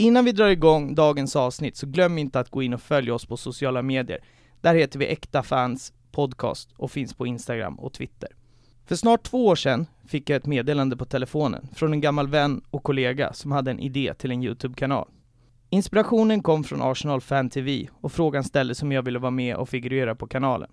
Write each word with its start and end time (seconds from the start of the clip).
Innan 0.00 0.24
vi 0.24 0.32
drar 0.32 0.48
igång 0.48 0.94
dagens 0.94 1.36
avsnitt 1.36 1.76
så 1.76 1.86
glöm 1.86 2.18
inte 2.18 2.40
att 2.40 2.50
gå 2.50 2.62
in 2.62 2.74
och 2.74 2.82
följa 2.82 3.14
oss 3.14 3.26
på 3.26 3.36
sociala 3.36 3.82
medier. 3.82 4.18
Där 4.60 4.74
heter 4.74 4.98
vi 4.98 5.06
Äkta 5.06 5.42
Fans 5.42 5.92
Podcast 6.12 6.70
och 6.76 6.90
finns 6.90 7.14
på 7.14 7.26
Instagram 7.26 7.78
och 7.78 7.92
Twitter. 7.92 8.28
För 8.86 8.96
snart 8.96 9.22
två 9.22 9.46
år 9.46 9.56
sedan 9.56 9.86
fick 10.06 10.30
jag 10.30 10.36
ett 10.36 10.46
meddelande 10.46 10.96
på 10.96 11.04
telefonen 11.04 11.68
från 11.74 11.92
en 11.92 12.00
gammal 12.00 12.28
vän 12.28 12.62
och 12.70 12.82
kollega 12.82 13.32
som 13.32 13.52
hade 13.52 13.70
en 13.70 13.80
idé 13.80 14.14
till 14.14 14.30
en 14.30 14.42
YouTube-kanal. 14.42 15.08
Inspirationen 15.70 16.42
kom 16.42 16.64
från 16.64 16.82
Arsenal 16.82 17.20
Fan 17.20 17.50
TV 17.50 17.88
och 18.00 18.12
frågan 18.12 18.44
ställdes 18.44 18.82
om 18.82 18.92
jag 18.92 19.02
ville 19.02 19.18
vara 19.18 19.30
med 19.30 19.56
och 19.56 19.68
figurera 19.68 20.14
på 20.14 20.26
kanalen. 20.26 20.70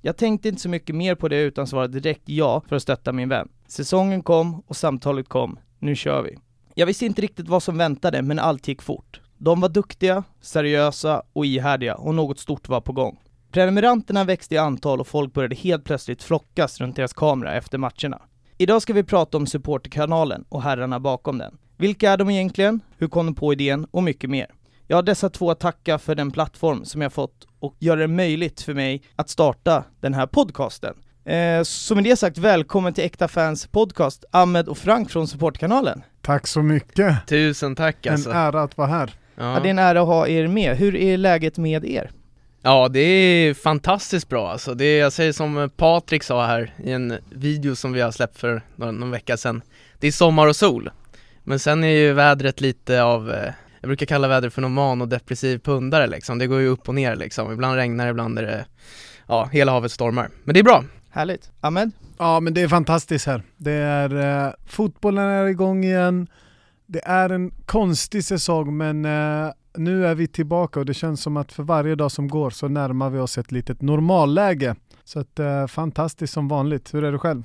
Jag 0.00 0.16
tänkte 0.16 0.48
inte 0.48 0.60
så 0.60 0.68
mycket 0.68 0.94
mer 0.94 1.14
på 1.14 1.28
det 1.28 1.40
utan 1.40 1.66
svarade 1.66 2.00
direkt 2.00 2.28
ja 2.28 2.62
för 2.68 2.76
att 2.76 2.82
stötta 2.82 3.12
min 3.12 3.28
vän. 3.28 3.48
Säsongen 3.66 4.22
kom 4.22 4.62
och 4.66 4.76
samtalet 4.76 5.28
kom. 5.28 5.58
Nu 5.78 5.96
kör 5.96 6.22
vi. 6.22 6.38
Jag 6.78 6.86
visste 6.86 7.06
inte 7.06 7.22
riktigt 7.22 7.48
vad 7.48 7.62
som 7.62 7.78
väntade, 7.78 8.22
men 8.22 8.38
allt 8.38 8.68
gick 8.68 8.82
fort. 8.82 9.20
De 9.38 9.60
var 9.60 9.68
duktiga, 9.68 10.24
seriösa 10.40 11.22
och 11.32 11.46
ihärdiga 11.46 11.94
och 11.94 12.14
något 12.14 12.38
stort 12.38 12.68
var 12.68 12.80
på 12.80 12.92
gång. 12.92 13.18
Prenumeranterna 13.52 14.24
växte 14.24 14.54
i 14.54 14.58
antal 14.58 15.00
och 15.00 15.06
folk 15.06 15.32
började 15.32 15.54
helt 15.54 15.84
plötsligt 15.84 16.22
flockas 16.22 16.80
runt 16.80 16.96
deras 16.96 17.12
kamera 17.12 17.54
efter 17.54 17.78
matcherna. 17.78 18.22
Idag 18.58 18.82
ska 18.82 18.92
vi 18.92 19.02
prata 19.02 19.36
om 19.36 19.46
supporterkanalen 19.46 20.44
och 20.48 20.62
herrarna 20.62 21.00
bakom 21.00 21.38
den. 21.38 21.58
Vilka 21.76 22.10
är 22.10 22.16
de 22.16 22.30
egentligen? 22.30 22.80
Hur 22.98 23.08
kom 23.08 23.26
de 23.26 23.34
på 23.34 23.52
idén? 23.52 23.86
Och 23.90 24.02
mycket 24.02 24.30
mer. 24.30 24.46
Jag 24.86 24.96
har 24.96 25.02
dessa 25.02 25.30
två 25.30 25.50
att 25.50 25.60
tacka 25.60 25.98
för 25.98 26.14
den 26.14 26.30
plattform 26.30 26.84
som 26.84 27.00
jag 27.00 27.12
fått 27.12 27.46
och 27.58 27.76
gör 27.78 27.96
det 27.96 28.08
möjligt 28.08 28.60
för 28.60 28.74
mig 28.74 29.02
att 29.16 29.28
starta 29.28 29.84
den 30.00 30.14
här 30.14 30.26
podcasten. 30.26 30.94
Eh, 31.26 31.62
så 31.62 31.94
med 31.94 32.04
det 32.04 32.16
sagt, 32.16 32.38
välkommen 32.38 32.94
till 32.94 33.04
Äkta 33.04 33.28
Fans 33.28 33.66
podcast, 33.66 34.24
Ahmed 34.30 34.68
och 34.68 34.78
Frank 34.78 35.10
från 35.10 35.28
Supportkanalen. 35.28 36.02
Tack 36.22 36.46
så 36.46 36.62
mycket! 36.62 37.26
Tusen 37.26 37.76
tack 37.76 38.06
alltså. 38.06 38.30
En 38.30 38.36
ära 38.36 38.62
att 38.62 38.76
vara 38.76 38.88
här. 38.88 39.10
Ja. 39.36 39.54
ja. 39.54 39.60
det 39.60 39.68
är 39.68 39.70
en 39.70 39.78
ära 39.78 40.00
att 40.00 40.06
ha 40.06 40.28
er 40.28 40.46
med. 40.46 40.76
Hur 40.76 40.96
är 40.96 41.16
läget 41.16 41.58
med 41.58 41.84
er? 41.84 42.10
Ja, 42.62 42.88
det 42.88 43.00
är 43.00 43.54
fantastiskt 43.54 44.28
bra 44.28 44.50
alltså. 44.50 44.74
Det 44.74 44.84
är, 44.84 45.00
jag 45.00 45.12
säger 45.12 45.32
som 45.32 45.70
Patrik 45.76 46.22
sa 46.22 46.46
här 46.46 46.74
i 46.84 46.92
en 46.92 47.18
video 47.30 47.76
som 47.76 47.92
vi 47.92 48.00
har 48.00 48.10
släppt 48.10 48.38
för 48.38 48.62
någon, 48.76 48.96
någon 48.96 49.10
vecka 49.10 49.36
sedan. 49.36 49.62
Det 49.98 50.06
är 50.06 50.12
sommar 50.12 50.46
och 50.46 50.56
sol. 50.56 50.90
Men 51.44 51.58
sen 51.58 51.84
är 51.84 51.88
ju 51.88 52.12
vädret 52.12 52.60
lite 52.60 53.02
av 53.02 53.30
eh, 53.30 53.52
jag 53.80 53.88
brukar 53.88 54.06
kalla 54.06 54.28
vädret 54.28 54.54
för 54.54 54.62
någon 54.62 55.02
och 55.02 55.08
depressiv 55.08 55.58
pundare 55.58 56.06
liksom. 56.06 56.38
Det 56.38 56.46
går 56.46 56.60
ju 56.60 56.68
upp 56.68 56.88
och 56.88 56.94
ner 56.94 57.16
liksom. 57.16 57.52
Ibland 57.52 57.76
regnar 57.76 58.04
det, 58.04 58.10
ibland 58.10 58.38
är 58.38 58.42
det, 58.42 58.64
ja, 59.28 59.48
hela 59.52 59.72
havet 59.72 59.92
stormar. 59.92 60.30
Men 60.44 60.54
det 60.54 60.60
är 60.60 60.64
bra. 60.64 60.84
Härligt. 61.16 61.52
Ahmed? 61.60 61.90
Ja 62.18 62.40
men 62.40 62.54
det 62.54 62.60
är 62.62 62.68
fantastiskt 62.68 63.26
här. 63.26 63.42
Det 63.56 63.72
är, 63.72 64.46
eh, 64.46 64.52
fotbollen 64.66 65.24
är 65.24 65.46
igång 65.46 65.84
igen. 65.84 66.28
Det 66.86 67.04
är 67.04 67.30
en 67.30 67.50
konstig 67.50 68.24
säsong 68.24 68.76
men 68.76 69.04
eh, 69.04 69.52
nu 69.76 70.06
är 70.06 70.14
vi 70.14 70.26
tillbaka 70.26 70.80
och 70.80 70.86
det 70.86 70.94
känns 70.94 71.22
som 71.22 71.36
att 71.36 71.52
för 71.52 71.62
varje 71.62 71.94
dag 71.94 72.12
som 72.12 72.28
går 72.28 72.50
så 72.50 72.68
närmar 72.68 73.10
vi 73.10 73.18
oss 73.18 73.38
ett 73.38 73.52
litet 73.52 73.82
normalläge. 73.82 74.76
Så 75.04 75.20
att, 75.20 75.38
eh, 75.38 75.66
fantastiskt 75.66 76.32
som 76.32 76.48
vanligt. 76.48 76.94
Hur 76.94 77.04
är 77.04 77.12
det 77.12 77.18
själv? 77.18 77.42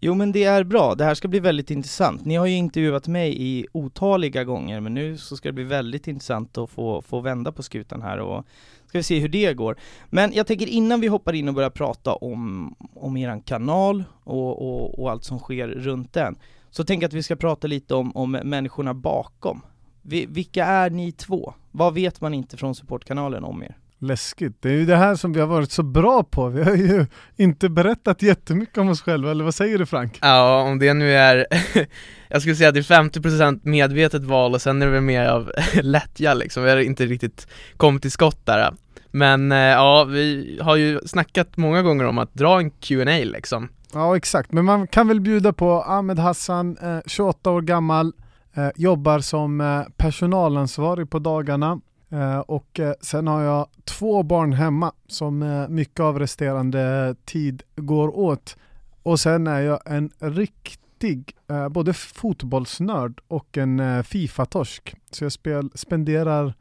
Jo 0.00 0.14
men 0.14 0.32
det 0.32 0.44
är 0.44 0.64
bra, 0.64 0.94
det 0.94 1.04
här 1.04 1.14
ska 1.14 1.28
bli 1.28 1.40
väldigt 1.40 1.70
intressant. 1.70 2.24
Ni 2.24 2.36
har 2.36 2.46
ju 2.46 2.54
intervjuat 2.54 3.08
mig 3.08 3.42
i 3.42 3.66
otaliga 3.72 4.44
gånger, 4.44 4.80
men 4.80 4.94
nu 4.94 5.18
så 5.18 5.36
ska 5.36 5.48
det 5.48 5.52
bli 5.52 5.64
väldigt 5.64 6.08
intressant 6.08 6.58
att 6.58 6.70
få, 6.70 7.02
få 7.02 7.20
vända 7.20 7.52
på 7.52 7.62
skutan 7.62 8.02
här 8.02 8.18
och 8.18 8.44
ska 8.88 8.98
vi 8.98 9.02
se 9.02 9.18
hur 9.18 9.28
det 9.28 9.54
går. 9.54 9.76
Men 10.10 10.32
jag 10.32 10.46
tänker 10.46 10.66
innan 10.66 11.00
vi 11.00 11.06
hoppar 11.06 11.32
in 11.32 11.48
och 11.48 11.54
börjar 11.54 11.70
prata 11.70 12.14
om, 12.14 12.74
om 12.94 13.16
eran 13.16 13.40
kanal 13.40 14.04
och, 14.24 14.62
och, 14.62 14.98
och 14.98 15.10
allt 15.10 15.24
som 15.24 15.38
sker 15.38 15.68
runt 15.68 16.12
den, 16.12 16.36
så 16.70 16.84
tänker 16.84 17.04
jag 17.04 17.08
att 17.08 17.14
vi 17.14 17.22
ska 17.22 17.36
prata 17.36 17.66
lite 17.66 17.94
om, 17.94 18.16
om 18.16 18.30
människorna 18.30 18.94
bakom. 18.94 19.60
Vi, 20.02 20.26
vilka 20.26 20.64
är 20.64 20.90
ni 20.90 21.12
två? 21.12 21.54
Vad 21.70 21.94
vet 21.94 22.20
man 22.20 22.34
inte 22.34 22.56
från 22.56 22.74
supportkanalen 22.74 23.44
om 23.44 23.62
er? 23.62 23.76
Läskigt. 23.98 24.62
Det 24.62 24.68
är 24.68 24.72
ju 24.72 24.86
det 24.86 24.96
här 24.96 25.14
som 25.14 25.32
vi 25.32 25.40
har 25.40 25.46
varit 25.46 25.70
så 25.70 25.82
bra 25.82 26.22
på. 26.22 26.48
Vi 26.48 26.62
har 26.62 26.76
ju 26.76 27.06
inte 27.36 27.68
berättat 27.68 28.22
jättemycket 28.22 28.78
om 28.78 28.88
oss 28.88 29.02
själva, 29.02 29.30
eller 29.30 29.44
vad 29.44 29.54
säger 29.54 29.78
du 29.78 29.86
Frank? 29.86 30.18
Ja, 30.22 30.62
om 30.62 30.78
det 30.78 30.94
nu 30.94 31.12
är, 31.12 31.46
jag 32.28 32.40
skulle 32.40 32.56
säga 32.56 32.68
att 32.68 32.74
det 32.74 32.80
är 32.80 33.02
50% 33.02 33.60
medvetet 33.62 34.24
val 34.24 34.54
och 34.54 34.62
sen 34.62 34.82
är 34.82 34.86
det 34.86 34.92
väl 34.92 35.00
mer 35.00 35.26
av 35.26 35.52
lättja 35.82 36.34
liksom. 36.34 36.62
Vi 36.62 36.70
har 36.70 36.76
inte 36.76 37.06
riktigt 37.06 37.48
kommit 37.76 38.02
till 38.02 38.10
skott 38.10 38.46
där. 38.46 38.74
Men 39.10 39.52
eh, 39.52 39.58
ja, 39.58 40.04
vi 40.04 40.58
har 40.62 40.76
ju 40.76 41.00
snackat 41.06 41.56
många 41.56 41.82
gånger 41.82 42.04
om 42.04 42.18
att 42.18 42.34
dra 42.34 42.58
en 42.58 42.70
Q&A 42.70 43.24
liksom. 43.24 43.68
Ja 43.92 44.16
exakt, 44.16 44.52
men 44.52 44.64
man 44.64 44.86
kan 44.86 45.08
väl 45.08 45.20
bjuda 45.20 45.52
på 45.52 45.82
Ahmed 45.82 46.18
Hassan, 46.18 46.76
28 47.06 47.50
år 47.50 47.62
gammal, 47.62 48.12
eh, 48.54 48.68
jobbar 48.76 49.20
som 49.20 49.60
eh, 49.60 49.82
personalansvarig 49.96 51.10
på 51.10 51.18
dagarna 51.18 51.70
Eh, 51.72 51.78
Eh, 52.14 52.38
och 52.38 52.80
eh, 52.80 52.94
sen 53.00 53.26
har 53.26 53.42
jag 53.42 53.66
två 53.84 54.22
barn 54.22 54.52
hemma 54.52 54.92
som 55.06 55.42
eh, 55.42 55.68
mycket 55.68 56.00
av 56.00 56.18
resterande 56.18 57.14
tid 57.24 57.62
går 57.76 58.18
åt. 58.18 58.56
Och 59.02 59.20
sen 59.20 59.46
är 59.46 59.60
jag 59.60 59.80
en 59.84 60.10
riktig 60.18 61.36
både 61.70 61.92
fotbollsnörd 61.92 63.20
och 63.28 63.58
en 63.58 64.04
Fifa-torsk. 64.04 64.94
Så 65.10 65.24
jag 65.24 65.32
spel, 65.32 65.70
spenderar 65.74 66.54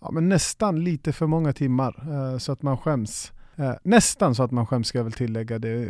ja, 0.00 0.10
men 0.10 0.28
nästan 0.28 0.84
lite 0.84 1.12
för 1.12 1.26
många 1.26 1.52
timmar 1.52 2.38
så 2.38 2.52
att 2.52 2.62
man 2.62 2.78
skäms. 2.78 3.32
nästan 3.82 4.34
så 4.34 4.42
att 4.42 4.50
man 4.50 4.66
skäms 4.66 4.88
ska 4.88 4.98
jag 4.98 5.04
väl 5.04 5.12
tillägga. 5.12 5.58
Det, 5.58 5.88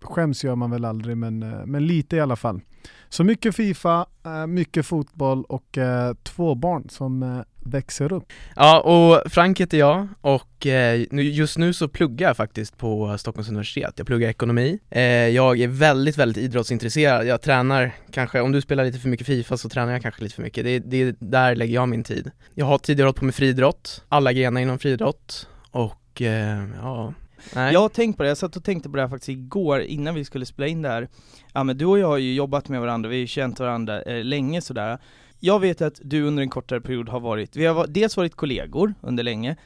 skäms 0.00 0.44
gör 0.44 0.54
man 0.54 0.70
väl 0.70 0.84
aldrig 0.84 1.16
men, 1.16 1.38
men 1.66 1.86
lite 1.86 2.16
i 2.16 2.20
alla 2.20 2.36
fall. 2.36 2.60
Så 3.08 3.24
mycket 3.24 3.56
Fifa, 3.56 4.06
mycket 4.48 4.86
fotboll 4.86 5.44
och 5.44 5.78
två 6.22 6.54
barn 6.54 6.88
som 6.88 7.42
växer 7.60 8.12
upp. 8.12 8.32
Ja, 8.56 8.80
och 8.80 9.32
Frank 9.32 9.60
heter 9.60 9.78
jag 9.78 10.08
och 10.20 10.66
eh, 10.66 11.06
just 11.12 11.58
nu 11.58 11.72
så 11.72 11.88
pluggar 11.88 12.28
jag 12.28 12.36
faktiskt 12.36 12.78
på 12.78 13.18
Stockholms 13.18 13.48
universitet. 13.48 13.94
Jag 13.96 14.06
pluggar 14.06 14.28
ekonomi. 14.28 14.78
Eh, 14.90 15.02
jag 15.02 15.60
är 15.60 15.68
väldigt, 15.68 16.18
väldigt 16.18 16.44
idrottsintresserad. 16.44 17.26
Jag 17.26 17.42
tränar 17.42 17.92
kanske, 18.10 18.40
om 18.40 18.52
du 18.52 18.60
spelar 18.60 18.84
lite 18.84 18.98
för 18.98 19.08
mycket 19.08 19.26
Fifa 19.26 19.56
så 19.56 19.68
tränar 19.68 19.92
jag 19.92 20.02
kanske 20.02 20.22
lite 20.22 20.34
för 20.34 20.42
mycket. 20.42 20.64
Det, 20.64 20.78
det 20.78 21.16
där 21.20 21.54
lägger 21.54 21.74
jag 21.74 21.88
min 21.88 22.04
tid. 22.04 22.30
Jag 22.54 22.66
har 22.66 22.78
tidigare 22.78 23.06
hållit 23.06 23.16
på 23.16 23.24
med 23.24 23.34
friidrott, 23.34 24.04
alla 24.08 24.32
grenar 24.32 24.60
inom 24.60 24.78
friidrott 24.78 25.48
och 25.70 26.22
eh, 26.22 26.64
ja 26.82 27.14
Nej. 27.54 27.72
Jag 27.72 27.80
har 27.80 27.88
tänkt 27.88 28.16
på 28.16 28.22
det, 28.22 28.28
jag 28.28 28.38
satt 28.38 28.56
och 28.56 28.64
tänkte 28.64 28.88
på 28.88 28.96
det 28.96 29.02
här 29.02 29.08
faktiskt 29.08 29.28
igår 29.28 29.80
innan 29.80 30.14
vi 30.14 30.24
skulle 30.24 30.46
spela 30.46 30.66
in 30.66 30.82
det 30.82 30.88
här. 30.88 31.08
Ja 31.52 31.64
men 31.64 31.78
du 31.78 31.84
och 31.84 31.98
jag 31.98 32.06
har 32.06 32.18
ju 32.18 32.34
jobbat 32.34 32.68
med 32.68 32.80
varandra, 32.80 33.08
vi 33.08 33.16
har 33.16 33.20
ju 33.20 33.26
känt 33.26 33.60
varandra 33.60 34.02
eh, 34.02 34.24
länge 34.24 34.60
sådär 34.60 34.98
jag 35.40 35.60
vet 35.60 35.82
att 35.82 36.00
du 36.04 36.22
under 36.22 36.42
en 36.42 36.50
kortare 36.50 36.80
period 36.80 37.08
har 37.08 37.20
varit, 37.20 37.56
vi 37.56 37.66
har 37.66 37.86
dels 37.86 38.16
varit 38.16 38.34
kollegor 38.34 38.94
under 39.00 39.22
länge, 39.22 39.56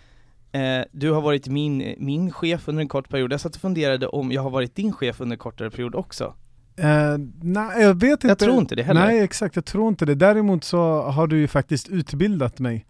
eh, 0.53 0.85
du 0.93 1.11
har 1.11 1.21
varit 1.21 1.49
min, 1.49 1.95
min 1.99 2.33
chef 2.33 2.69
under 2.69 2.81
en 2.81 2.89
kort 2.89 3.09
period, 3.09 3.33
jag 3.33 3.41
satt 3.41 3.55
och 3.55 3.61
funderade 3.61 4.07
om 4.07 4.33
jag 4.33 4.43
har 4.43 4.51
varit 4.51 4.75
din 4.75 4.93
chef 4.93 5.21
under 5.21 5.35
en 5.35 5.39
kortare 5.39 5.71
period 5.71 5.95
också. 5.95 6.35
Uh, 6.81 7.19
nej, 7.43 7.83
jag 7.83 7.95
vet 7.95 8.11
inte. 8.11 8.27
Jag 8.29 8.39
tror 8.39 8.59
inte 8.59 8.75
det 8.75 8.83
heller. 8.83 9.07
Nej, 9.07 9.21
exakt, 9.21 9.57
jag 9.57 9.65
tror 9.65 9.89
inte 9.89 10.07
det. 10.07 10.15
Däremot 10.15 10.65
så 10.65 11.03
har 11.03 11.27
du 11.27 11.39
ju 11.39 11.49
faktiskt 11.49 11.89
utbildat 11.89 12.59
mig. 12.59 12.87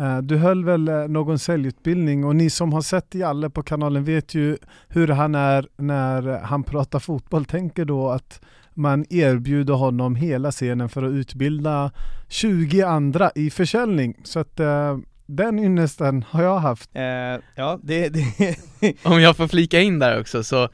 Uh, 0.00 0.18
du 0.18 0.36
höll 0.36 0.64
väl 0.64 0.88
uh, 0.88 1.08
någon 1.08 1.38
säljutbildning 1.38 2.24
och 2.24 2.36
ni 2.36 2.50
som 2.50 2.72
har 2.72 2.82
sett 2.82 3.14
Jalle 3.14 3.50
på 3.50 3.62
kanalen 3.62 4.04
vet 4.04 4.34
ju 4.34 4.56
hur 4.88 5.08
han 5.08 5.34
är 5.34 5.68
när 5.76 6.38
han 6.38 6.64
pratar 6.64 6.98
fotboll. 6.98 7.44
Tänker 7.44 7.84
då 7.84 8.10
att 8.10 8.40
man 8.74 9.04
erbjuder 9.10 9.74
honom 9.74 10.16
hela 10.16 10.50
scenen 10.50 10.88
för 10.88 11.02
att 11.02 11.12
utbilda 11.12 11.90
20 12.28 12.82
andra 12.82 13.30
i 13.34 13.50
försäljning. 13.50 14.16
Så 14.24 14.38
att 14.38 14.60
uh, 14.60 14.98
den 15.26 15.58
ynnesten 15.58 16.24
har 16.28 16.42
jag 16.42 16.58
haft. 16.58 16.90
Uh, 16.96 17.42
ja, 17.54 17.78
det, 17.82 18.08
det 18.08 18.56
Om 19.02 19.20
jag 19.20 19.36
får 19.36 19.48
flika 19.48 19.80
in 19.80 19.98
där 19.98 20.20
också 20.20 20.44
så 20.44 20.68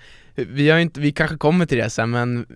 vi 0.44 0.70
har 0.70 0.78
inte, 0.78 1.00
vi 1.00 1.12
kanske 1.12 1.36
kommer 1.36 1.66
till 1.66 1.78
det 1.78 1.90
sen 1.90 2.10
men 2.10 2.46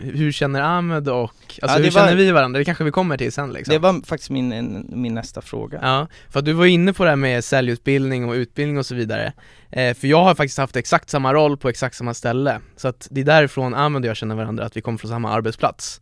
hur 0.00 0.32
känner 0.32 0.60
Ahmed 0.60 1.08
och, 1.08 1.20
alltså 1.20 1.58
ja, 1.62 1.76
hur 1.76 1.84
var, 1.84 1.90
känner 1.90 2.16
vi 2.16 2.30
varandra? 2.30 2.58
Det 2.58 2.64
kanske 2.64 2.84
vi 2.84 2.90
kommer 2.90 3.16
till 3.16 3.32
sen 3.32 3.52
liksom. 3.52 3.72
Det 3.72 3.78
var 3.78 4.06
faktiskt 4.06 4.30
min, 4.30 4.86
min 4.92 5.14
nästa 5.14 5.40
fråga. 5.40 5.78
Ja, 5.82 6.06
för 6.30 6.38
att 6.38 6.44
du 6.44 6.52
var 6.52 6.66
inne 6.66 6.92
på 6.92 7.04
det 7.04 7.10
här 7.10 7.16
med 7.16 7.44
säljutbildning 7.44 8.28
och 8.28 8.32
utbildning 8.32 8.78
och 8.78 8.86
så 8.86 8.94
vidare. 8.94 9.32
Eh, 9.70 9.94
För 9.94 10.08
jag 10.08 10.24
har 10.24 10.34
faktiskt 10.34 10.58
haft 10.58 10.76
exakt 10.76 11.10
samma 11.10 11.34
roll 11.34 11.56
på 11.56 11.68
exakt 11.68 11.96
samma 11.96 12.14
ställe. 12.14 12.60
Så 12.76 12.88
att 12.88 13.08
det 13.10 13.20
är 13.20 13.24
därifrån 13.24 13.74
Ahmed 13.74 14.02
och 14.02 14.08
jag 14.08 14.16
känner 14.16 14.34
varandra, 14.34 14.64
att 14.64 14.76
vi 14.76 14.80
kommer 14.80 14.98
från 14.98 15.10
samma 15.10 15.30
arbetsplats. 15.32 16.00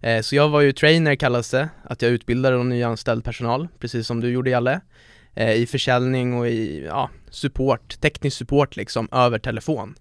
Eh, 0.00 0.20
Så 0.20 0.36
jag 0.36 0.48
var 0.48 0.60
ju 0.60 0.72
trainer 0.72 1.14
kallas 1.14 1.50
det, 1.50 1.68
att 1.84 2.02
jag 2.02 2.10
utbildade 2.10 2.64
nyanställd 2.64 3.24
personal, 3.24 3.68
precis 3.78 4.06
som 4.06 4.20
du 4.20 4.30
gjorde 4.30 4.50
Jalle. 4.50 4.80
Eh, 5.34 5.52
I 5.52 5.66
försäljning 5.66 6.34
och 6.34 6.48
i, 6.48 6.84
ja, 6.86 7.10
support, 7.30 8.00
teknisk 8.00 8.36
support 8.36 8.76
liksom, 8.76 9.08
över 9.12 9.38
telefon 9.38 9.94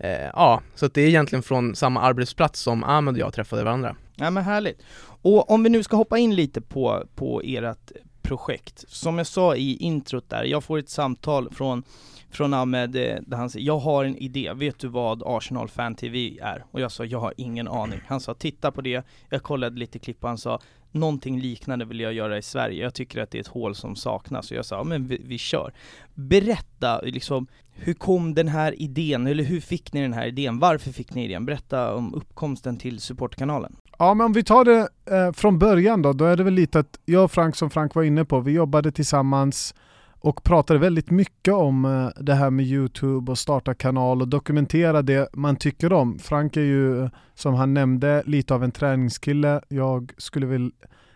eh, 0.00 0.30
ja, 0.34 0.62
så 0.74 0.86
att 0.86 0.94
det 0.94 1.02
är 1.02 1.08
egentligen 1.08 1.42
från 1.42 1.74
samma 1.74 2.00
arbetsplats 2.00 2.60
som 2.60 2.84
Ahmed 2.84 3.14
och 3.14 3.20
jag 3.20 3.32
träffade 3.32 3.64
varandra. 3.64 3.96
Ja 4.16 4.30
men 4.30 4.44
härligt. 4.44 4.82
Och 5.22 5.50
om 5.50 5.62
vi 5.62 5.70
nu 5.70 5.82
ska 5.82 5.96
hoppa 5.96 6.18
in 6.18 6.34
lite 6.34 6.60
på, 6.60 7.04
på 7.14 7.40
ert 7.44 7.92
projekt. 8.22 8.84
Som 8.88 9.18
jag 9.18 9.26
sa 9.26 9.56
i 9.56 9.76
introt 9.76 10.30
där, 10.30 10.44
jag 10.44 10.64
får 10.64 10.78
ett 10.78 10.88
samtal 10.88 11.50
från 11.52 11.82
från 12.30 12.54
Ahmed 12.54 12.96
eh, 12.96 13.16
där 13.26 13.36
han 13.36 13.50
säger, 13.50 13.66
jag 13.66 13.78
har 13.78 14.04
en 14.04 14.16
idé, 14.16 14.52
vet 14.54 14.78
du 14.78 14.88
vad 14.88 15.22
Arsenal 15.26 15.68
Fan 15.68 15.94
TV 15.94 16.38
är? 16.42 16.64
Och 16.70 16.80
jag 16.80 16.92
sa, 16.92 17.04
jag 17.04 17.20
har 17.20 17.34
ingen 17.36 17.68
aning. 17.68 18.00
Han 18.06 18.20
sa, 18.20 18.34
titta 18.34 18.70
på 18.70 18.80
det, 18.80 19.06
jag 19.28 19.42
kollade 19.42 19.78
lite 19.78 19.98
klipp 19.98 20.22
och 20.22 20.28
han 20.28 20.38
sa, 20.38 20.60
någonting 20.92 21.40
liknande 21.40 21.84
vill 21.84 22.00
jag 22.00 22.12
göra 22.12 22.38
i 22.38 22.42
Sverige. 22.42 22.82
Jag 22.82 22.94
tycker 22.94 23.22
att 23.22 23.30
det 23.30 23.38
är 23.38 23.40
ett 23.40 23.48
hål 23.48 23.74
som 23.74 23.96
saknas 23.96 24.50
och 24.50 24.56
jag 24.56 24.64
sa, 24.64 24.76
ja, 24.76 24.84
men 24.84 25.06
vi, 25.06 25.20
vi 25.24 25.38
kör. 25.38 25.72
Berätta, 26.14 27.00
liksom, 27.00 27.46
hur 27.70 27.94
kom 27.94 28.34
den 28.34 28.48
här 28.48 28.82
idén, 28.82 29.26
eller 29.26 29.44
hur 29.44 29.60
fick 29.60 29.92
ni 29.92 30.02
den 30.02 30.12
här 30.12 30.26
idén? 30.26 30.58
Varför 30.58 30.92
fick 30.92 31.14
ni 31.14 31.24
idén? 31.24 31.46
Berätta 31.46 31.94
om 31.94 32.14
uppkomsten 32.14 32.76
till 32.76 33.00
supportkanalen. 33.00 33.76
Ja 33.98 34.14
men 34.14 34.24
om 34.26 34.32
vi 34.32 34.44
tar 34.44 34.64
det 34.64 34.88
eh, 35.16 35.32
från 35.32 35.58
början 35.58 36.02
då, 36.02 36.12
då 36.12 36.24
är 36.24 36.36
det 36.36 36.42
väl 36.42 36.54
lite 36.54 36.78
att 36.78 36.98
jag 37.04 37.24
och 37.24 37.32
Frank 37.32 37.56
som 37.56 37.70
Frank 37.70 37.94
var 37.94 38.02
inne 38.02 38.24
på, 38.24 38.40
vi 38.40 38.52
jobbade 38.52 38.92
tillsammans 38.92 39.74
och 40.20 40.42
pratade 40.44 40.78
väldigt 40.78 41.10
mycket 41.10 41.54
om 41.54 41.84
eh, 41.84 42.22
det 42.22 42.34
här 42.34 42.50
med 42.50 42.66
Youtube 42.66 43.32
och 43.32 43.38
starta 43.38 43.74
kanal 43.74 44.22
och 44.22 44.28
dokumentera 44.28 45.02
det 45.02 45.28
man 45.32 45.56
tycker 45.56 45.92
om. 45.92 46.18
Frank 46.18 46.56
är 46.56 46.60
ju, 46.60 47.08
som 47.34 47.54
han 47.54 47.74
nämnde, 47.74 48.22
lite 48.26 48.54
av 48.54 48.64
en 48.64 48.72
träningskille. 48.72 49.60
Jag 49.68 50.12
skulle 50.16 50.46
väl 50.46 50.72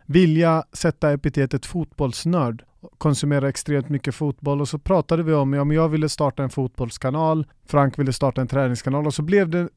vilja 0.07 0.65
sätta 0.73 1.13
epitetet 1.13 1.67
fotbollsnörd. 1.67 2.65
Konsumera 2.99 3.49
extremt 3.49 3.89
mycket 3.89 4.15
fotboll 4.15 4.61
och 4.61 4.69
så 4.69 4.79
pratade 4.79 5.23
vi 5.23 5.33
om, 5.33 5.53
ja 5.53 5.65
men 5.65 5.77
jag 5.77 5.89
ville 5.89 6.09
starta 6.09 6.43
en 6.43 6.51
fotbollskanal, 6.51 7.47
Frank 7.67 7.99
ville 7.99 8.13
starta 8.13 8.41
en 8.41 8.47
träningskanal 8.47 9.07
och 9.07 9.15
så 9.15 9.23
blev 9.23 9.49
det 9.49 9.69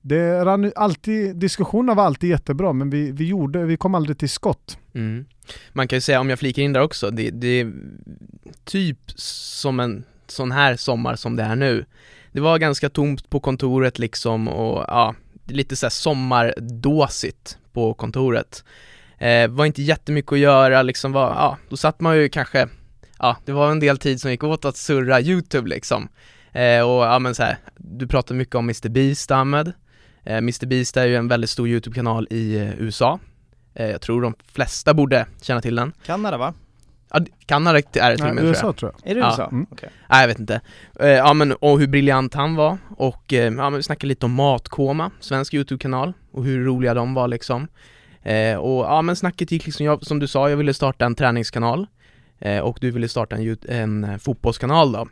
det 0.00 0.44
rann 0.44 0.72
alltid, 0.76 1.36
diskussionerna 1.36 1.94
var 1.94 2.04
alltid 2.04 2.30
jättebra 2.30 2.72
men 2.72 2.90
vi, 2.90 3.12
vi, 3.12 3.24
gjorde, 3.24 3.64
vi 3.64 3.76
kom 3.76 3.94
aldrig 3.94 4.18
till 4.18 4.28
skott. 4.28 4.78
Mm. 4.94 5.26
Man 5.72 5.88
kan 5.88 5.96
ju 5.96 6.00
säga, 6.00 6.20
om 6.20 6.30
jag 6.30 6.38
flikar 6.38 6.62
in 6.62 6.72
där 6.72 6.80
också, 6.80 7.10
det, 7.10 7.30
det 7.30 7.60
är 7.60 7.72
typ 8.64 8.98
som 9.16 9.80
en 9.80 10.04
sån 10.26 10.52
här 10.52 10.76
sommar 10.76 11.16
som 11.16 11.36
det 11.36 11.42
är 11.42 11.56
nu. 11.56 11.84
Det 12.32 12.40
var 12.40 12.58
ganska 12.58 12.88
tomt 12.88 13.30
på 13.30 13.40
kontoret 13.40 13.98
liksom 13.98 14.48
och 14.48 14.84
ja, 14.88 15.14
lite 15.46 15.76
såhär 15.76 15.90
sommardåsigt 15.90 17.58
på 17.72 17.94
kontoret. 17.94 18.64
Eh, 19.18 19.48
var 19.48 19.66
inte 19.66 19.82
jättemycket 19.82 20.32
att 20.32 20.38
göra 20.38 20.82
liksom, 20.82 21.12
var, 21.12 21.30
ja, 21.30 21.58
då 21.68 21.76
satt 21.76 22.00
man 22.00 22.16
ju 22.16 22.28
kanske, 22.28 22.68
ja, 23.18 23.36
det 23.44 23.52
var 23.52 23.70
en 23.70 23.80
del 23.80 23.98
tid 23.98 24.20
som 24.20 24.30
gick 24.30 24.44
åt 24.44 24.64
att 24.64 24.76
surra 24.76 25.20
YouTube 25.20 25.68
liksom. 25.68 26.08
Eh, 26.52 26.80
och 26.80 27.04
ja 27.04 27.18
men 27.18 27.34
så 27.34 27.42
här, 27.42 27.58
du 27.76 28.06
pratade 28.06 28.38
mycket 28.38 28.54
om 28.54 28.64
Mr 28.64 28.88
Beast 28.88 29.30
Ahmed. 29.30 29.72
Eh, 30.24 30.36
Mr 30.36 30.66
Beast 30.66 30.96
är 30.96 31.06
ju 31.06 31.16
en 31.16 31.28
väldigt 31.28 31.50
stor 31.50 31.68
YouTube-kanal 31.68 32.26
i 32.30 32.56
eh, 32.56 32.80
USA. 32.80 33.18
Eh, 33.74 33.86
jag 33.90 34.00
tror 34.00 34.22
de 34.22 34.34
flesta 34.52 34.94
borde 34.94 35.26
känna 35.42 35.60
till 35.60 35.74
den. 35.76 35.92
Kanada 36.06 36.36
va? 36.38 36.54
Ja, 37.12 37.20
Kanada 37.46 37.78
är 37.78 37.82
det 38.10 38.16
till 38.16 38.26
och 38.26 38.34
med 38.34 38.44
USA 38.44 38.72
tror 38.72 38.92
jag. 39.02 39.10
Är 39.10 39.14
det 39.14 39.20
Ja. 39.20 39.28
USA? 39.32 39.48
Mm. 39.48 39.66
Okej. 39.70 39.88
Nej 40.08 40.20
jag 40.20 40.28
vet 40.28 40.38
inte. 40.38 40.60
Eh, 41.00 41.08
ja 41.08 41.34
men 41.34 41.52
och 41.52 41.78
hur 41.80 41.86
briljant 41.86 42.34
han 42.34 42.54
var 42.54 42.78
och 42.96 43.32
eh, 43.32 43.44
ja 43.44 43.50
men 43.50 43.74
vi 43.74 43.82
snackade 43.82 44.06
lite 44.08 44.26
om 44.26 44.32
Matkoma, 44.34 45.10
svensk 45.20 45.54
YouTube-kanal 45.54 46.12
och 46.32 46.44
hur 46.44 46.64
roliga 46.64 46.94
de 46.94 47.14
var 47.14 47.28
liksom. 47.28 47.68
Eh, 48.22 48.56
och 48.56 48.84
ja 48.84 49.02
men 49.02 49.16
snacket 49.16 49.50
gick 49.52 49.66
liksom, 49.66 49.86
jag, 49.86 50.06
som 50.06 50.18
du 50.18 50.26
sa, 50.26 50.50
jag 50.50 50.56
ville 50.56 50.74
starta 50.74 51.06
en 51.06 51.14
träningskanal 51.14 51.86
eh, 52.38 52.58
och 52.58 52.78
du 52.80 52.90
ville 52.90 53.08
starta 53.08 53.36
en, 53.36 53.56
en 53.68 54.18
fotbollskanal 54.18 54.92
då. 54.92 55.08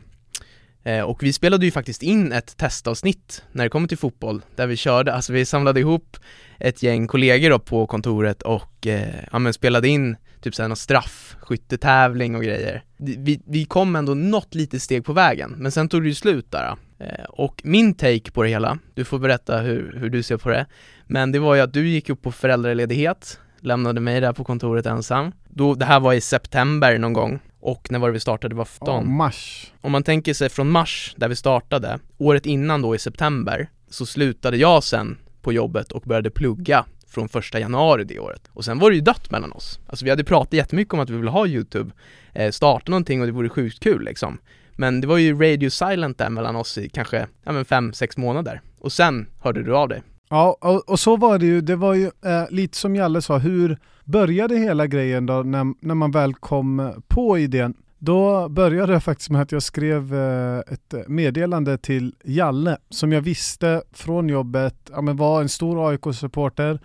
Eh, 0.87 1.01
och 1.01 1.23
vi 1.23 1.33
spelade 1.33 1.65
ju 1.65 1.71
faktiskt 1.71 2.03
in 2.03 2.31
ett 2.31 2.57
testavsnitt 2.57 3.43
när 3.51 3.63
det 3.63 3.69
kommer 3.69 3.87
till 3.87 3.97
fotboll 3.97 4.41
där 4.55 4.67
vi 4.67 4.75
körde, 4.75 5.13
alltså 5.13 5.33
vi 5.33 5.45
samlade 5.45 5.79
ihop 5.79 6.17
ett 6.59 6.83
gäng 6.83 7.07
kollegor 7.07 7.49
då 7.49 7.59
på 7.59 7.87
kontoret 7.87 8.41
och 8.41 8.87
eh, 8.87 9.15
ja 9.31 9.39
men 9.39 9.53
spelade 9.53 9.87
in 9.87 10.15
typ 10.41 10.55
såhär 10.55 10.69
någon 10.69 10.77
straff, 10.77 11.35
skyttetävling 11.41 12.35
och 12.35 12.43
grejer. 12.43 12.83
Vi, 12.97 13.41
vi 13.45 13.65
kom 13.65 13.95
ändå 13.95 14.13
något 14.13 14.55
litet 14.55 14.81
steg 14.81 15.05
på 15.05 15.13
vägen, 15.13 15.55
men 15.57 15.71
sen 15.71 15.89
tog 15.89 16.03
det 16.03 16.07
ju 16.07 16.15
slut 16.15 16.51
där. 16.51 16.75
Eh, 16.99 17.25
och 17.29 17.61
min 17.63 17.93
take 17.93 18.31
på 18.31 18.43
det 18.43 18.49
hela, 18.49 18.79
du 18.93 19.05
får 19.05 19.19
berätta 19.19 19.57
hur, 19.57 19.97
hur 19.99 20.09
du 20.09 20.23
ser 20.23 20.37
på 20.37 20.49
det, 20.49 20.65
men 21.07 21.31
det 21.31 21.39
var 21.39 21.55
ju 21.55 21.61
att 21.61 21.73
du 21.73 21.87
gick 21.87 22.09
upp 22.09 22.21
på 22.21 22.31
föräldraledighet, 22.31 23.39
lämnade 23.59 24.01
mig 24.01 24.21
där 24.21 24.33
på 24.33 24.43
kontoret 24.43 24.85
ensam. 24.85 25.31
Då, 25.49 25.75
det 25.75 25.85
här 25.85 25.99
var 25.99 26.13
i 26.13 26.21
september 26.21 26.97
någon 26.97 27.13
gång, 27.13 27.39
och 27.67 27.91
när 27.91 27.99
var 27.99 28.07
det 28.07 28.13
vi 28.13 28.19
startade? 28.19 28.53
Det 28.53 28.57
var 28.57 28.67
Ja, 28.79 28.85
15 28.85 29.15
mars. 29.15 29.71
om 29.81 29.91
man 29.91 30.03
tänker 30.03 30.33
sig 30.33 30.49
från 30.49 30.69
mars, 30.69 31.13
där 31.17 31.27
vi 31.27 31.35
startade, 31.35 31.99
året 32.17 32.45
innan 32.45 32.81
då 32.81 32.95
i 32.95 32.99
september, 32.99 33.69
så 33.89 34.05
slutade 34.05 34.57
jag 34.57 34.83
sen 34.83 35.17
på 35.41 35.53
jobbet 35.53 35.91
och 35.91 36.01
började 36.01 36.29
plugga 36.31 36.85
från 37.07 37.29
första 37.29 37.59
januari 37.59 38.03
det 38.03 38.19
året. 38.19 38.41
Och 38.53 38.65
sen 38.65 38.79
var 38.79 38.89
det 38.89 38.95
ju 38.95 39.01
dött 39.01 39.31
mellan 39.31 39.51
oss. 39.51 39.79
Alltså 39.87 40.05
vi 40.05 40.09
hade 40.09 40.23
pratat 40.23 40.53
jättemycket 40.53 40.93
om 40.93 40.99
att 40.99 41.09
vi 41.09 41.17
ville 41.17 41.29
ha 41.31 41.47
YouTube, 41.47 41.91
eh, 42.33 42.51
starta 42.51 42.91
någonting 42.91 43.21
och 43.21 43.27
det 43.27 43.33
vore 43.33 43.49
sjukt 43.49 43.79
kul 43.79 44.03
liksom. 44.03 44.37
Men 44.75 45.01
det 45.01 45.07
var 45.07 45.17
ju 45.17 45.39
radio 45.41 45.69
silent 45.69 46.17
där 46.17 46.29
mellan 46.29 46.55
oss 46.55 46.77
i 46.77 46.89
kanske, 46.89 47.27
ja 47.43 47.51
men 47.51 47.65
fem, 47.65 47.93
sex 47.93 48.17
månader. 48.17 48.61
Och 48.79 48.91
sen 48.91 49.27
hörde 49.39 49.63
du 49.63 49.75
av 49.75 49.89
dig. 49.89 50.03
Ja, 50.29 50.57
och, 50.61 50.89
och 50.89 50.99
så 50.99 51.17
var 51.17 51.37
det 51.39 51.45
ju. 51.45 51.61
Det 51.61 51.75
var 51.75 51.93
ju 51.93 52.05
eh, 52.05 52.43
lite 52.49 52.77
som 52.77 52.95
Jalle 52.95 53.21
sa, 53.21 53.37
hur 53.37 53.77
började 54.07 54.57
hela 54.57 54.87
grejen 54.87 55.25
då 55.25 55.43
när, 55.43 55.85
när 55.85 55.95
man 55.95 56.11
väl 56.11 56.33
kom 56.33 56.93
på 57.07 57.37
idén? 57.37 57.73
Då 57.99 58.49
började 58.49 58.93
det 58.93 58.99
faktiskt 58.99 59.29
med 59.29 59.41
att 59.41 59.51
jag 59.51 59.63
skrev 59.63 60.15
eh, 60.15 60.59
ett 60.59 60.93
meddelande 61.07 61.77
till 61.77 62.15
Jalle 62.23 62.77
som 62.89 63.11
jag 63.11 63.21
visste 63.21 63.81
från 63.91 64.29
jobbet 64.29 64.75
ja, 64.91 65.01
men 65.01 65.17
var 65.17 65.41
en 65.41 65.49
stor 65.49 65.89
AIK-supporter, 65.89 66.79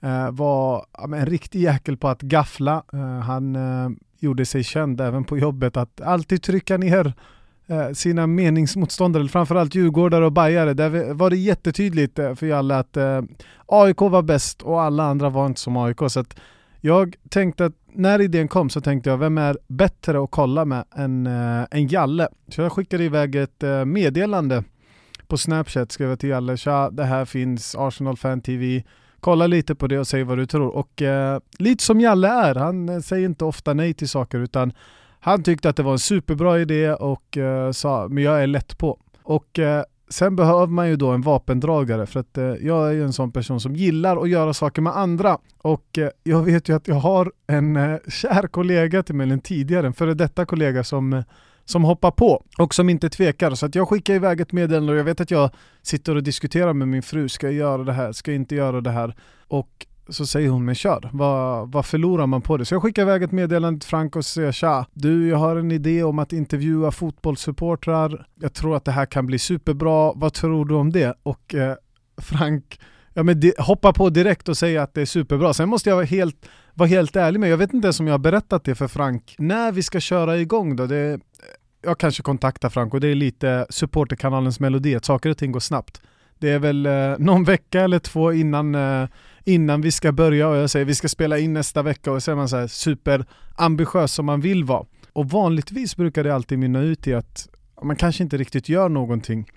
eh, 0.00 0.30
var 0.30 0.86
ja, 0.92 1.06
men 1.06 1.20
en 1.20 1.26
riktig 1.26 1.60
jäkel 1.60 1.96
på 1.96 2.08
att 2.08 2.22
gaffla. 2.22 2.82
Eh, 2.92 3.00
han 3.00 3.56
eh, 3.56 3.90
gjorde 4.18 4.46
sig 4.46 4.64
känd 4.64 5.00
även 5.00 5.24
på 5.24 5.38
jobbet 5.38 5.76
att 5.76 6.00
alltid 6.00 6.42
trycka 6.42 6.76
ner 6.76 7.12
eh, 7.66 7.90
sina 7.92 8.26
meningsmotståndare, 8.26 9.28
framförallt 9.28 9.74
djurgårdare 9.74 10.24
och 10.26 10.32
bajare. 10.32 10.74
Där 10.74 11.14
var 11.14 11.30
det 11.30 11.36
jättetydligt 11.36 12.18
eh, 12.18 12.34
för 12.34 12.46
Jalle 12.46 12.76
att 12.76 12.96
AIK 13.66 14.00
var 14.00 14.22
bäst 14.22 14.62
och 14.62 14.82
alla 14.82 15.04
andra 15.04 15.30
var 15.30 15.46
inte 15.46 15.60
som 15.60 15.76
AIK. 15.76 15.98
Så 16.08 16.20
att 16.20 16.36
jag 16.86 17.16
tänkte 17.28 17.64
att 17.64 17.72
när 17.92 18.20
idén 18.20 18.48
kom 18.48 18.70
så 18.70 18.80
tänkte 18.80 19.10
jag, 19.10 19.18
vem 19.18 19.38
är 19.38 19.58
bättre 19.66 20.22
att 20.22 20.30
kolla 20.30 20.64
med 20.64 20.84
än, 20.96 21.26
eh, 21.26 21.66
en 21.70 21.88
Jalle? 21.88 22.28
Så 22.48 22.60
jag 22.60 22.72
skickade 22.72 23.04
iväg 23.04 23.34
ett 23.34 23.62
eh, 23.62 23.84
meddelande 23.84 24.64
på 25.26 25.36
Snapchat, 25.38 25.92
skrev 25.92 26.08
jag 26.08 26.18
till 26.18 26.28
Jalle, 26.28 26.56
tja 26.56 26.90
det 26.90 27.04
här 27.04 27.24
finns, 27.24 27.74
Arsenal 27.74 28.16
Fan 28.16 28.40
TV, 28.40 28.84
kolla 29.20 29.46
lite 29.46 29.74
på 29.74 29.86
det 29.86 29.98
och 29.98 30.06
säg 30.06 30.24
vad 30.24 30.38
du 30.38 30.46
tror. 30.46 30.68
Och 30.68 31.02
eh, 31.02 31.40
lite 31.58 31.84
som 31.84 32.00
Jalle 32.00 32.28
är, 32.28 32.54
han 32.54 32.88
eh, 32.88 33.00
säger 33.00 33.28
inte 33.28 33.44
ofta 33.44 33.74
nej 33.74 33.94
till 33.94 34.08
saker 34.08 34.38
utan 34.38 34.72
han 35.20 35.42
tyckte 35.42 35.68
att 35.68 35.76
det 35.76 35.82
var 35.82 35.92
en 35.92 35.98
superbra 35.98 36.60
idé 36.60 36.92
och 36.92 37.36
eh, 37.36 37.72
sa, 37.72 38.08
men 38.10 38.24
jag 38.24 38.42
är 38.42 38.46
lätt 38.46 38.78
på. 38.78 38.98
Och 39.22 39.58
eh, 39.58 39.84
sen 40.14 40.36
behöver 40.36 40.66
man 40.66 40.88
ju 40.88 40.96
då 40.96 41.10
en 41.10 41.22
vapendragare 41.22 42.06
för 42.06 42.20
att 42.20 42.38
eh, 42.38 42.44
jag 42.44 42.88
är 42.88 42.92
ju 42.92 43.04
en 43.04 43.12
sån 43.12 43.32
person 43.32 43.60
som 43.60 43.76
gillar 43.76 44.22
att 44.22 44.28
göra 44.28 44.54
saker 44.54 44.82
med 44.82 44.96
andra. 44.96 45.38
Och 45.62 45.98
eh, 45.98 46.08
jag 46.22 46.42
vet 46.42 46.68
ju 46.68 46.76
att 46.76 46.88
jag 46.88 46.94
har 46.94 47.32
en 47.46 47.76
eh, 47.76 47.98
kär 48.08 48.46
kollega 48.46 49.02
till 49.02 49.14
mig, 49.14 49.30
en 49.30 49.40
tidigare, 49.40 49.86
en 49.86 49.92
före 49.92 50.14
detta 50.14 50.46
kollega 50.46 50.84
som 50.84 51.12
eh, 51.12 51.22
som 51.64 51.84
hoppar 51.84 52.10
på 52.10 52.44
och 52.58 52.74
som 52.74 52.88
inte 52.88 53.08
tvekar. 53.08 53.54
Så 53.54 53.66
att 53.66 53.74
jag 53.74 53.88
skickar 53.88 54.14
iväg 54.14 54.40
ett 54.40 54.52
meddelande 54.52 54.92
och 54.92 54.98
jag 54.98 55.04
vet 55.04 55.20
att 55.20 55.30
jag 55.30 55.50
sitter 55.82 56.16
och 56.16 56.22
diskuterar 56.22 56.72
med 56.72 56.88
min 56.88 57.02
fru, 57.02 57.28
ska 57.28 57.46
jag 57.46 57.54
göra 57.54 57.84
det 57.84 57.92
här, 57.92 58.12
ska 58.12 58.30
jag 58.30 58.36
inte 58.36 58.54
göra 58.54 58.80
det 58.80 58.90
här? 58.90 59.14
Och 59.48 59.86
så 60.08 60.26
säger 60.26 60.48
hon, 60.48 60.64
men 60.64 60.74
kör, 60.74 61.10
vad, 61.12 61.72
vad 61.72 61.86
förlorar 61.86 62.26
man 62.26 62.42
på 62.42 62.56
det? 62.56 62.64
Så 62.64 62.74
jag 62.74 62.82
skickar 62.82 63.02
iväg 63.02 63.22
ett 63.22 63.32
meddelande 63.32 63.80
till 63.80 63.88
Frank 63.88 64.16
och 64.16 64.24
säger 64.24 64.52
tja, 64.52 64.86
du 64.92 65.28
jag 65.28 65.36
har 65.36 65.56
en 65.56 65.70
idé 65.70 66.02
om 66.02 66.18
att 66.18 66.32
intervjua 66.32 66.90
fotbollssupportrar, 66.90 68.26
jag 68.40 68.52
tror 68.52 68.76
att 68.76 68.84
det 68.84 68.92
här 68.92 69.06
kan 69.06 69.26
bli 69.26 69.38
superbra, 69.38 70.12
vad 70.12 70.32
tror 70.32 70.64
du 70.64 70.74
om 70.74 70.92
det? 70.92 71.14
Och 71.22 71.54
eh, 71.54 71.74
Frank 72.18 72.80
ja, 73.14 73.22
men 73.22 73.40
de, 73.40 73.52
hoppar 73.58 73.92
på 73.92 74.10
direkt 74.10 74.48
och 74.48 74.56
säger 74.56 74.80
att 74.80 74.94
det 74.94 75.00
är 75.00 75.06
superbra. 75.06 75.54
Sen 75.54 75.68
måste 75.68 75.88
jag 75.88 75.96
vara 75.96 76.06
helt, 76.06 76.48
vara 76.74 76.88
helt 76.88 77.16
ärlig 77.16 77.40
med, 77.40 77.50
jag 77.50 77.56
vet 77.56 77.74
inte 77.74 77.86
ens 77.86 78.00
om 78.00 78.06
jag 78.06 78.14
har 78.14 78.18
berättat 78.18 78.64
det 78.64 78.74
för 78.74 78.88
Frank, 78.88 79.34
när 79.38 79.72
vi 79.72 79.82
ska 79.82 80.00
köra 80.00 80.36
igång 80.36 80.76
då, 80.76 80.86
det, 80.86 81.20
jag 81.82 81.98
kanske 81.98 82.22
kontaktar 82.22 82.68
Frank 82.68 82.94
och 82.94 83.00
det 83.00 83.08
är 83.08 83.14
lite 83.14 83.66
supporterkanalens 83.70 84.60
melodi, 84.60 84.94
att 84.94 85.04
saker 85.04 85.30
och 85.30 85.38
ting 85.38 85.52
går 85.52 85.60
snabbt. 85.60 86.00
Det 86.38 86.50
är 86.50 86.58
väl 86.58 86.86
eh, 86.86 87.14
någon 87.18 87.44
vecka 87.44 87.80
eller 87.80 87.98
två 87.98 88.32
innan, 88.32 88.74
eh, 88.74 89.08
innan 89.44 89.80
vi 89.80 89.90
ska 89.90 90.12
börja 90.12 90.48
och 90.48 90.56
jag 90.56 90.70
säger 90.70 90.86
vi 90.86 90.94
ska 90.94 91.08
spela 91.08 91.38
in 91.38 91.52
nästa 91.52 91.82
vecka 91.82 92.12
och 92.12 92.22
så 92.22 92.30
är 92.30 92.34
man 92.34 92.48
så 92.48 92.56
här 92.56 92.66
superambitiös 92.66 94.12
som 94.12 94.26
man 94.26 94.40
vill 94.40 94.64
vara. 94.64 94.86
Och 95.12 95.30
vanligtvis 95.30 95.96
brukar 95.96 96.24
det 96.24 96.34
alltid 96.34 96.58
mynna 96.58 96.80
ut 96.80 97.06
i 97.06 97.14
att 97.14 97.48
man 97.82 97.96
kanske 97.96 98.22
inte 98.22 98.36
riktigt 98.36 98.68
gör 98.68 98.88
någonting. 98.88 99.50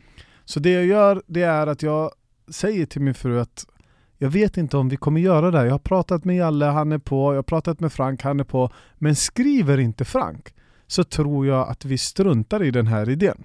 Så 0.45 0.59
det 0.59 0.71
jag 0.71 0.85
gör 0.85 1.21
det 1.27 1.41
är 1.41 1.67
att 1.67 1.81
jag 1.83 2.11
säger 2.51 2.85
till 2.85 3.01
min 3.01 3.13
fru 3.13 3.39
att 3.39 3.65
jag 4.17 4.29
vet 4.29 4.57
inte 4.57 4.77
om 4.77 4.89
vi 4.89 4.97
kommer 4.97 5.21
göra 5.21 5.51
det 5.51 5.57
här. 5.57 5.65
Jag 5.65 5.73
har 5.73 5.79
pratat 5.79 6.25
med 6.25 6.35
Jalle, 6.35 6.65
han 6.65 6.91
är 6.91 6.97
på. 6.97 7.33
Jag 7.33 7.37
har 7.37 7.43
pratat 7.43 7.79
med 7.79 7.93
Frank, 7.93 8.23
han 8.23 8.39
är 8.39 8.43
på. 8.43 8.71
Men 8.97 9.15
skriver 9.15 9.77
inte 9.77 10.05
Frank 10.05 10.53
så 10.87 11.03
tror 11.03 11.47
jag 11.47 11.69
att 11.69 11.85
vi 11.85 11.97
struntar 11.97 12.63
i 12.63 12.71
den 12.71 12.87
här 12.87 13.09
idén. 13.09 13.43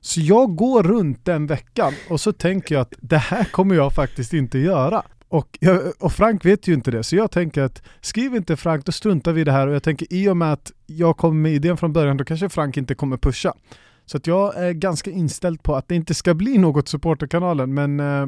Så 0.00 0.20
jag 0.20 0.56
går 0.56 0.82
runt 0.82 1.24
den 1.24 1.46
veckan 1.46 1.92
och 2.10 2.20
så 2.20 2.32
tänker 2.32 2.74
jag 2.74 2.82
att 2.82 2.94
det 3.00 3.18
här 3.18 3.44
kommer 3.44 3.74
jag 3.74 3.92
faktiskt 3.92 4.32
inte 4.32 4.58
göra. 4.58 5.02
Och, 5.34 5.58
jag, 5.60 5.80
och 6.00 6.12
Frank 6.12 6.44
vet 6.44 6.68
ju 6.68 6.74
inte 6.74 6.90
det, 6.90 7.02
så 7.02 7.16
jag 7.16 7.30
tänker 7.30 7.62
att 7.62 7.82
skriv 8.00 8.34
inte 8.36 8.56
Frank, 8.56 8.84
då 8.86 8.92
struntar 8.92 9.32
vi 9.32 9.40
i 9.40 9.44
det 9.44 9.52
här. 9.52 9.66
Och 9.66 9.74
jag 9.74 9.82
tänker 9.82 10.06
i 10.10 10.28
och 10.28 10.36
med 10.36 10.52
att 10.52 10.72
jag 10.86 11.16
kommer 11.16 11.40
med 11.42 11.52
idén 11.52 11.76
från 11.76 11.92
början, 11.92 12.16
då 12.16 12.24
kanske 12.24 12.48
Frank 12.48 12.76
inte 12.76 12.94
kommer 12.94 13.16
pusha. 13.16 13.52
Så 14.06 14.16
att 14.16 14.26
jag 14.26 14.56
är 14.56 14.72
ganska 14.72 15.10
inställd 15.10 15.62
på 15.62 15.76
att 15.76 15.88
det 15.88 15.94
inte 15.94 16.14
ska 16.14 16.34
bli 16.34 16.58
något 16.58 16.88
supporterkanalen, 16.88 17.74
men 17.74 18.00
eh, 18.00 18.26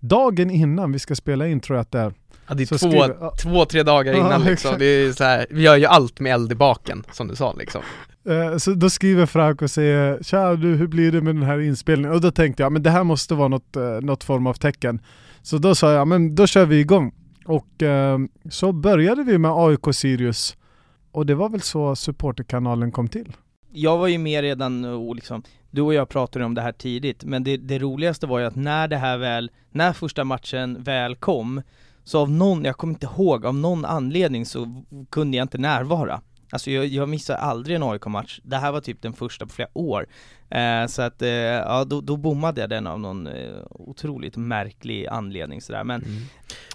dagen 0.00 0.50
innan 0.50 0.92
vi 0.92 0.98
ska 0.98 1.14
spela 1.14 1.48
in 1.48 1.60
tror 1.60 1.76
jag 1.76 1.82
att 1.82 1.92
det 1.92 1.98
är, 2.00 2.12
Ja, 2.48 2.54
det 2.54 2.62
är 2.62 2.66
Så 2.66 2.78
två, 2.78 2.90
skriver- 2.90 3.16
ja. 3.20 3.32
två, 3.42 3.64
tre 3.64 3.82
dagar 3.82 4.12
Ja, 4.12 4.18
innan 4.18 4.30
liksom, 4.40 4.52
exakt. 4.52 4.78
det 4.78 4.84
är 4.86 5.12
så 5.12 5.24
här, 5.24 5.46
vi 5.50 5.62
gör 5.62 5.76
ju 5.76 5.84
allt 5.86 6.20
med 6.20 6.32
eld 6.32 6.52
i 6.52 6.54
baken, 6.54 7.04
som 7.12 7.28
du 7.28 7.36
sa 7.36 7.52
liksom 7.52 7.82
Eh, 8.28 8.56
Så 8.56 8.70
då 8.74 8.90
skriver 8.90 9.26
Frank 9.26 9.62
och 9.62 9.70
säger 9.70 10.22
Tja 10.22 10.54
du, 10.56 10.74
hur 10.74 10.86
blir 10.86 11.12
det 11.12 11.20
med 11.20 11.34
den 11.34 11.42
här 11.42 11.60
inspelningen? 11.60 12.12
Och 12.12 12.20
då 12.20 12.30
tänkte 12.30 12.62
jag, 12.62 12.72
men 12.72 12.82
det 12.82 12.90
här 12.90 13.04
måste 13.04 13.34
vara 13.34 13.48
något, 13.48 13.76
eh, 13.76 13.82
något 14.00 14.24
form 14.24 14.46
av 14.46 14.54
tecken. 14.54 15.00
Så 15.46 15.58
då 15.58 15.74
sa 15.74 15.92
jag, 15.92 16.08
men 16.08 16.34
då 16.34 16.46
kör 16.46 16.66
vi 16.66 16.80
igång. 16.80 17.14
Och 17.44 17.82
eh, 17.82 18.18
så 18.50 18.72
började 18.72 19.22
vi 19.22 19.38
med 19.38 19.50
AIK 19.54 19.94
Sirius. 19.94 20.56
Och 21.12 21.26
det 21.26 21.34
var 21.34 21.48
väl 21.48 21.60
så 21.60 21.96
supporterkanalen 21.96 22.92
kom 22.92 23.08
till. 23.08 23.32
Jag 23.72 23.98
var 23.98 24.06
ju 24.06 24.18
med 24.18 24.42
redan 24.42 24.84
och 24.84 25.14
liksom, 25.16 25.42
du 25.70 25.80
och 25.80 25.94
jag 25.94 26.08
pratade 26.08 26.44
om 26.44 26.54
det 26.54 26.62
här 26.62 26.72
tidigt, 26.72 27.24
men 27.24 27.44
det, 27.44 27.56
det 27.56 27.78
roligaste 27.78 28.26
var 28.26 28.38
ju 28.38 28.44
att 28.44 28.56
när 28.56 28.88
det 28.88 28.96
här 28.96 29.18
väl, 29.18 29.50
när 29.70 29.92
första 29.92 30.24
matchen 30.24 30.82
väl 30.82 31.16
kom, 31.16 31.62
så 32.04 32.20
av 32.20 32.30
någon, 32.30 32.64
jag 32.64 32.76
kommer 32.76 32.94
inte 32.94 33.06
ihåg, 33.06 33.46
av 33.46 33.54
någon 33.54 33.84
anledning 33.84 34.46
så 34.46 34.82
kunde 35.10 35.36
jag 35.36 35.44
inte 35.44 35.58
närvara. 35.58 36.20
Alltså 36.50 36.70
jag, 36.70 36.86
jag 36.86 37.08
missar 37.08 37.34
aldrig 37.34 37.76
en 37.76 37.82
AIK-match, 37.82 38.40
det 38.42 38.56
här 38.56 38.72
var 38.72 38.80
typ 38.80 39.02
den 39.02 39.12
första 39.12 39.46
på 39.46 39.52
flera 39.52 39.68
år. 39.74 40.06
Eh, 40.50 40.86
så 40.86 41.02
att, 41.02 41.22
eh, 41.22 41.28
ja 41.30 41.84
då, 41.84 42.00
då 42.00 42.16
bommade 42.16 42.60
jag 42.60 42.70
den 42.70 42.86
av 42.86 43.00
någon 43.00 43.26
eh, 43.26 43.32
otroligt 43.70 44.36
märklig 44.36 45.06
anledning 45.06 45.60
sådär, 45.60 45.84
men, 45.84 46.02
Mm. 46.02 46.22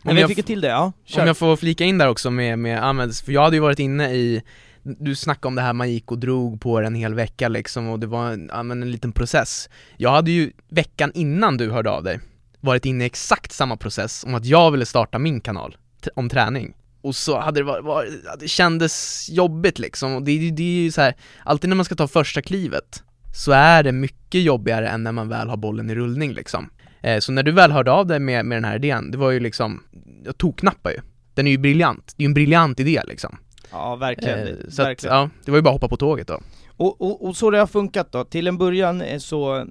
men 0.04 0.16
vi 0.16 0.22
jag 0.22 0.30
fick 0.36 0.46
till 0.46 0.62
det, 0.62 0.68
ja, 0.68 0.92
kör. 1.06 1.22
Om 1.22 1.28
jag 1.28 1.38
får 1.38 1.56
flika 1.56 1.84
in 1.84 1.98
där 1.98 2.08
också 2.08 2.32
med, 2.32 2.60
med 2.60 2.84
Ahmed, 2.84 3.16
för 3.16 3.32
jag 3.32 3.44
hade 3.44 3.56
ju 3.56 3.62
varit 3.62 3.80
inne 3.80 4.14
i 4.14 4.44
du 4.84 5.16
snackade 5.16 5.48
om 5.48 5.56
det 5.56 5.62
här 5.62 5.74
man 5.74 5.92
gick 5.92 6.12
och 6.12 6.18
drog 6.20 6.62
på 6.62 6.80
det 6.80 6.88
en 6.88 6.96
hel 6.96 7.14
vecka 7.14 7.48
liksom 7.48 7.88
och 7.88 8.00
det 8.00 8.08
var 8.08 8.32
en, 8.32 8.50
ja, 8.54 8.64
men 8.64 8.82
en 8.84 8.92
liten 8.92 9.12
process 9.12 9.70
Jag 9.98 10.12
hade 10.12 10.32
ju 10.32 10.52
veckan 10.70 11.12
innan 11.14 11.58
du 11.58 11.72
hörde 11.72 11.90
av 11.90 12.04
dig 12.04 12.20
varit 12.60 12.86
inne 12.86 13.04
i 13.04 13.08
exakt 13.08 13.52
samma 13.52 13.78
process 13.78 14.24
om 14.24 14.36
att 14.36 14.46
jag 14.46 14.72
ville 14.72 14.86
starta 14.86 15.20
min 15.20 15.42
kanal 15.42 15.78
om 16.16 16.30
träning 16.30 16.74
och 17.02 17.16
så 17.16 17.40
hade 17.40 17.60
det 17.60 17.64
varit, 17.64 18.14
ja, 18.26 18.36
det 18.40 18.48
kändes 18.48 19.28
jobbigt 19.30 19.80
liksom 19.80 20.16
och 20.16 20.24
det, 20.24 20.52
det 20.52 20.64
är 20.64 20.84
ju 20.84 20.92
så 20.92 21.02
här, 21.02 21.16
alltid 21.44 21.70
när 21.70 21.76
man 21.76 21.86
ska 21.86 21.96
ta 21.96 22.08
första 22.08 22.42
klivet 22.42 23.04
så 23.34 23.52
är 23.52 23.84
det 23.84 23.92
mycket 23.92 24.42
jobbigare 24.42 24.88
än 24.90 25.04
när 25.04 25.12
man 25.12 25.30
väl 25.30 25.50
har 25.50 25.58
bollen 25.58 25.90
i 25.90 25.96
rullning 25.96 26.34
liksom. 26.34 26.70
Eh, 27.02 27.20
Så 27.20 27.32
när 27.32 27.44
du 27.44 27.52
väl 27.52 27.72
hörde 27.72 27.92
av 27.92 28.08
dig 28.08 28.20
med, 28.20 28.46
med 28.46 28.56
den 28.56 28.66
här 28.66 28.76
idén, 28.76 29.12
det 29.12 29.18
var 29.18 29.32
ju 29.32 29.40
liksom, 29.40 29.84
jag 30.26 30.38
toknappar 30.38 30.92
ju. 30.92 30.98
Den 31.34 31.48
är 31.48 31.52
ju 31.52 31.58
briljant, 31.58 32.14
det 32.18 32.22
är 32.22 32.26
ju 32.26 32.30
en 32.30 32.34
briljant 32.34 32.80
idé 32.80 33.02
liksom. 33.08 33.38
Ja 33.72 33.96
verkligen, 33.96 34.40
eh, 34.48 34.54
Så 34.70 34.82
att, 34.82 34.88
verkligen. 34.88 35.16
ja, 35.16 35.30
det 35.46 35.52
var 35.52 35.58
ju 35.58 35.62
bara 35.62 35.70
att 35.70 35.76
hoppa 35.82 35.88
på 35.88 35.98
tåget 35.98 36.28
då 36.28 36.42
och, 36.82 37.02
och, 37.02 37.26
och 37.26 37.36
så 37.36 37.50
det 37.50 37.60
har 37.60 37.68
funkat 37.68 38.12
då, 38.12 38.24
till 38.24 38.48
en 38.48 38.58
början 38.58 39.02
eh, 39.02 39.18
så, 39.18 39.66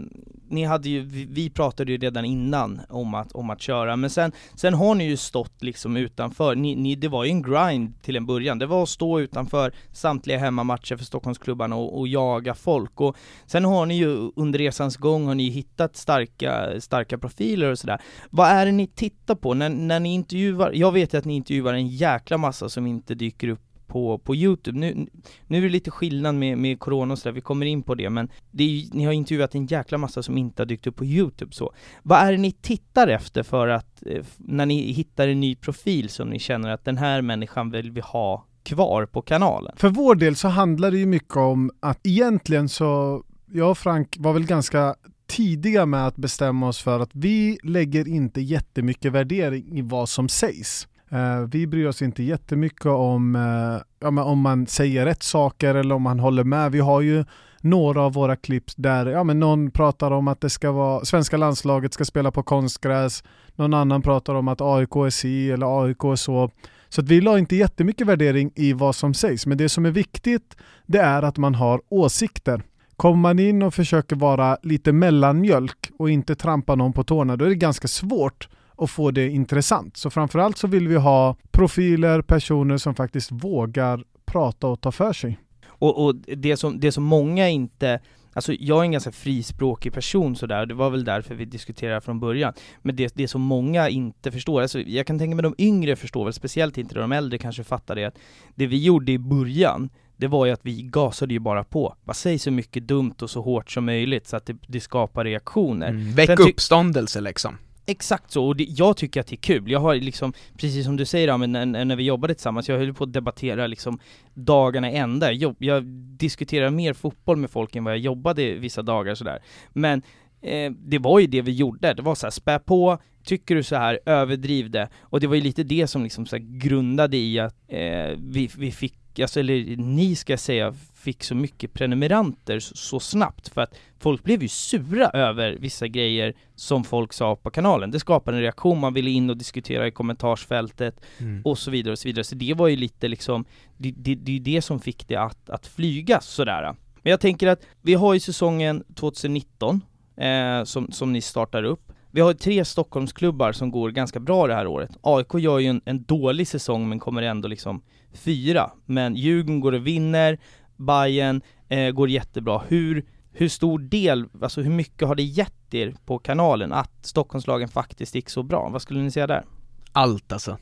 ni 0.49 0.65
hade 0.65 0.89
ju, 0.89 1.01
vi, 1.01 1.25
vi 1.25 1.51
pratade 1.51 1.93
ju 1.93 1.99
redan 1.99 2.25
innan 2.25 2.81
om 2.89 3.15
att, 3.15 3.33
om 3.33 3.51
att 3.51 3.61
köra, 3.61 3.97
men 3.97 4.11
sen, 4.11 4.33
sen 4.55 4.75
har 4.75 4.95
ni 4.95 5.05
ju 5.05 5.17
stått 5.17 5.63
liksom 5.63 5.97
utanför, 5.97 6.55
ni, 6.55 6.75
ni, 6.75 6.95
det 6.95 7.09
var 7.09 7.25
ju 7.25 7.31
en 7.31 7.43
grind 7.43 8.03
till 8.03 8.17
en 8.17 8.27
början, 8.27 8.59
det 8.59 8.67
var 8.67 8.83
att 8.83 8.89
stå 8.89 9.21
utanför 9.21 9.73
samtliga 9.93 10.39
hemmamatcher 10.39 10.97
för 10.97 11.05
Stockholmsklubbarna 11.05 11.77
och, 11.77 11.99
och 11.99 12.09
jaga 12.09 12.55
folk, 12.55 13.01
och 13.01 13.17
sen 13.47 13.65
har 13.65 13.87
ni 13.87 13.99
ju 13.99 14.31
under 14.37 14.59
resans 14.59 14.97
gång 14.97 15.27
har 15.27 15.35
ni 15.35 15.49
hittat 15.49 15.97
starka, 15.97 16.81
starka 16.81 17.19
profiler 17.19 17.71
och 17.71 17.79
sådär. 17.79 18.01
Vad 18.31 18.49
är 18.49 18.67
det 18.67 18.73
ni 18.73 18.87
tittar 18.87 19.35
på? 19.35 19.55
När, 19.55 19.69
när 19.69 20.01
ni 20.01 20.15
intervjuar, 20.15 20.73
jag 20.75 20.93
vet 20.93 21.15
ju 21.15 21.19
att 21.19 21.25
ni 21.25 21.37
intervjuar 21.37 21.75
en 21.75 21.89
jäkla 21.89 22.39
massa 22.39 22.69
som 22.69 22.87
inte 22.87 23.15
dyker 23.15 23.49
upp 23.49 23.70
på, 23.91 24.19
på 24.19 24.35
youtube, 24.35 24.79
nu, 24.79 25.07
nu 25.47 25.59
är 25.59 25.63
det 25.63 25.69
lite 25.69 25.91
skillnad 25.91 26.35
med, 26.35 26.59
med 26.59 26.79
corona 26.79 27.13
och 27.13 27.19
sådär, 27.19 27.33
vi 27.33 27.41
kommer 27.41 27.67
in 27.67 27.83
på 27.83 27.95
det, 27.95 28.11
men 28.11 28.29
det 28.51 28.65
är, 28.65 28.95
ni 28.95 29.05
har 29.05 29.13
intervjuat 29.13 29.55
en 29.55 29.67
jäkla 29.67 29.99
massa 29.99 30.23
som 30.23 30.39
inte 30.39 30.63
har 30.63 30.67
dykt 30.67 30.87
upp 30.87 30.97
på 30.97 31.05
youtube 31.05 31.53
så. 31.53 31.73
Vad 32.03 32.19
är 32.19 32.33
det 32.33 32.39
ni 32.39 32.53
tittar 32.53 33.09
efter 33.09 33.43
för 33.43 33.69
att, 33.69 34.03
eh, 34.07 34.25
när 34.37 34.67
ni 34.67 34.93
hittar 34.93 35.29
en 35.29 35.41
ny 35.41 35.55
profil 35.55 36.09
som 36.09 36.31
ni 36.31 36.39
känner 36.39 36.71
att 36.71 36.85
den 36.85 36.99
här 36.99 37.23
människan 37.23 37.71
vill 37.71 37.91
vi 37.91 38.01
ha 38.01 38.47
kvar 38.63 39.07
på 39.07 39.23
kanalen? 39.23 39.73
För 39.77 39.89
vår 39.89 40.15
del 40.15 40.37
så 40.37 40.49
handlar 40.49 40.91
det 40.91 40.99
ju 40.99 41.07
mycket 41.07 41.37
om 41.37 41.71
att 41.81 42.07
egentligen 42.07 42.69
så, 42.69 43.23
jag 43.53 43.71
och 43.71 43.79
Frank 43.79 44.17
var 44.19 44.33
väl 44.33 44.47
ganska 44.47 44.95
tidiga 45.27 45.87
med 45.87 46.07
att 46.07 46.17
bestämma 46.17 46.69
oss 46.69 46.83
för 46.83 47.01
att 47.01 47.11
vi 47.13 47.59
lägger 47.63 48.09
inte 48.09 48.41
jättemycket 48.41 49.13
värdering 49.13 49.79
i 49.79 49.83
vad 49.83 50.09
som 50.09 50.29
sägs. 50.29 50.89
Eh, 51.13 51.41
vi 51.51 51.67
bryr 51.67 51.87
oss 51.87 52.03
inte 52.03 52.23
jättemycket 52.23 52.87
om, 52.87 53.37
eh, 53.37 53.83
ja, 54.01 54.11
men 54.11 54.25
om 54.25 54.41
man 54.41 54.67
säger 54.67 55.05
rätt 55.07 55.23
saker 55.23 55.75
eller 55.75 55.95
om 55.95 56.03
man 56.03 56.21
håller 56.21 56.45
med. 56.45 56.73
Vi 56.73 56.81
har 56.81 57.01
ju 57.01 57.25
några 57.61 58.03
av 58.03 58.13
våra 58.13 58.37
klipp 58.37 58.65
där 58.77 59.07
ja, 59.07 59.25
men 59.25 59.41
någon 59.41 59.71
pratar 59.71 60.11
om 60.11 60.29
att 60.29 60.41
det 60.41 60.51
ska 60.51 60.73
vara, 60.73 61.05
svenska 61.05 61.37
landslaget 61.37 61.95
ska 61.95 62.05
spela 62.05 62.31
på 62.31 62.43
konstgräs, 62.43 63.25
någon 63.57 63.75
annan 63.75 64.03
pratar 64.03 64.35
om 64.35 64.49
att 64.49 64.61
AIK 64.61 64.97
är 64.97 65.11
si 65.11 65.51
eller 65.51 65.85
AIK 65.85 66.05
är 66.05 66.17
så. 66.17 66.51
Så 66.89 67.01
att 67.01 67.09
vi 67.09 67.21
la 67.21 67.39
inte 67.39 67.57
jättemycket 67.57 68.07
värdering 68.07 68.53
i 68.55 68.73
vad 68.73 68.95
som 68.95 69.15
sägs, 69.15 69.47
men 69.47 69.59
det 69.59 69.69
som 69.69 69.87
är 69.87 69.91
viktigt 69.91 70.57
det 70.87 70.99
är 70.99 71.23
att 71.23 71.39
man 71.39 71.55
har 71.55 71.81
åsikter. 71.89 72.63
Kommer 72.97 73.17
man 73.17 73.39
in 73.39 73.63
och 73.63 73.75
försöker 73.75 74.17
vara 74.17 74.59
lite 74.63 74.93
mellanmjölk 74.93 75.91
och 75.99 76.11
inte 76.11 76.35
trampa 76.35 76.75
någon 76.75 76.93
på 76.93 77.05
tårna, 77.05 77.37
då 77.37 77.45
är 77.45 77.49
det 77.49 77.55
ganska 77.55 77.89
svårt 77.89 78.49
att 78.81 78.91
få 78.91 79.11
det 79.11 79.29
intressant. 79.29 79.97
Så 79.97 80.11
framförallt 80.11 80.59
så 80.59 80.67
vill 80.67 80.89
vi 80.89 80.97
ha 80.97 81.37
profiler, 81.51 82.23
personer 82.23 82.77
som 82.77 82.95
faktiskt 82.95 83.33
vågar 83.33 84.05
prata 84.25 84.67
och 84.67 84.81
ta 84.81 84.93
för 84.93 85.13
sig. 85.13 85.39
Och, 85.67 86.05
och 86.05 86.15
det, 86.15 86.57
som, 86.57 86.81
det 86.81 86.93
som 86.93 87.05
många 87.05 87.49
inte, 87.49 88.01
alltså 88.33 88.53
jag 88.53 88.79
är 88.79 88.83
en 88.83 88.93
ganska 88.93 89.13
frispråkig 89.13 89.93
person 89.93 90.37
sådär, 90.37 90.67
det 90.67 90.75
var 90.75 90.91
väl 90.91 91.05
därför 91.05 91.35
vi 91.35 91.45
diskuterade 91.45 92.01
från 92.01 92.21
början. 92.21 92.53
Men 92.83 92.97
det, 92.97 93.13
det 93.15 93.29
som 93.29 93.41
många 93.41 93.89
inte 93.89 94.33
förstår, 94.33 94.63
alltså 94.63 94.81
jag 94.81 95.07
kan 95.07 95.19
tänka 95.19 95.35
mig 95.37 95.43
de 95.43 95.55
yngre 95.59 95.97
förstår 95.97 96.25
väl, 96.25 96.33
speciellt 96.33 96.79
inte 96.79 96.95
de 96.95 97.13
äldre 97.13 97.39
kanske 97.39 97.65
fattar 97.65 97.95
det, 97.95 98.05
att 98.05 98.19
det 98.55 98.67
vi 98.67 98.85
gjorde 98.85 99.13
i 99.13 99.19
början, 99.19 99.91
det 100.17 100.27
var 100.27 100.47
ju 100.47 100.53
att 100.53 100.61
vi 100.63 100.83
gasade 100.83 101.35
ju 101.35 101.41
bara 101.41 101.65
på. 101.65 101.95
Bara 102.05 102.15
säg 102.15 102.39
så 102.39 102.51
mycket 102.51 102.89
dumt 102.89 103.15
och 103.23 103.31
så 103.31 103.43
hårt 103.43 103.71
som 103.71 103.85
möjligt 103.85 104.27
så 104.27 104.37
att 104.37 104.47
det, 104.47 104.57
det 104.67 104.81
skapar 104.81 105.25
reaktioner. 105.25 105.89
mm. 105.89 106.13
Väck 106.13 106.41
uppståndelse 106.41 107.21
liksom 107.21 107.57
Exakt 107.91 108.31
så, 108.31 108.47
och 108.47 108.57
det, 108.57 108.65
jag 108.65 108.97
tycker 108.97 109.21
att 109.21 109.27
det 109.27 109.35
är 109.35 109.37
kul. 109.37 109.71
Jag 109.71 109.81
har 109.81 109.95
liksom, 109.95 110.33
precis 110.59 110.85
som 110.85 110.97
du 110.97 111.05
säger 111.05 111.29
Amin, 111.29 111.53
när, 111.53 111.85
när 111.85 111.97
vi 111.97 112.03
jobbade 112.03 112.35
tillsammans, 112.35 112.69
jag 112.69 112.79
höll 112.79 112.95
på 112.95 113.05
att 113.05 113.13
debattera 113.13 113.67
liksom 113.67 113.99
dagarna 114.35 114.91
i 114.91 114.97
ända. 114.97 115.33
Jag, 115.33 115.57
jag 115.59 115.85
diskuterar 116.19 116.71
mer 116.71 116.93
fotboll 116.93 117.37
med 117.37 117.51
folk 117.51 117.77
än 117.77 117.85
vad 117.85 117.93
jag 117.93 118.01
jobbade 118.01 118.55
vissa 118.55 118.83
dagar 118.83 119.15
sådär. 119.15 119.39
Men 119.73 120.03
eh, 120.43 120.73
det 120.73 120.99
var 120.99 121.19
ju 121.19 121.27
det 121.27 121.43
vi 121.43 121.53
gjorde, 121.53 121.95
det 121.95 122.03
var 122.03 122.15
så 122.15 122.27
här, 122.27 122.31
spä 122.31 122.59
på, 122.59 122.99
tycker 123.25 123.55
du 123.55 123.63
så 123.63 123.77
här, 123.77 124.01
överdriv 124.07 124.71
det. 124.71 124.89
Och 125.01 125.21
det 125.21 125.27
var 125.27 125.35
ju 125.35 125.41
lite 125.41 125.63
det 125.63 125.87
som 125.87 126.03
liksom 126.03 126.27
så 126.27 126.37
här 126.37 126.59
grundade 126.59 127.17
i 127.17 127.39
att 127.39 127.55
eh, 127.69 128.17
vi, 128.19 128.51
vi 128.59 128.73
fick, 128.73 129.21
alltså, 129.21 129.41
eller 129.41 129.77
ni 129.77 130.17
ska 130.17 130.33
jag 130.33 130.41
säga, 130.41 130.75
fick 131.01 131.25
så 131.25 131.35
mycket 131.35 131.73
prenumeranter 131.73 132.61
så, 132.61 132.77
så 132.77 133.01
snabbt 133.01 133.49
för 133.49 133.61
att 133.61 133.75
folk 133.99 134.25
blev 134.25 134.43
ju 134.43 134.49
sura 134.49 135.09
över 135.09 135.57
vissa 135.61 135.89
grejer 135.89 136.35
som 136.55 136.85
folk 136.85 137.13
sa 137.13 137.37
på 137.37 137.51
kanalen. 137.51 137.91
Det 137.91 138.01
skapade 138.01 138.37
en 138.37 138.43
reaktion, 138.43 138.81
man 138.81 138.95
ville 138.95 139.11
in 139.11 139.31
och 139.31 139.37
diskutera 139.37 139.87
i 139.87 139.91
kommentarsfältet 139.91 141.01
mm. 141.19 141.43
och 141.45 141.59
så 141.59 141.71
vidare 141.71 141.93
och 141.93 141.99
så 141.99 142.09
vidare. 142.09 142.25
Så 142.25 142.35
det 142.35 142.55
var 142.55 142.69
ju 142.69 142.77
lite 142.77 143.09
liksom, 143.09 143.45
det, 143.77 143.95
det, 143.97 144.15
det 144.15 144.31
är 144.31 144.35
ju 144.35 144.39
det 144.39 144.63
som 144.63 144.81
fick 144.81 145.09
det 145.09 145.17
att, 145.17 145.51
att 145.51 145.67
flyga 145.67 146.21
sådär. 146.21 146.75
Men 147.03 147.11
jag 147.11 147.21
tänker 147.21 147.49
att 147.49 147.67
vi 147.83 147.95
har 147.95 148.15
ju 148.15 148.21
säsongen 148.21 148.85
2019 148.95 149.81
eh, 150.17 150.65
som, 150.65 150.93
som 150.93 151.13
ni 151.13 151.21
startar 151.21 151.65
upp. 151.65 151.93
Vi 152.11 152.21
har 152.21 152.35
tre 152.35 152.65
Stockholmsklubbar 152.65 153.53
som 153.53 153.71
går 153.71 153.91
ganska 153.91 154.21
bra 154.21 154.47
det 154.47 154.55
här 154.55 154.67
året. 154.67 154.91
AIK 155.03 155.35
gör 155.35 155.59
ju 155.59 155.67
en, 155.67 155.81
en 155.85 156.03
dålig 156.03 156.49
säsong 156.49 156.89
men 156.89 156.99
kommer 156.99 157.23
ändå 157.23 157.49
liksom 157.49 157.83
fyra. 158.13 158.71
Men 158.87 159.17
Djurgården 159.17 159.61
går 159.61 159.73
och 159.73 159.87
vinner, 159.87 160.39
Bayern 160.81 161.43
eh, 161.69 161.91
går 161.91 162.09
jättebra. 162.09 162.63
Hur, 162.69 163.05
hur 163.33 163.49
stor 163.49 163.79
del, 163.79 164.27
alltså 164.43 164.63
hur 164.63 164.71
mycket 164.71 165.09
har 165.09 165.15
det 165.15 165.23
gett 165.23 165.75
er 165.75 165.95
på 166.07 166.19
kanalen 166.19 166.73
att 166.73 167.07
Stockholmslagen 167.07 167.69
faktiskt 167.69 168.15
gick 168.15 168.31
så 168.31 168.43
bra? 168.43 168.69
Vad 168.69 168.83
skulle 168.83 169.01
ni 169.01 169.11
säga 169.11 169.27
där? 169.27 169.45
Allt 169.93 170.33
alltså 170.33 170.59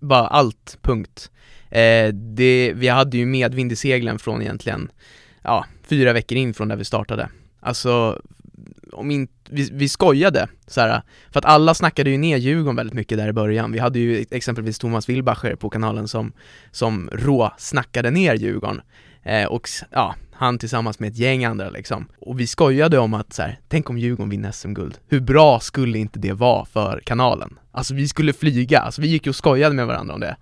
Bara 0.00 0.26
allt, 0.26 0.78
punkt 0.82 1.30
eh, 1.70 2.08
det, 2.14 2.72
Vi 2.76 2.88
hade 2.88 3.16
ju 3.16 3.26
medvind 3.26 3.72
i 3.72 3.76
seglen 3.76 4.18
från 4.18 4.42
egentligen 4.42 4.90
Ja, 5.42 5.66
fyra 5.82 6.12
veckor 6.12 6.38
in 6.38 6.54
från 6.54 6.68
där 6.68 6.76
vi 6.76 6.84
startade 6.84 7.28
Alltså 7.60 8.22
om 8.92 9.10
in, 9.10 9.28
vi, 9.50 9.68
vi 9.72 9.88
skojade 9.88 10.48
så 10.66 10.80
här, 10.80 11.02
för 11.30 11.38
att 11.38 11.44
alla 11.44 11.74
snackade 11.74 12.10
ju 12.10 12.18
ner 12.18 12.36
Djurgården 12.36 12.76
väldigt 12.76 12.94
mycket 12.94 13.18
där 13.18 13.28
i 13.28 13.32
början 13.32 13.72
Vi 13.72 13.78
hade 13.78 13.98
ju 13.98 14.24
exempelvis 14.30 14.78
Thomas 14.78 15.08
Wilbacher 15.08 15.54
på 15.54 15.70
kanalen 15.70 16.08
som, 16.08 16.32
som 16.70 17.10
rå 17.12 17.52
snackade 17.58 18.10
ner 18.10 18.34
Djurgården 18.34 18.80
eh, 19.22 19.44
Och 19.44 19.68
ja, 19.90 20.14
han 20.32 20.58
tillsammans 20.58 20.98
med 20.98 21.08
ett 21.08 21.18
gäng 21.18 21.44
andra 21.44 21.70
liksom. 21.70 22.08
Och 22.18 22.40
vi 22.40 22.46
skojade 22.46 22.98
om 22.98 23.14
att 23.14 23.32
så 23.32 23.42
här, 23.42 23.60
tänk 23.68 23.90
om 23.90 23.98
Djurgården 23.98 24.30
vinner 24.30 24.52
SM-guld 24.52 24.98
Hur 25.08 25.20
bra 25.20 25.60
skulle 25.60 25.98
inte 25.98 26.18
det 26.18 26.32
vara 26.32 26.64
för 26.64 27.00
kanalen? 27.04 27.58
Alltså 27.72 27.94
vi 27.94 28.08
skulle 28.08 28.32
flyga, 28.32 28.80
alltså 28.80 29.00
vi 29.00 29.08
gick 29.08 29.26
ju 29.26 29.30
och 29.30 29.36
skojade 29.36 29.74
med 29.74 29.86
varandra 29.86 30.14
om 30.14 30.20
det. 30.20 30.36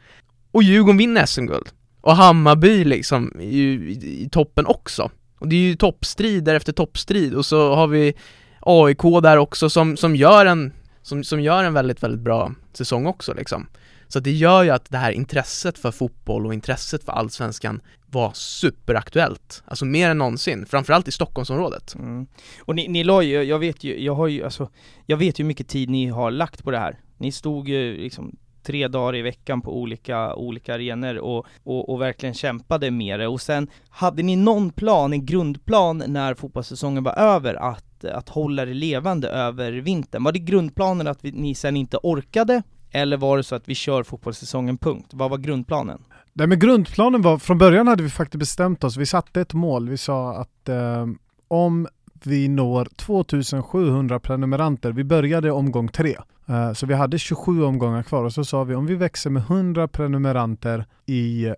Och 0.52 0.62
Djurgården 0.62 0.96
vinner 0.96 1.26
SM-guld 1.26 1.68
Och 2.00 2.16
Hammarby 2.16 2.84
liksom 2.84 3.32
är 3.40 3.50
ju 3.50 3.90
i, 3.90 4.22
i 4.24 4.28
toppen 4.28 4.66
också. 4.66 5.10
Och 5.38 5.48
det 5.48 5.56
är 5.56 5.60
ju 5.60 5.76
toppstrid 5.76 6.48
efter 6.48 6.72
toppstrid. 6.72 7.34
Och 7.34 7.46
så 7.46 7.74
har 7.74 7.86
vi 7.86 8.14
AIK 8.60 9.02
där 9.22 9.36
också 9.36 9.70
som, 9.70 9.96
som 9.96 10.16
gör 10.16 10.46
en 10.46 10.72
som, 11.02 11.24
som 11.24 11.40
gör 11.40 11.64
en 11.64 11.74
väldigt, 11.74 12.02
väldigt 12.02 12.20
bra 12.20 12.52
säsong 12.72 13.06
också 13.06 13.34
liksom. 13.34 13.66
Så 14.12 14.20
det 14.20 14.32
gör 14.32 14.62
ju 14.62 14.70
att 14.70 14.90
det 14.90 14.98
här 14.98 15.12
intresset 15.12 15.78
för 15.78 15.90
fotboll 15.90 16.46
och 16.46 16.54
intresset 16.54 17.04
för 17.04 17.12
allsvenskan 17.12 17.80
var 18.06 18.32
superaktuellt, 18.34 19.62
alltså 19.66 19.84
mer 19.84 20.10
än 20.10 20.18
någonsin, 20.18 20.66
framförallt 20.66 21.08
i 21.08 21.12
Stockholmsområdet. 21.12 21.94
Mm. 21.94 22.26
Och 22.60 22.74
ni, 22.74 22.88
ni 22.88 23.04
la 23.04 23.22
ju, 23.22 23.42
jag 23.42 23.58
vet 23.58 23.84
ju, 23.84 24.04
jag 24.04 24.14
har 24.14 24.26
ju, 24.26 24.44
alltså, 24.44 24.68
jag 25.06 25.16
vet 25.16 25.40
ju 25.40 25.42
hur 25.42 25.48
mycket 25.48 25.68
tid 25.68 25.90
ni 25.90 26.06
har 26.06 26.30
lagt 26.30 26.64
på 26.64 26.70
det 26.70 26.78
här. 26.78 26.98
Ni 27.18 27.32
stod 27.32 27.68
ju 27.68 27.96
liksom 27.96 28.36
tre 28.62 28.88
dagar 28.88 29.16
i 29.16 29.22
veckan 29.22 29.62
på 29.62 29.80
olika, 29.80 30.34
olika 30.34 30.74
arenor 30.74 31.18
och, 31.18 31.46
och, 31.64 31.88
och, 31.88 32.00
verkligen 32.00 32.34
kämpade 32.34 32.90
med 32.90 33.20
det. 33.20 33.28
Och 33.28 33.40
sen, 33.40 33.68
hade 33.88 34.22
ni 34.22 34.36
någon 34.36 34.70
plan, 34.70 35.12
en 35.12 35.26
grundplan 35.26 36.02
när 36.06 36.34
fotbollssäsongen 36.34 37.04
var 37.04 37.18
över 37.18 37.54
att, 37.54 38.04
att 38.04 38.28
hålla 38.28 38.64
det 38.64 38.74
levande 38.74 39.28
över 39.28 39.72
vintern? 39.72 40.24
Var 40.24 40.32
det 40.32 40.38
grundplanen 40.38 41.06
att 41.06 41.24
vi, 41.24 41.32
ni 41.32 41.54
sen 41.54 41.76
inte 41.76 41.96
orkade? 42.02 42.62
Eller 42.90 43.16
var 43.16 43.36
det 43.36 43.42
så 43.42 43.54
att 43.54 43.68
vi 43.68 43.74
kör 43.74 44.02
fotbollssäsongen 44.02 44.78
punkt? 44.78 45.10
Vad 45.12 45.30
var 45.30 45.38
grundplanen? 45.38 46.02
Nej 46.32 46.46
men 46.46 46.58
grundplanen 46.58 47.22
var, 47.22 47.38
från 47.38 47.58
början 47.58 47.88
hade 47.88 48.02
vi 48.02 48.10
faktiskt 48.10 48.38
bestämt 48.38 48.84
oss, 48.84 48.96
vi 48.96 49.06
satte 49.06 49.40
ett 49.40 49.54
mål, 49.54 49.88
vi 49.88 49.96
sa 49.96 50.34
att 50.34 50.68
eh, 50.68 51.06
om 51.48 51.88
vi 52.24 52.48
når 52.48 52.88
2700 52.96 54.20
prenumeranter, 54.20 54.92
vi 54.92 55.04
började 55.04 55.50
omgång 55.50 55.88
tre, 55.88 56.16
eh, 56.48 56.72
så 56.72 56.86
vi 56.86 56.94
hade 56.94 57.18
27 57.18 57.64
omgångar 57.64 58.02
kvar 58.02 58.24
och 58.24 58.32
så 58.32 58.44
sa 58.44 58.64
vi 58.64 58.74
om 58.74 58.86
vi 58.86 58.94
växer 58.94 59.30
med 59.30 59.42
100 59.42 59.88
prenumeranter 59.88 60.86
i 61.06 61.54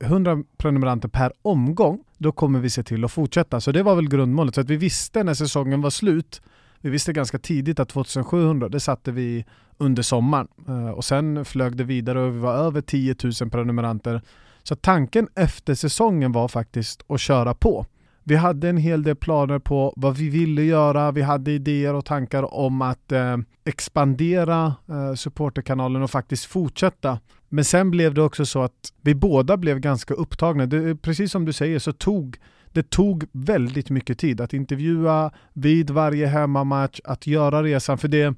100 0.00 0.42
prenumeranter 0.56 1.08
per 1.08 1.32
omgång, 1.42 2.04
då 2.18 2.32
kommer 2.32 2.60
vi 2.60 2.70
se 2.70 2.82
till 2.82 3.04
att 3.04 3.12
fortsätta. 3.12 3.60
Så 3.60 3.72
det 3.72 3.82
var 3.82 3.94
väl 3.94 4.08
grundmålet. 4.08 4.54
Så 4.54 4.60
att 4.60 4.70
vi 4.70 4.76
visste 4.76 5.24
när 5.24 5.34
säsongen 5.34 5.80
var 5.80 5.90
slut, 5.90 6.42
vi 6.80 6.90
visste 6.90 7.12
ganska 7.12 7.38
tidigt 7.38 7.80
att 7.80 7.88
2700, 7.88 8.68
det 8.68 8.80
satte 8.80 9.12
vi 9.12 9.44
under 9.78 10.02
sommaren. 10.02 10.48
Eh, 10.68 10.88
och 10.88 11.04
sen 11.04 11.44
flög 11.44 11.76
det 11.76 11.84
vidare 11.84 12.20
och 12.20 12.34
vi 12.34 12.38
var 12.38 12.54
över 12.54 12.80
10 12.80 13.14
000 13.40 13.50
prenumeranter. 13.50 14.22
Så 14.62 14.76
tanken 14.76 15.28
efter 15.34 15.74
säsongen 15.74 16.32
var 16.32 16.48
faktiskt 16.48 17.04
att 17.08 17.20
köra 17.20 17.54
på. 17.54 17.86
Vi 18.26 18.36
hade 18.36 18.68
en 18.68 18.76
hel 18.76 19.02
del 19.02 19.16
planer 19.16 19.58
på 19.58 19.92
vad 19.96 20.16
vi 20.16 20.28
ville 20.28 20.62
göra, 20.62 21.12
vi 21.12 21.22
hade 21.22 21.52
idéer 21.52 21.94
och 21.94 22.04
tankar 22.04 22.54
om 22.54 22.82
att 22.82 23.12
eh, 23.12 23.36
expandera 23.64 24.74
eh, 24.88 25.14
supporterkanalen 25.14 26.02
och 26.02 26.10
faktiskt 26.10 26.44
fortsätta. 26.44 27.18
Men 27.48 27.64
sen 27.64 27.90
blev 27.90 28.14
det 28.14 28.22
också 28.22 28.46
så 28.46 28.62
att 28.62 28.92
vi 29.00 29.14
båda 29.14 29.56
blev 29.56 29.78
ganska 29.78 30.14
upptagna. 30.14 30.66
Det, 30.66 30.96
precis 30.96 31.32
som 31.32 31.44
du 31.44 31.52
säger 31.52 31.78
så 31.78 31.92
tog 31.92 32.36
det 32.72 32.90
tog 32.90 33.24
väldigt 33.32 33.90
mycket 33.90 34.18
tid 34.18 34.40
att 34.40 34.52
intervjua 34.52 35.32
vid 35.52 35.90
varje 35.90 36.26
hemmamatch, 36.26 37.00
att 37.04 37.26
göra 37.26 37.62
resan. 37.62 37.98
För 37.98 38.08
det 38.08 38.34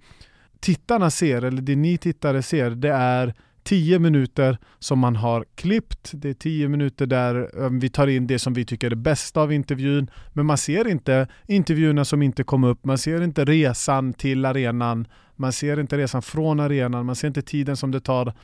tittarna 0.67 1.11
ser, 1.11 1.43
eller 1.43 1.63
det 1.63 1.77
ni 1.77 1.99
tittare 1.99 2.43
ser, 2.43 2.71
det 2.71 2.93
är 2.93 3.35
10 3.65 3.99
minuter 3.99 4.59
som 4.79 4.99
man 4.99 5.17
har 5.17 5.45
klippt. 5.55 6.11
Det 6.15 6.29
är 6.29 6.35
10 6.35 6.69
minuter 6.69 7.07
där 7.07 7.65
eh, 7.65 7.71
vi 7.71 7.89
tar 7.89 8.07
in 8.07 8.27
det 8.27 8.39
som 8.39 8.55
vi 8.55 8.65
tycker 8.65 8.87
är 8.87 8.91
det 8.91 8.97
bästa 8.97 9.41
av 9.41 9.53
intervjun. 9.53 10.11
Men 10.33 10.47
man 10.47 10.59
ser 10.59 10.89
inte 10.89 11.29
intervjuerna 11.47 12.05
som 12.05 12.23
inte 12.23 12.45
kom 12.45 12.65
upp. 12.65 12.85
Man 12.85 12.99
ser 12.99 13.23
inte 13.23 13.45
resan 13.45 14.13
till 14.13 14.45
arenan. 14.45 15.07
Man 15.37 15.53
ser 15.53 15.81
inte 15.81 15.99
resan 15.99 16.23
från 16.23 16.61
arenan. 16.61 17.07
Man 17.07 17.17
ser 17.17 17.29
inte 17.29 17.43
tiden 17.43 17.77
som 17.77 17.91
det 17.91 18.01
tar 18.01 18.35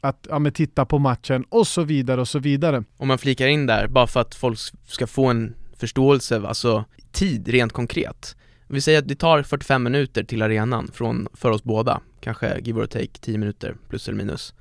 att 0.00 0.26
ja, 0.30 0.50
titta 0.50 0.84
på 0.84 0.98
matchen 0.98 1.44
och 1.48 1.66
så 1.66 1.82
vidare 1.82 2.20
och 2.20 2.28
så 2.28 2.38
vidare. 2.38 2.84
Om 2.96 3.08
man 3.08 3.18
flikar 3.18 3.46
in 3.46 3.66
där, 3.66 3.88
bara 3.88 4.06
för 4.06 4.20
att 4.20 4.34
folk 4.34 4.58
ska 4.86 5.06
få 5.06 5.26
en 5.26 5.54
förståelse, 5.76 6.42
alltså 6.46 6.84
tid 7.12 7.48
rent 7.48 7.72
konkret. 7.72 8.36
Vi 8.72 8.80
säger 8.80 8.98
att 8.98 9.08
det 9.08 9.14
tar 9.14 9.42
45 9.42 9.82
minuter 9.82 10.24
till 10.24 10.42
arenan 10.42 10.90
från, 10.92 11.28
för 11.34 11.50
oss 11.50 11.62
båda, 11.62 12.00
kanske 12.20 12.60
give 12.60 12.80
or 12.80 12.86
take 12.86 13.18
10 13.20 13.38
minuter 13.38 13.76
plus 13.88 14.08
eller 14.08 14.18
minus. 14.18 14.54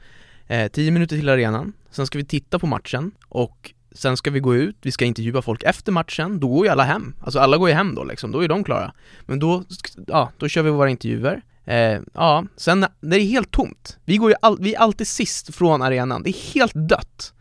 Eh, 0.47 0.71
10 0.71 0.91
minuter 0.91 1.15
till 1.15 1.29
arenan, 1.29 1.73
sen 1.91 2.07
ska 2.07 2.17
vi 2.17 2.25
titta 2.25 2.59
på 2.59 2.67
matchen 2.67 3.11
och 3.27 3.73
sen 3.91 4.17
ska 4.17 4.31
vi 4.31 4.39
gå 4.39 4.55
ut, 4.55 4.75
vi 4.81 4.91
ska 4.91 5.05
intervjua 5.05 5.41
folk 5.41 5.63
efter 5.63 5.91
matchen, 5.91 6.39
då 6.39 6.47
går 6.47 6.65
ju 6.65 6.71
alla 6.71 6.83
hem. 6.83 7.15
Alltså 7.21 7.39
alla 7.39 7.57
går 7.57 7.69
ju 7.69 7.75
hem 7.75 7.95
då 7.95 8.03
liksom, 8.03 8.31
då 8.31 8.43
är 8.43 8.47
de 8.47 8.63
klara. 8.63 8.93
Men 9.25 9.39
då, 9.39 9.63
ja, 10.07 10.31
då 10.37 10.47
kör 10.47 10.63
vi 10.63 10.69
våra 10.69 10.89
intervjuer. 10.89 11.41
Eh, 11.65 11.99
ja, 12.13 12.45
sen 12.55 12.85
det 13.01 13.15
är 13.15 13.25
helt 13.25 13.51
tomt. 13.51 13.97
Vi 14.05 14.17
går 14.17 14.29
ju 14.29 14.35
all, 14.41 14.57
vi 14.59 14.75
är 14.75 14.79
alltid 14.79 15.07
sist 15.07 15.55
från 15.55 15.81
arenan, 15.81 16.23
det 16.23 16.29
är 16.29 16.53
helt 16.53 16.89
dött. 16.89 17.33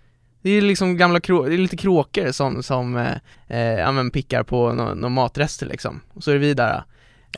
Det 0.43 0.51
är 0.51 0.63
liksom 0.63 0.97
gamla 0.97 1.21
krå 1.21 1.45
det 1.45 1.55
är 1.55 1.59
lite 1.59 1.77
kråkor 1.77 2.33
som, 2.33 2.63
som 2.63 2.97
eh, 3.49 3.79
eh, 3.79 4.09
pickar 4.13 4.43
på 4.43 4.73
några 4.73 4.95
no 4.95 5.09
matrester 5.09 5.67
liksom. 5.67 6.01
Och 6.15 6.25
så 6.25 6.31
är 6.31 6.35
det 6.35 6.41
vi 6.41 6.55
där. 6.55 6.85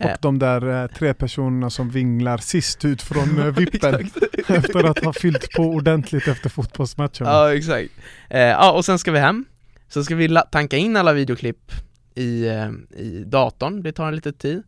Eh. 0.01 0.13
Och 0.13 0.19
de 0.21 0.39
där 0.39 0.83
eh, 0.83 0.87
tre 0.87 1.15
personerna 1.15 1.71
som 1.71 1.91
vinglar 1.91 2.39
sist 2.39 2.85
ut 2.85 3.03
från 3.03 3.39
eh, 3.39 3.47
vippen 3.57 4.11
efter 4.49 4.85
att 4.85 5.05
ha 5.05 5.13
fyllt 5.13 5.53
på 5.57 5.63
ordentligt 5.63 6.29
efter 6.29 6.49
fotbollsmatchen. 6.49 7.27
Ja 7.27 7.55
exakt. 7.55 7.91
Eh, 8.31 8.41
ja 8.41 8.73
och 8.73 8.85
sen 8.85 8.99
ska 8.99 9.13
vi 9.13 9.19
hem. 9.19 9.45
Sen 9.89 10.05
ska 10.05 10.15
vi 10.15 10.39
tanka 10.53 10.77
in 10.77 10.97
alla 10.97 11.13
videoklipp 11.13 11.73
i, 12.15 12.49
eh, 12.49 12.71
i 13.01 13.25
datorn, 13.27 13.83
det 13.83 13.93
tar 13.93 14.09
en 14.09 14.17
liten 14.17 14.33
tid. 14.33 14.63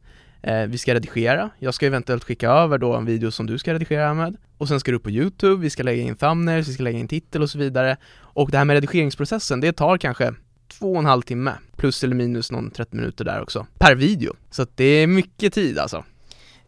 Vi 0.68 0.78
ska 0.78 0.94
redigera, 0.94 1.50
jag 1.58 1.74
ska 1.74 1.86
eventuellt 1.86 2.24
skicka 2.24 2.50
över 2.50 2.78
då 2.78 2.94
en 2.94 3.04
video 3.04 3.30
som 3.30 3.46
du 3.46 3.58
ska 3.58 3.74
redigera 3.74 4.14
med 4.14 4.36
och 4.58 4.68
sen 4.68 4.80
ska 4.80 4.90
du 4.90 4.96
upp 4.96 5.02
på 5.02 5.10
Youtube, 5.10 5.62
vi 5.62 5.70
ska 5.70 5.82
lägga 5.82 6.02
in 6.02 6.16
thumbnails, 6.16 6.68
vi 6.68 6.72
ska 6.72 6.82
lägga 6.82 6.98
in 6.98 7.08
titel 7.08 7.42
och 7.42 7.50
så 7.50 7.58
vidare 7.58 7.96
och 8.34 8.50
det 8.50 8.58
här 8.58 8.64
med 8.64 8.74
redigeringsprocessen, 8.74 9.60
det 9.60 9.72
tar 9.72 9.98
kanske 9.98 10.34
två 10.68 10.92
och 10.92 10.98
en 10.98 11.06
halv 11.06 11.22
timme 11.22 11.54
plus 11.76 12.04
eller 12.04 12.14
minus 12.14 12.52
någon 12.52 12.70
30 12.70 12.96
minuter 12.96 13.24
där 13.24 13.42
också 13.42 13.66
per 13.78 13.94
video, 13.94 14.34
så 14.50 14.62
att 14.62 14.76
det 14.76 14.84
är 14.84 15.06
mycket 15.06 15.54
tid 15.54 15.78
alltså 15.78 16.04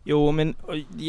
Jo 0.04 0.32
men 0.32 0.54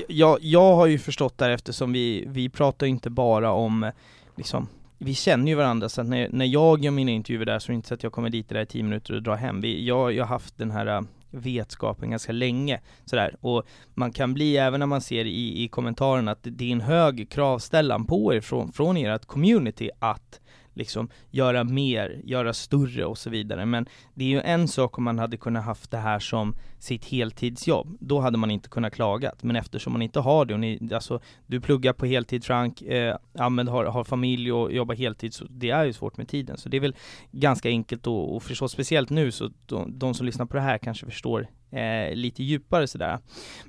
jag, 0.07 0.37
jag 0.41 0.75
har 0.75 0.85
ju 0.85 0.99
förstått 0.99 1.37
där 1.37 1.49
eftersom 1.49 1.93
vi, 1.93 2.25
vi 2.27 2.49
pratar 2.49 2.87
inte 2.87 3.09
bara 3.09 3.51
om 3.51 3.91
liksom 4.35 4.67
vi 4.97 5.13
känner 5.13 5.47
ju 5.47 5.55
varandra 5.55 5.89
så 5.89 6.01
att 6.01 6.07
när, 6.07 6.29
när 6.31 6.45
jag 6.45 6.83
gör 6.83 6.91
mina 6.91 7.11
intervjuer 7.11 7.45
där 7.45 7.59
så 7.59 7.71
är 7.71 7.73
det 7.73 7.75
inte 7.75 7.87
så 7.87 7.93
att 7.93 8.03
jag 8.03 8.11
kommer 8.11 8.29
dit 8.29 8.49
där 8.49 8.61
i 8.61 8.65
tio 8.65 8.83
minuter 8.83 9.15
och 9.15 9.23
drar 9.23 9.35
hem. 9.35 9.61
Vi, 9.61 9.85
jag, 9.85 10.13
jag 10.13 10.23
har 10.23 10.29
haft 10.29 10.57
den 10.57 10.71
här 10.71 10.85
äh, 10.85 11.01
vetskapen 11.31 12.09
ganska 12.09 12.31
länge. 12.31 12.81
Sådär. 13.05 13.35
Och 13.41 13.63
man 13.93 14.11
kan 14.11 14.33
bli, 14.33 14.57
även 14.57 14.79
när 14.79 14.87
man 14.87 15.01
ser 15.01 15.25
i, 15.25 15.63
i 15.63 15.67
kommentarerna, 15.67 16.31
att 16.31 16.39
det 16.41 16.65
är 16.65 16.71
en 16.71 16.81
hög 16.81 17.29
kravställan 17.29 18.05
på 18.05 18.33
er 18.33 18.41
från, 18.41 18.71
från 18.71 18.97
ert 18.97 19.25
community 19.25 19.89
att 19.99 20.39
liksom 20.75 21.09
göra 21.31 21.63
mer, 21.63 22.21
göra 22.23 22.53
större 22.53 23.05
och 23.05 23.17
så 23.17 23.29
vidare. 23.29 23.65
Men 23.65 23.85
det 24.13 24.25
är 24.25 24.29
ju 24.29 24.41
en 24.41 24.67
sak 24.67 24.97
om 24.97 25.03
man 25.03 25.19
hade 25.19 25.37
kunnat 25.37 25.65
haft 25.65 25.91
det 25.91 25.97
här 25.97 26.19
som 26.19 26.55
sitt 26.79 27.05
heltidsjobb. 27.05 27.97
Då 27.99 28.19
hade 28.19 28.37
man 28.37 28.51
inte 28.51 28.69
kunnat 28.69 28.93
klagat. 28.93 29.43
Men 29.43 29.55
eftersom 29.55 29.93
man 29.93 30.01
inte 30.01 30.19
har 30.19 30.45
det 30.45 30.53
och 30.53 30.59
ni, 30.59 30.89
alltså 30.93 31.19
du 31.47 31.61
pluggar 31.61 31.93
på 31.93 32.05
heltid 32.05 32.43
Frank, 32.43 32.81
eh, 32.81 33.17
Ahmed 33.37 33.67
har, 33.67 33.85
har 33.85 34.03
familj 34.03 34.51
och 34.51 34.73
jobbar 34.73 34.95
heltid, 34.95 35.33
så 35.33 35.45
det 35.49 35.69
är 35.69 35.85
ju 35.85 35.93
svårt 35.93 36.17
med 36.17 36.27
tiden. 36.27 36.57
Så 36.57 36.69
det 36.69 36.77
är 36.77 36.81
väl 36.81 36.95
ganska 37.31 37.69
enkelt 37.69 38.07
att, 38.07 38.31
att 38.31 38.43
förstå, 38.43 38.67
speciellt 38.67 39.09
nu 39.09 39.31
så 39.31 39.51
de, 39.65 39.99
de 39.99 40.13
som 40.13 40.25
lyssnar 40.25 40.45
på 40.45 40.57
det 40.57 40.63
här 40.63 40.77
kanske 40.77 41.05
förstår 41.05 41.47
eh, 41.75 42.15
lite 42.15 42.43
djupare 42.43 42.87
sådär. 42.87 43.19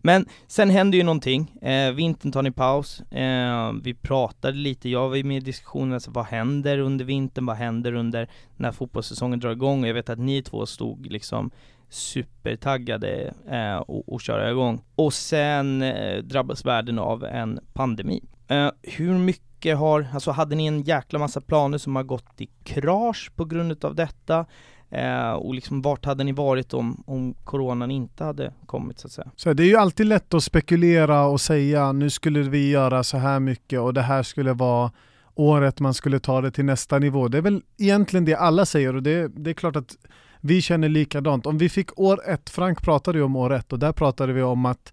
Men 0.02 0.26
sen 0.46 0.70
händer 0.70 0.98
ju 0.98 1.04
någonting, 1.04 1.58
eh, 1.62 1.92
vintern 1.92 2.32
tar 2.32 2.42
ni 2.42 2.50
paus, 2.50 3.00
eh, 3.00 3.72
vi 3.82 3.94
pratade 3.94 4.58
lite, 4.58 4.88
jag 4.88 5.08
var 5.08 5.16
ju 5.16 5.24
med 5.24 5.36
i 5.36 5.40
diskussionen, 5.40 5.92
alltså, 5.94 6.10
vad 6.10 6.24
händer 6.24 6.78
under 6.78 7.04
vintern, 7.04 7.46
vad 7.46 7.56
händer 7.56 7.94
under 7.94 8.28
när 8.56 8.72
fotbollssäsongen 8.72 9.40
drar 9.40 9.50
igång? 9.50 9.82
Och 9.82 9.88
jag 9.88 9.94
vet 9.94 10.10
att 10.10 10.18
ni 10.18 10.42
två 10.42 10.66
stod 10.66 11.06
liksom 11.06 11.50
supertaggade 11.88 13.34
eh, 13.50 13.76
och, 13.76 14.12
och 14.12 14.20
köra 14.20 14.50
igång. 14.50 14.82
Och 14.94 15.14
sen 15.14 15.82
eh, 15.82 16.22
drabbas 16.22 16.64
världen 16.64 16.98
av 16.98 17.24
en 17.24 17.60
pandemi. 17.72 18.24
Eh, 18.48 18.70
hur 18.82 19.18
mycket 19.18 19.78
har, 19.78 20.06
alltså 20.14 20.30
hade 20.30 20.56
ni 20.56 20.66
en 20.66 20.82
jäkla 20.82 21.18
massa 21.18 21.40
planer 21.40 21.78
som 21.78 21.96
har 21.96 22.02
gått 22.02 22.40
i 22.40 22.48
krasch 22.64 23.32
på 23.36 23.44
grund 23.44 23.84
av 23.84 23.94
detta? 23.94 24.46
Eh, 24.90 25.32
och 25.32 25.54
liksom 25.54 25.82
vart 25.82 26.04
hade 26.04 26.24
ni 26.24 26.32
varit 26.32 26.74
om, 26.74 27.02
om 27.06 27.34
coronan 27.44 27.90
inte 27.90 28.24
hade 28.24 28.52
kommit 28.66 28.98
så 28.98 29.06
att 29.06 29.12
säga? 29.12 29.30
Så 29.36 29.52
det 29.52 29.62
är 29.62 29.66
ju 29.66 29.76
alltid 29.76 30.06
lätt 30.06 30.34
att 30.34 30.44
spekulera 30.44 31.24
och 31.24 31.40
säga 31.40 31.92
nu 31.92 32.10
skulle 32.10 32.42
vi 32.42 32.70
göra 32.70 33.04
så 33.04 33.18
här 33.18 33.40
mycket 33.40 33.80
och 33.80 33.94
det 33.94 34.02
här 34.02 34.22
skulle 34.22 34.52
vara 34.52 34.90
året 35.34 35.80
man 35.80 35.94
skulle 35.94 36.18
ta 36.18 36.40
det 36.40 36.50
till 36.50 36.64
nästa 36.64 36.98
nivå. 36.98 37.28
Det 37.28 37.38
är 37.38 37.42
väl 37.42 37.62
egentligen 37.78 38.24
det 38.24 38.34
alla 38.34 38.66
säger 38.66 38.96
och 38.96 39.02
det, 39.02 39.28
det 39.28 39.50
är 39.50 39.54
klart 39.54 39.76
att 39.76 39.96
vi 40.40 40.62
känner 40.62 40.88
likadant. 40.88 41.46
Om 41.46 41.58
vi 41.58 41.68
fick 41.68 41.98
år 41.98 42.20
ett, 42.28 42.50
Frank 42.50 42.82
pratade 42.82 43.18
ju 43.18 43.24
om 43.24 43.36
år 43.36 43.52
ett 43.52 43.72
och 43.72 43.78
där 43.78 43.92
pratade 43.92 44.32
vi 44.32 44.42
om 44.42 44.66
att 44.66 44.92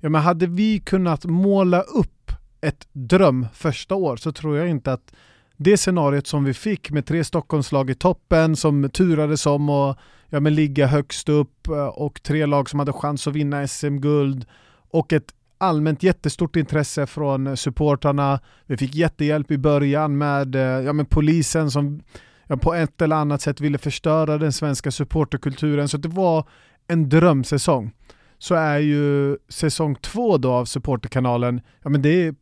ja, 0.00 0.08
men 0.08 0.20
hade 0.20 0.46
vi 0.46 0.80
kunnat 0.80 1.24
måla 1.24 1.80
upp 1.80 2.32
ett 2.60 2.88
dröm 2.92 3.46
första 3.54 3.94
år 3.94 4.16
så 4.16 4.32
tror 4.32 4.56
jag 4.56 4.68
inte 4.68 4.92
att 4.92 5.12
det 5.56 5.76
scenariot 5.76 6.26
som 6.26 6.44
vi 6.44 6.54
fick 6.54 6.90
med 6.90 7.06
tre 7.06 7.24
Stockholmslag 7.24 7.90
i 7.90 7.94
toppen 7.94 8.56
som 8.56 8.90
turades 8.90 9.46
om 9.46 9.68
att 9.68 9.98
ja, 10.28 10.40
men 10.40 10.54
ligga 10.54 10.86
högst 10.86 11.28
upp 11.28 11.68
eh, 11.68 11.86
och 11.86 12.22
tre 12.22 12.46
lag 12.46 12.70
som 12.70 12.78
hade 12.78 12.92
chans 12.92 13.26
att 13.26 13.34
vinna 13.34 13.68
SM-guld 13.68 14.46
och 14.90 15.12
ett 15.12 15.34
allmänt 15.58 16.02
jättestort 16.02 16.56
intresse 16.56 17.06
från 17.06 17.56
supportrarna. 17.56 18.40
Vi 18.66 18.76
fick 18.76 18.94
jättehjälp 18.94 19.50
i 19.50 19.58
början 19.58 20.18
med, 20.18 20.54
eh, 20.54 20.62
ja, 20.62 20.92
med 20.92 21.10
polisen 21.10 21.70
som 21.70 22.02
ja, 22.46 22.56
på 22.56 22.74
ett 22.74 23.02
eller 23.02 23.16
annat 23.16 23.42
sätt 23.42 23.60
ville 23.60 23.78
förstöra 23.78 24.38
den 24.38 24.52
svenska 24.52 24.90
supporterkulturen. 24.90 25.88
Så 25.88 25.96
det 25.96 26.08
var 26.08 26.48
en 26.86 27.08
drömsäsong. 27.08 27.92
Så 28.38 28.54
är 28.54 28.78
ju 28.78 29.36
säsong 29.48 29.94
två 29.94 30.38
då 30.38 30.52
av 30.52 30.64
supporterkanalen, 30.64 31.60
ja 31.82 31.90
men 31.90 32.02
det 32.02 32.26
är 32.26 32.34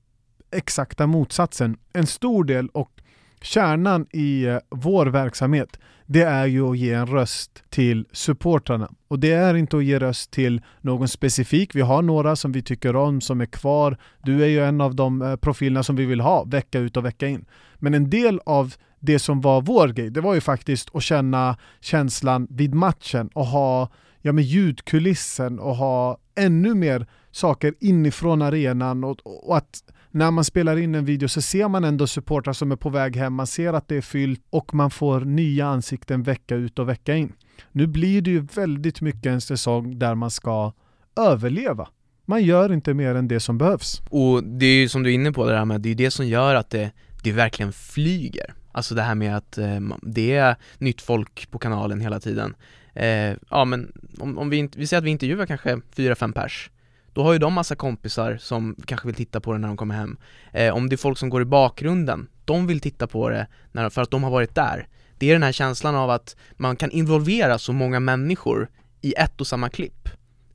exakta 0.53 1.07
motsatsen. 1.07 1.77
En 1.93 2.07
stor 2.07 2.45
del 2.45 2.69
och 2.69 3.02
kärnan 3.43 4.07
i 4.11 4.45
eh, 4.45 4.59
vår 4.71 5.07
verksamhet 5.07 5.79
det 6.13 6.23
är 6.23 6.47
ju 6.47 6.71
att 6.71 6.79
ge 6.79 6.93
en 6.93 7.07
röst 7.07 7.65
till 7.71 8.07
supportrarna. 8.13 8.91
Och 9.09 9.19
det 9.19 9.33
är 9.33 9.55
inte 9.55 9.77
att 9.77 9.85
ge 9.85 9.99
röst 9.99 10.31
till 10.31 10.63
någon 10.81 11.09
specifik. 11.09 11.75
Vi 11.75 11.81
har 11.81 12.03
några 12.03 12.37
som 12.37 12.53
vi 12.53 12.63
tycker 12.63 12.97
om 12.97 13.21
som 13.21 13.41
är 13.41 13.47
kvar. 13.47 13.97
Du 14.23 14.43
är 14.43 14.47
ju 14.47 14.65
en 14.65 14.81
av 14.81 14.95
de 14.95 15.23
eh, 15.23 15.37
profilerna 15.37 15.83
som 15.83 15.97
vi 15.97 16.05
vill 16.05 16.21
ha 16.21 16.45
vecka 16.45 16.79
ut 16.79 16.97
och 16.97 17.05
vecka 17.05 17.29
in. 17.29 17.45
Men 17.77 17.95
en 17.95 18.11
del 18.11 18.41
av 18.47 18.75
det 19.01 19.19
som 19.19 19.41
var 19.41 19.63
vår 19.63 19.89
grej, 19.89 20.11
det 20.11 20.21
var 20.21 20.35
ju 20.35 20.41
faktiskt 20.41 20.97
att 20.97 21.03
känna 21.03 21.57
känslan 21.81 22.47
vid 22.51 22.75
matchen 22.75 23.29
och 23.35 23.47
ha 23.47 23.89
ja, 24.21 24.33
med 24.33 24.45
ljudkulissen 24.45 25.59
och 25.59 25.77
ha 25.77 26.19
ännu 26.35 26.75
mer 26.75 27.07
saker 27.31 27.75
inifrån 27.81 28.43
arenan 28.43 29.05
och, 29.05 29.47
och 29.47 29.57
att 29.57 29.83
när 30.15 30.31
man 30.31 30.45
spelar 30.45 30.77
in 30.77 30.95
en 30.95 31.05
video 31.05 31.29
så 31.29 31.43
ser 31.43 31.69
man 31.69 31.85
ändå 31.85 32.07
supportrar 32.07 32.53
som 32.53 32.73
är 32.73 32.77
på 32.77 32.91
väg 32.91 33.17
hem, 33.17 33.35
man 33.35 33.47
ser 33.47 33.73
att 33.73 33.89
det 33.89 33.97
är 33.97 34.01
fyllt 34.01 34.41
och 34.51 34.75
man 34.75 34.91
får 34.91 35.21
nya 35.21 35.67
ansikten 35.67 36.23
vecka 36.23 36.55
ut 36.55 36.79
och 36.79 36.89
vecka 36.89 37.17
in. 37.17 37.33
Nu 37.73 37.87
blir 37.87 38.23
det 38.23 38.31
ju 38.31 38.41
väldigt 38.41 39.01
mycket 39.01 39.27
en 39.27 39.41
säsong 39.41 39.99
där 39.99 40.15
man 40.15 40.31
ska 40.31 40.73
överleva. 41.17 41.89
Man 42.25 42.43
gör 42.43 42.73
inte 42.73 42.95
mer 42.95 43.15
än 43.15 43.29
det 43.29 43.41
som 43.41 43.59
behövs. 43.59 44.03
Och 44.11 44.45
det 44.45 44.67
är 44.67 44.81
ju 44.81 44.89
som 44.89 45.03
du 45.03 45.11
är 45.11 45.15
inne 45.15 45.33
på 45.33 45.47
det 45.47 45.57
här 45.57 45.65
med, 45.65 45.81
det 45.81 45.89
är 45.89 45.95
det 45.95 46.11
som 46.11 46.27
gör 46.27 46.55
att 46.55 46.71
det, 46.71 46.91
det 47.23 47.33
verkligen 47.33 47.73
flyger. 47.73 48.55
Alltså 48.73 48.95
det 48.95 49.03
här 49.03 49.15
med 49.15 49.37
att 49.37 49.59
eh, 49.59 49.81
det 50.03 50.35
är 50.35 50.57
nytt 50.79 51.01
folk 51.01 51.51
på 51.51 51.59
kanalen 51.59 52.01
hela 52.01 52.21
tiden. 52.21 52.55
Eh, 52.95 53.37
ja 53.51 53.65
men 53.65 53.93
om, 54.19 54.39
om 54.39 54.51
vi, 54.51 54.69
vi 54.77 54.87
säger 54.87 54.99
att 54.99 55.05
vi 55.05 55.11
intervjuar 55.11 55.47
kanske 55.47 55.81
fyra 55.97 56.15
fem 56.15 56.33
pers 56.33 56.71
då 57.13 57.23
har 57.23 57.33
ju 57.33 57.39
de 57.39 57.53
massa 57.53 57.75
kompisar 57.75 58.37
som 58.41 58.77
kanske 58.87 59.07
vill 59.07 59.17
titta 59.17 59.41
på 59.41 59.53
det 59.53 59.59
när 59.59 59.69
de 59.69 59.77
kommer 59.77 59.95
hem. 59.95 60.17
Eh, 60.53 60.75
om 60.75 60.89
det 60.89 60.95
är 60.95 60.97
folk 60.97 61.19
som 61.19 61.31
går 61.31 61.43
i 61.43 61.45
bakgrunden, 61.45 62.29
de 62.45 62.67
vill 62.67 62.81
titta 62.81 63.07
på 63.07 63.29
det 63.29 63.47
när, 63.73 63.91
för 63.91 64.03
att 64.03 64.11
de 64.11 64.23
har 64.23 64.31
varit 64.31 64.55
där. 64.55 64.89
Det 65.19 65.31
är 65.31 65.33
den 65.33 65.43
här 65.43 65.53
känslan 65.53 65.95
av 65.95 66.11
att 66.11 66.37
man 66.57 66.77
kan 66.77 66.91
involvera 66.91 67.59
så 67.59 67.73
många 67.73 68.01
människor 68.01 68.69
i 69.01 69.15
ett 69.17 69.41
och 69.41 69.47
samma 69.47 69.69
klipp. 69.69 70.09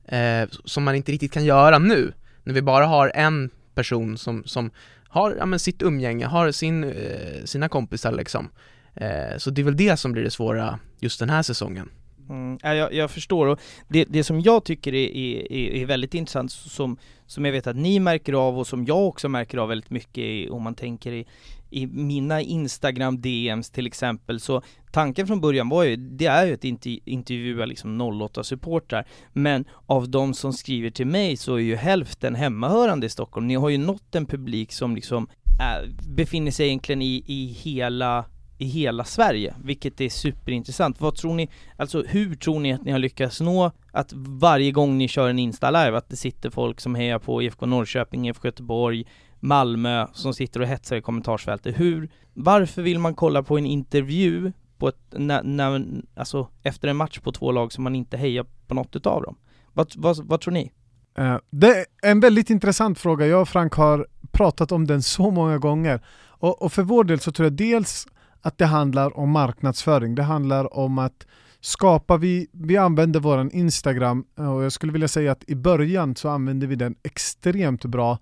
Eh, 0.04 0.48
som 0.64 0.84
man 0.84 0.94
inte 0.94 1.12
riktigt 1.12 1.32
kan 1.32 1.44
göra 1.44 1.78
nu, 1.78 2.12
när 2.44 2.54
vi 2.54 2.62
bara 2.62 2.86
har 2.86 3.12
en 3.14 3.50
person 3.74 4.18
som, 4.18 4.44
som 4.44 4.70
har 5.08 5.36
ja, 5.38 5.46
men 5.46 5.58
sitt 5.58 5.82
umgänge, 5.82 6.26
har 6.26 6.52
sin, 6.52 6.84
eh, 6.84 7.44
sina 7.44 7.68
kompisar 7.68 8.12
liksom. 8.12 8.48
Eh, 8.94 9.36
så 9.38 9.50
det 9.50 9.62
är 9.62 9.64
väl 9.64 9.76
det 9.76 9.96
som 9.96 10.12
blir 10.12 10.24
det 10.24 10.30
svåra 10.30 10.78
just 11.00 11.20
den 11.20 11.30
här 11.30 11.42
säsongen. 11.42 11.90
Mm, 12.28 12.58
jag, 12.62 12.94
jag 12.94 13.10
förstår, 13.10 13.46
och 13.46 13.60
det, 13.88 14.04
det 14.04 14.24
som 14.24 14.40
jag 14.40 14.64
tycker 14.64 14.94
är, 14.94 15.16
är, 15.16 15.52
är 15.52 15.86
väldigt 15.86 16.14
intressant, 16.14 16.52
som, 16.52 16.96
som 17.26 17.44
jag 17.44 17.52
vet 17.52 17.66
att 17.66 17.76
ni 17.76 18.00
märker 18.00 18.32
av 18.32 18.58
och 18.58 18.66
som 18.66 18.84
jag 18.84 19.06
också 19.06 19.28
märker 19.28 19.58
av 19.58 19.68
väldigt 19.68 19.90
mycket 19.90 20.50
om 20.50 20.62
man 20.62 20.74
tänker 20.74 21.12
i, 21.12 21.26
i 21.70 21.86
mina 21.86 22.42
Instagram 22.42 23.20
DMs 23.20 23.70
till 23.70 23.86
exempel, 23.86 24.40
så 24.40 24.62
tanken 24.92 25.26
från 25.26 25.40
början 25.40 25.68
var 25.68 25.84
ju, 25.84 25.96
det 25.96 26.26
är 26.26 26.46
ju 26.46 26.54
att 26.54 26.64
intervju, 26.64 27.00
intervjua 27.04 27.66
liksom 27.66 28.00
08 28.00 28.44
supportrar 28.44 29.06
men 29.32 29.64
av 29.86 30.08
de 30.08 30.34
som 30.34 30.52
skriver 30.52 30.90
till 30.90 31.06
mig 31.06 31.36
så 31.36 31.54
är 31.54 31.58
ju 31.58 31.76
hälften 31.76 32.34
hemmahörande 32.34 33.06
i 33.06 33.10
Stockholm. 33.10 33.46
Ni 33.46 33.54
har 33.54 33.68
ju 33.68 33.78
nått 33.78 34.14
en 34.14 34.26
publik 34.26 34.72
som 34.72 34.94
liksom 34.94 35.28
äh, 35.60 35.88
befinner 36.16 36.50
sig 36.50 36.66
egentligen 36.66 37.02
i, 37.02 37.24
i 37.26 37.46
hela 37.46 38.24
i 38.58 38.66
hela 38.66 39.04
Sverige, 39.04 39.54
vilket 39.64 40.00
är 40.00 40.08
superintressant. 40.08 41.00
Vad 41.00 41.14
tror 41.14 41.34
ni, 41.34 41.48
alltså 41.76 42.02
hur 42.02 42.34
tror 42.34 42.60
ni 42.60 42.72
att 42.72 42.84
ni 42.84 42.92
har 42.92 42.98
lyckats 42.98 43.40
nå 43.40 43.72
att 43.92 44.12
varje 44.16 44.72
gång 44.72 44.98
ni 44.98 45.08
kör 45.08 45.28
en 45.28 45.38
Insta-live, 45.38 45.96
att 45.96 46.08
det 46.08 46.16
sitter 46.16 46.50
folk 46.50 46.80
som 46.80 46.94
hejar 46.94 47.18
på 47.18 47.42
IFK 47.42 47.66
Norrköping, 47.66 48.28
IFK 48.28 48.48
Göteborg, 48.48 49.06
Malmö, 49.40 50.06
som 50.12 50.34
sitter 50.34 50.60
och 50.60 50.66
hetsar 50.66 50.96
i 50.96 51.02
kommentarsfältet. 51.02 51.80
Hur, 51.80 52.10
varför 52.34 52.82
vill 52.82 52.98
man 52.98 53.14
kolla 53.14 53.42
på 53.42 53.58
en 53.58 53.66
intervju 53.66 54.52
på 54.78 54.88
ett, 54.88 55.00
när, 55.10 55.42
när, 55.42 55.86
alltså 56.14 56.48
efter 56.62 56.88
en 56.88 56.96
match 56.96 57.18
på 57.18 57.32
två 57.32 57.52
lag 57.52 57.72
som 57.72 57.84
man 57.84 57.94
inte 57.94 58.16
hejar 58.16 58.46
på 58.66 58.74
något 58.74 58.96
utav 58.96 59.22
dem? 59.22 59.36
Vad, 59.72 59.92
vad, 59.96 60.26
vad 60.26 60.40
tror 60.40 60.52
ni? 60.52 60.72
Uh, 61.18 61.36
det 61.50 61.78
är 61.78 61.84
en 62.02 62.20
väldigt 62.20 62.50
intressant 62.50 62.98
fråga. 62.98 63.26
Jag 63.26 63.42
och 63.42 63.48
Frank 63.48 63.72
har 63.72 64.06
pratat 64.32 64.72
om 64.72 64.86
den 64.86 65.02
så 65.02 65.30
många 65.30 65.58
gånger. 65.58 66.00
Och, 66.26 66.62
och 66.62 66.72
för 66.72 66.82
vår 66.82 67.04
del 67.04 67.20
så 67.20 67.32
tror 67.32 67.46
jag 67.46 67.52
dels 67.52 68.06
att 68.42 68.58
det 68.58 68.66
handlar 68.66 69.18
om 69.18 69.30
marknadsföring. 69.30 70.14
Det 70.14 70.22
handlar 70.22 70.76
om 70.76 70.98
att 70.98 71.26
skapa, 71.60 72.16
vi, 72.16 72.46
vi 72.52 72.76
använder 72.76 73.20
våran 73.20 73.50
Instagram 73.50 74.24
eh, 74.38 74.52
och 74.52 74.64
jag 74.64 74.72
skulle 74.72 74.92
vilja 74.92 75.08
säga 75.08 75.32
att 75.32 75.44
i 75.46 75.54
början 75.54 76.16
så 76.16 76.28
använde 76.28 76.66
vi 76.66 76.76
den 76.76 76.94
extremt 77.02 77.84
bra 77.84 78.18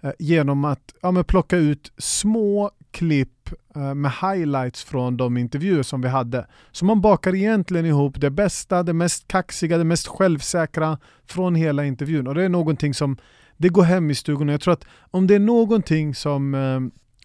eh, 0.00 0.12
genom 0.18 0.64
att 0.64 0.94
ja, 1.02 1.24
plocka 1.24 1.56
ut 1.56 1.92
små 1.98 2.70
klipp 2.90 3.50
eh, 3.74 3.94
med 3.94 4.12
highlights 4.12 4.84
från 4.84 5.16
de 5.16 5.36
intervjuer 5.36 5.82
som 5.82 6.00
vi 6.00 6.08
hade. 6.08 6.46
Så 6.72 6.84
man 6.84 7.00
bakar 7.00 7.34
egentligen 7.34 7.86
ihop 7.86 8.20
det 8.20 8.30
bästa, 8.30 8.82
det 8.82 8.92
mest 8.92 9.28
kaxiga, 9.28 9.78
det 9.78 9.84
mest 9.84 10.06
självsäkra 10.06 10.98
från 11.26 11.54
hela 11.54 11.84
intervjun 11.84 12.26
och 12.26 12.34
det 12.34 12.44
är 12.44 12.48
någonting 12.48 12.94
som 12.94 13.16
det 13.56 13.68
går 13.68 13.82
hem 13.82 14.10
i 14.10 14.14
stugorna. 14.14 14.52
Jag 14.52 14.60
tror 14.60 14.74
att 14.74 14.84
om 15.10 15.26
det 15.26 15.34
är 15.34 15.38
någonting 15.38 16.14
som, 16.14 16.54
eh, 16.54 16.80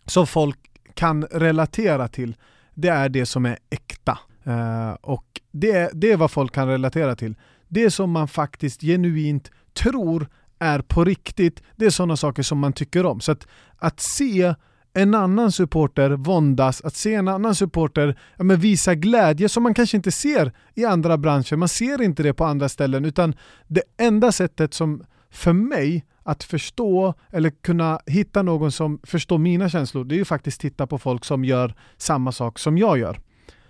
som 0.06 0.28
folk 0.28 0.71
kan 0.94 1.26
relatera 1.26 2.08
till, 2.08 2.36
det 2.74 2.88
är 2.88 3.10
det 3.10 3.26
som 3.26 3.46
är 3.46 3.58
äkta. 3.70 4.20
Uh, 4.48 4.92
och 5.02 5.26
det, 5.52 5.90
det 5.94 6.12
är 6.12 6.18
vad 6.18 6.32
folk 6.32 6.54
kan 6.54 6.68
relatera 6.68 7.16
till. 7.16 7.36
Det 7.68 7.92
som 7.92 8.12
man 8.12 8.28
faktiskt 8.28 8.82
genuint 8.82 9.52
tror 9.74 10.28
är 10.60 10.80
på 10.80 11.04
riktigt, 11.04 11.64
det 11.76 11.86
är 11.86 11.90
sådana 11.90 12.18
saker 12.18 12.44
som 12.44 12.60
man 12.60 12.74
tycker 12.74 13.06
om. 13.06 13.20
Så 13.20 13.32
att, 13.32 13.48
att 13.78 14.00
se 14.00 14.54
en 14.94 15.16
annan 15.16 15.52
supporter 15.52 16.10
våndas, 16.10 16.82
att 16.82 16.96
se 16.96 17.14
en 17.14 17.28
annan 17.28 17.56
supporter 17.56 18.20
ja, 18.38 18.44
men 18.44 18.60
visa 18.60 18.96
glädje 18.96 19.50
som 19.50 19.64
man 19.64 19.74
kanske 19.74 19.98
inte 19.98 20.12
ser 20.12 20.52
i 20.76 20.86
andra 20.86 21.18
branscher, 21.18 21.56
man 21.56 21.70
ser 21.70 22.02
inte 22.02 22.24
det 22.24 22.34
på 22.34 22.46
andra 22.46 22.70
ställen 22.70 23.06
utan 23.06 23.36
det 23.68 23.84
enda 23.98 24.32
sättet 24.32 24.74
som 24.74 25.04
för 25.30 25.54
mig 25.54 26.06
att 26.24 26.44
förstå 26.44 27.14
eller 27.30 27.50
kunna 27.50 28.00
hitta 28.06 28.42
någon 28.42 28.72
som 28.72 29.00
förstår 29.04 29.38
mina 29.38 29.70
känslor, 29.70 30.04
det 30.04 30.16
är 30.16 30.18
ju 30.18 30.26
faktiskt 30.26 30.62
titta 30.62 30.88
på 30.88 30.98
folk 30.98 31.26
som 31.26 31.46
gör 31.46 31.76
samma 31.98 32.32
sak 32.32 32.60
som 32.60 32.78
jag 32.78 32.98
gör. 32.98 33.20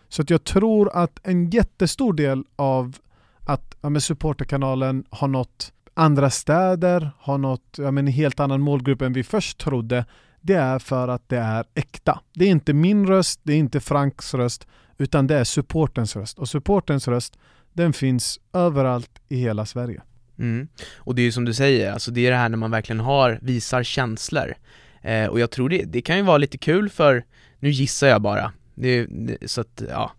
Så 0.10 0.22
att 0.22 0.30
jag 0.30 0.44
tror 0.44 0.90
att 0.94 1.20
en 1.24 1.50
jättestor 1.50 2.14
del 2.14 2.44
av 2.56 2.98
att 3.46 3.78
ja, 3.82 4.00
supporterkanalen 4.00 5.06
har 5.10 5.28
nått 5.28 5.74
andra 5.94 6.30
städer, 6.30 7.12
har 7.20 7.38
nått 7.38 7.76
ja, 7.78 7.88
en 7.88 8.08
helt 8.08 8.40
annan 8.40 8.62
målgrupp 8.62 9.02
än 9.02 9.14
vi 9.14 9.24
först 9.24 9.58
trodde, 9.58 10.06
det 10.42 10.54
är 10.54 10.80
för 10.80 11.08
att 11.08 11.30
det 11.30 11.38
är 11.38 11.66
äkta. 11.74 12.20
Det 12.34 12.46
är 12.46 12.50
inte 12.50 12.74
min 12.74 13.08
röst, 13.08 13.40
det 13.44 13.54
är 13.54 13.58
inte 13.58 13.80
Franks 13.80 14.34
röst, 14.34 14.68
utan 14.98 15.28
det 15.28 15.36
är 15.36 15.44
supportens 15.44 16.16
röst. 16.16 16.40
Och 16.40 16.50
supportens 16.50 17.08
röst, 17.08 17.38
den 17.74 17.94
finns 17.94 18.40
överallt 18.54 19.22
i 19.30 19.36
hela 19.36 19.66
Sverige. 19.66 20.02
Mm. 20.40 20.68
Och 20.98 21.16
det 21.16 21.22
är 21.22 21.24
ju 21.24 21.32
som 21.32 21.46
du 21.46 21.54
säger, 21.54 21.92
alltså 21.92 22.12
det 22.12 22.28
är 22.28 22.32
det 22.32 22.38
här 22.38 22.50
när 22.50 22.58
man 22.58 22.72
verkligen 22.72 23.00
har, 23.00 23.40
visar 23.42 23.84
känslor. 23.84 24.56
Eh, 25.02 25.26
och 25.26 25.40
jag 25.40 25.52
tror 25.52 25.70
det, 25.70 25.84
det 25.84 26.02
kan 26.02 26.18
ju 26.18 26.24
vara 26.24 26.38
lite 26.38 26.58
kul 26.58 26.90
för, 26.90 27.24
nu 27.60 27.70
gissar 27.70 28.08
jag 28.08 28.22
bara, 28.22 28.52
det, 28.76 29.06
det, 29.06 29.52
så 29.52 29.62
att 29.62 29.84
ja, 29.90 30.12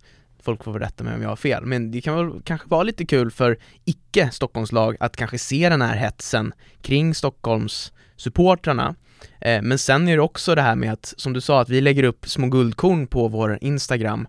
folk 0.43 0.65
får 0.65 0.79
rätta 0.79 1.05
mig 1.05 1.15
om 1.15 1.23
jag 1.23 1.29
har 1.29 1.37
fel, 1.37 1.67
men 1.67 1.91
det 1.91 2.01
kan 2.01 2.17
väl 2.17 2.43
kanske 2.45 2.69
vara 2.69 2.83
lite 2.83 3.05
kul 3.05 3.31
för 3.31 3.59
icke 3.85 4.31
Stockholmslag 4.33 4.97
att 5.01 5.17
kanske 5.17 5.39
se 5.39 5.69
den 5.69 5.83
här 5.83 5.97
hetsen 5.97 6.53
kring 6.83 7.15
Stockholms 7.15 7.93
supportrarna 8.17 8.95
eh, 9.41 9.63
men 9.63 9.79
sen 9.79 10.09
är 10.09 10.17
det 10.17 10.23
också 10.23 10.55
det 10.55 10.63
här 10.63 10.77
med 10.77 10.93
att, 10.93 11.15
som 11.17 11.33
du 11.33 11.41
sa, 11.41 11.61
att 11.61 11.69
vi 11.69 11.81
lägger 11.81 12.03
upp 12.03 12.29
små 12.29 12.49
guldkorn 12.49 13.07
på 13.07 13.29
vår 13.29 13.59
Instagram 13.61 14.29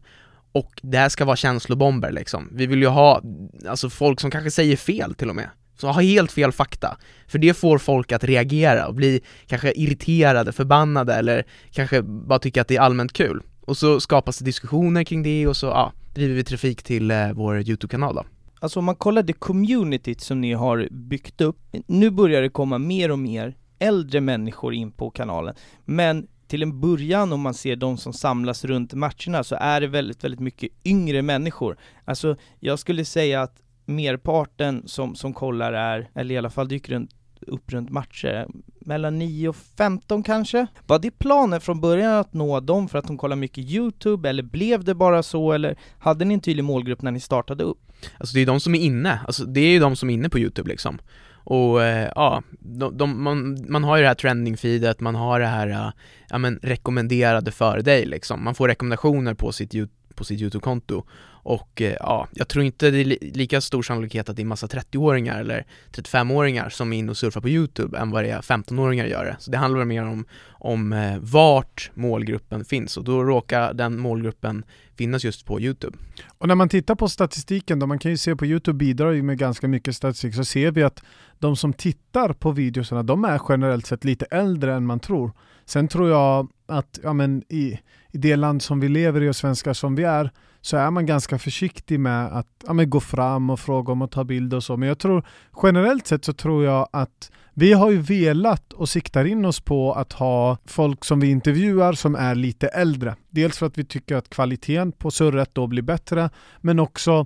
och 0.51 0.79
det 0.83 0.97
här 0.97 1.09
ska 1.09 1.25
vara 1.25 1.35
känslobomber 1.35 2.11
liksom. 2.11 2.49
Vi 2.51 2.65
vill 2.65 2.81
ju 2.81 2.87
ha, 2.87 3.21
alltså 3.67 3.89
folk 3.89 4.21
som 4.21 4.31
kanske 4.31 4.51
säger 4.51 4.75
fel 4.75 5.15
till 5.15 5.29
och 5.29 5.35
med. 5.35 5.49
Så 5.75 5.87
ha 5.87 6.01
helt 6.01 6.31
fel 6.31 6.51
fakta. 6.51 6.97
För 7.27 7.39
det 7.39 7.53
får 7.53 7.77
folk 7.77 8.11
att 8.11 8.23
reagera 8.23 8.87
och 8.87 8.93
bli 8.93 9.21
kanske 9.47 9.71
irriterade, 9.71 10.51
förbannade 10.51 11.15
eller 11.15 11.43
kanske 11.71 12.01
bara 12.01 12.39
tycka 12.39 12.61
att 12.61 12.67
det 12.67 12.75
är 12.75 12.81
allmänt 12.81 13.13
kul. 13.13 13.41
Och 13.65 13.77
så 13.77 13.99
skapas 13.99 14.39
det 14.39 14.45
diskussioner 14.45 15.03
kring 15.03 15.23
det 15.23 15.47
och 15.47 15.57
så 15.57 15.65
ja, 15.65 15.93
driver 16.13 16.35
vi 16.35 16.43
trafik 16.43 16.83
till 16.83 17.11
eh, 17.11 17.31
vår 17.33 17.57
YouTube-kanal 17.57 18.15
då. 18.15 18.23
Alltså 18.59 18.79
om 18.79 18.85
man 18.85 18.95
kollar 18.95 19.23
det 19.23 19.33
communityt 19.33 20.21
som 20.21 20.41
ni 20.41 20.53
har 20.53 20.87
byggt 20.91 21.41
upp, 21.41 21.57
nu 21.87 22.09
börjar 22.09 22.41
det 22.41 22.49
komma 22.49 22.77
mer 22.77 23.11
och 23.11 23.19
mer 23.19 23.55
äldre 23.79 24.21
människor 24.21 24.73
in 24.73 24.91
på 24.91 25.09
kanalen, 25.09 25.55
men 25.85 26.27
till 26.47 26.63
en 26.63 26.79
början 26.79 27.33
om 27.33 27.41
man 27.41 27.53
ser 27.53 27.75
de 27.75 27.97
som 27.97 28.13
samlas 28.13 28.65
runt 28.65 28.93
matcherna 28.93 29.43
så 29.43 29.55
är 29.55 29.81
det 29.81 29.87
väldigt, 29.87 30.23
väldigt 30.23 30.39
mycket 30.39 30.69
yngre 30.85 31.21
människor. 31.21 31.77
Alltså 32.05 32.35
jag 32.59 32.79
skulle 32.79 33.05
säga 33.05 33.41
att 33.41 33.62
merparten 33.85 34.83
som, 34.85 35.15
som 35.15 35.33
kollar 35.33 35.73
är, 35.73 36.09
eller 36.15 36.35
i 36.35 36.37
alla 36.37 36.49
fall 36.49 36.67
dyker 36.67 36.93
runt, 36.93 37.11
upp 37.47 37.71
runt 37.73 37.89
matcher, 37.89 38.47
mellan 38.79 39.19
9 39.19 39.49
och 39.49 39.55
15 39.55 40.23
kanske? 40.23 40.67
Var 40.87 40.99
det 40.99 41.11
planen 41.11 41.61
från 41.61 41.81
början 41.81 42.13
att 42.13 42.33
nå 42.33 42.59
dem 42.59 42.87
för 42.87 42.99
att 42.99 43.07
de 43.07 43.17
kollar 43.17 43.35
mycket 43.35 43.65
YouTube, 43.65 44.29
eller 44.29 44.43
blev 44.43 44.83
det 44.83 44.95
bara 44.95 45.23
så, 45.23 45.51
eller 45.51 45.75
hade 45.99 46.25
ni 46.25 46.33
en 46.33 46.39
tydlig 46.39 46.63
målgrupp 46.63 47.01
när 47.01 47.11
ni 47.11 47.19
startade 47.19 47.63
upp? 47.63 47.79
Alltså 48.17 48.35
det 48.35 48.41
är 48.41 48.45
de 48.45 48.59
som 48.59 48.75
är 48.75 48.79
inne, 48.79 49.19
alltså 49.27 49.45
det 49.45 49.59
är 49.59 49.69
ju 49.69 49.79
de 49.79 49.95
som 49.95 50.09
är 50.09 50.13
inne 50.13 50.29
på 50.29 50.39
YouTube 50.39 50.69
liksom 50.69 50.99
Och 51.43 51.83
eh, 51.83 52.11
ja, 52.15 52.43
de, 52.59 52.97
de, 52.97 53.23
man, 53.23 53.65
man 53.69 53.83
har 53.83 53.97
ju 53.97 54.01
det 54.01 54.07
här 54.07 54.15
trending-feedet, 54.15 54.95
man 54.99 55.15
har 55.15 55.39
det 55.39 55.45
här, 55.45 55.67
eh, 55.67 55.91
ja 56.29 56.37
men 56.37 56.59
rekommenderade 56.61 57.51
för 57.51 57.81
dig 57.81 58.05
liksom. 58.05 58.43
Man 58.43 58.55
får 58.55 58.67
rekommendationer 58.67 59.33
på 59.33 59.51
sitt, 59.51 59.73
på 60.15 60.23
sitt 60.23 60.41
YouTube-konto 60.41 61.03
och 61.43 61.81
eh, 61.81 61.95
ja, 61.99 62.27
jag 62.31 62.47
tror 62.47 62.65
inte 62.65 62.91
det 62.91 62.97
är 62.97 63.05
li 63.05 63.17
lika 63.33 63.61
stor 63.61 63.83
sannolikhet 63.83 64.29
att 64.29 64.35
det 64.35 64.41
är 64.41 64.45
massa 64.45 64.67
30-åringar 64.67 65.39
eller 65.39 65.65
35-åringar 65.91 66.69
som 66.69 66.93
är 66.93 66.97
inne 66.97 67.11
och 67.11 67.17
surfar 67.17 67.41
på 67.41 67.49
YouTube 67.49 67.97
än 67.97 68.11
vad 68.11 68.23
det 68.23 68.29
är 68.29 68.41
15-åringar 68.41 69.05
gör 69.05 69.25
det. 69.25 69.35
Så 69.39 69.51
det 69.51 69.57
handlar 69.57 69.85
mer 69.85 70.05
om, 70.05 70.25
om 70.51 70.93
eh, 70.93 71.17
vart 71.19 71.91
målgruppen 71.93 72.65
finns 72.65 72.97
och 72.97 73.03
då 73.03 73.23
råkar 73.23 73.73
den 73.73 73.99
målgruppen 73.99 74.63
finnas 74.97 75.23
just 75.23 75.45
på 75.45 75.59
YouTube. 75.59 75.97
Och 76.37 76.47
när 76.47 76.55
man 76.55 76.69
tittar 76.69 76.95
på 76.95 77.09
statistiken 77.09 77.79
då, 77.79 77.87
man 77.87 77.99
kan 77.99 78.11
ju 78.11 78.17
se 78.17 78.35
på 78.35 78.45
YouTube 78.45 78.77
bidrar 78.77 79.11
ju 79.11 79.23
med 79.23 79.37
ganska 79.37 79.67
mycket 79.67 79.95
statistik, 79.95 80.35
så 80.35 80.45
ser 80.45 80.71
vi 80.71 80.83
att 80.83 81.03
de 81.39 81.55
som 81.55 81.73
tittar 81.73 82.33
på 82.33 82.51
videorna, 82.51 83.03
de 83.03 83.25
är 83.25 83.41
generellt 83.49 83.85
sett 83.85 84.03
lite 84.03 84.25
äldre 84.25 84.73
än 84.73 84.85
man 84.85 84.99
tror. 84.99 85.31
Sen 85.65 85.87
tror 85.87 86.09
jag 86.09 86.47
att 86.67 86.99
ja, 87.03 87.13
men 87.13 87.43
i, 87.49 87.79
i 88.11 88.17
det 88.17 88.35
land 88.35 88.61
som 88.61 88.79
vi 88.79 88.89
lever 88.89 89.21
i 89.21 89.29
och 89.29 89.35
svenskar 89.35 89.73
som 89.73 89.95
vi 89.95 90.03
är, 90.03 90.31
så 90.61 90.77
är 90.77 90.91
man 90.91 91.05
ganska 91.05 91.39
försiktig 91.39 91.99
med 91.99 92.25
att 92.25 92.47
ja, 92.67 92.73
gå 92.73 92.99
fram 92.99 93.49
och 93.49 93.59
fråga 93.59 93.91
om 93.91 94.01
att 94.01 94.11
ta 94.11 94.23
bilder 94.23 94.57
och 94.57 94.63
så. 94.63 94.77
Men 94.77 94.87
jag 94.87 94.99
tror 94.99 95.25
generellt 95.63 96.07
sett 96.07 96.25
så 96.25 96.33
tror 96.33 96.65
jag 96.65 96.87
att 96.91 97.31
vi 97.53 97.73
har 97.73 97.91
ju 97.91 97.97
velat 97.97 98.73
och 98.73 98.89
siktar 98.89 99.25
in 99.25 99.45
oss 99.45 99.59
på 99.59 99.93
att 99.93 100.13
ha 100.13 100.57
folk 100.65 101.05
som 101.05 101.19
vi 101.19 101.29
intervjuar 101.29 101.93
som 101.93 102.15
är 102.15 102.35
lite 102.35 102.67
äldre. 102.67 103.15
Dels 103.29 103.57
för 103.57 103.65
att 103.65 103.77
vi 103.77 103.83
tycker 103.83 104.15
att 104.15 104.29
kvaliteten 104.29 104.91
på 104.91 105.11
surret 105.11 105.49
då 105.53 105.67
blir 105.67 105.83
bättre, 105.83 106.29
men 106.61 106.79
också 106.79 107.25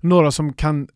några 0.00 0.30
som 0.30 0.52
kan, 0.52 0.88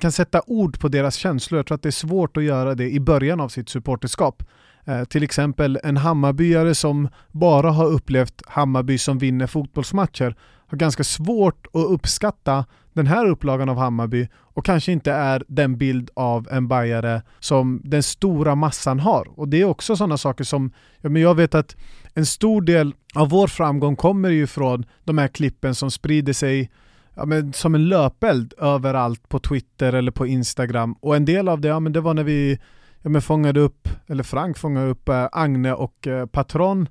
kan 0.00 0.12
sätta 0.12 0.42
ord 0.46 0.80
på 0.80 0.88
deras 0.88 1.16
känslor. 1.16 1.58
Jag 1.58 1.66
tror 1.66 1.74
att 1.74 1.82
det 1.82 1.88
är 1.88 1.90
svårt 1.90 2.36
att 2.36 2.42
göra 2.42 2.74
det 2.74 2.90
i 2.90 3.00
början 3.00 3.40
av 3.40 3.48
sitt 3.48 3.68
supporterskap. 3.68 4.42
Eh, 4.84 5.04
till 5.04 5.22
exempel 5.22 5.78
en 5.84 5.96
Hammarbyare 5.96 6.74
som 6.74 7.08
bara 7.32 7.70
har 7.70 7.86
upplevt 7.86 8.42
Hammarby 8.46 8.98
som 8.98 9.18
vinner 9.18 9.46
fotbollsmatcher 9.46 10.36
har 10.66 10.78
ganska 10.78 11.04
svårt 11.04 11.66
att 11.66 11.86
uppskatta 11.86 12.64
den 12.96 13.06
här 13.06 13.26
upplagan 13.26 13.68
av 13.68 13.78
Hammarby 13.78 14.28
och 14.34 14.64
kanske 14.64 14.92
inte 14.92 15.12
är 15.12 15.44
den 15.48 15.78
bild 15.78 16.10
av 16.14 16.48
en 16.50 16.68
bajare 16.68 17.22
som 17.40 17.80
den 17.84 18.02
stora 18.02 18.54
massan 18.54 19.00
har. 19.00 19.28
Och 19.38 19.48
det 19.48 19.60
är 19.60 19.64
också 19.64 19.96
sådana 19.96 20.16
saker 20.18 20.44
som, 20.44 20.72
ja, 21.00 21.08
men 21.08 21.22
jag 21.22 21.34
vet 21.34 21.54
att 21.54 21.76
en 22.14 22.26
stor 22.26 22.62
del 22.62 22.94
av 23.14 23.28
vår 23.28 23.46
framgång 23.46 23.96
kommer 23.96 24.28
ju 24.28 24.46
från 24.46 24.84
de 25.04 25.18
här 25.18 25.28
klippen 25.28 25.74
som 25.74 25.90
sprider 25.90 26.32
sig 26.32 26.70
ja, 27.14 27.24
men 27.24 27.52
som 27.52 27.74
en 27.74 27.88
löpeld 27.88 28.54
överallt 28.58 29.28
på 29.28 29.38
Twitter 29.38 29.92
eller 29.92 30.12
på 30.12 30.26
Instagram. 30.26 30.92
Och 31.00 31.16
en 31.16 31.24
del 31.24 31.48
av 31.48 31.60
det, 31.60 31.68
ja, 31.68 31.80
men 31.80 31.92
det 31.92 32.00
var 32.00 32.14
när 32.14 32.24
vi 32.24 32.58
ja, 33.02 33.08
men 33.08 33.22
fångade 33.22 33.60
upp, 33.60 33.88
eller 34.06 34.22
Frank 34.22 34.58
fångade 34.58 34.88
upp 34.88 35.08
eh, 35.08 35.28
Agne 35.32 35.72
och 35.72 36.06
eh, 36.06 36.26
Patron 36.26 36.88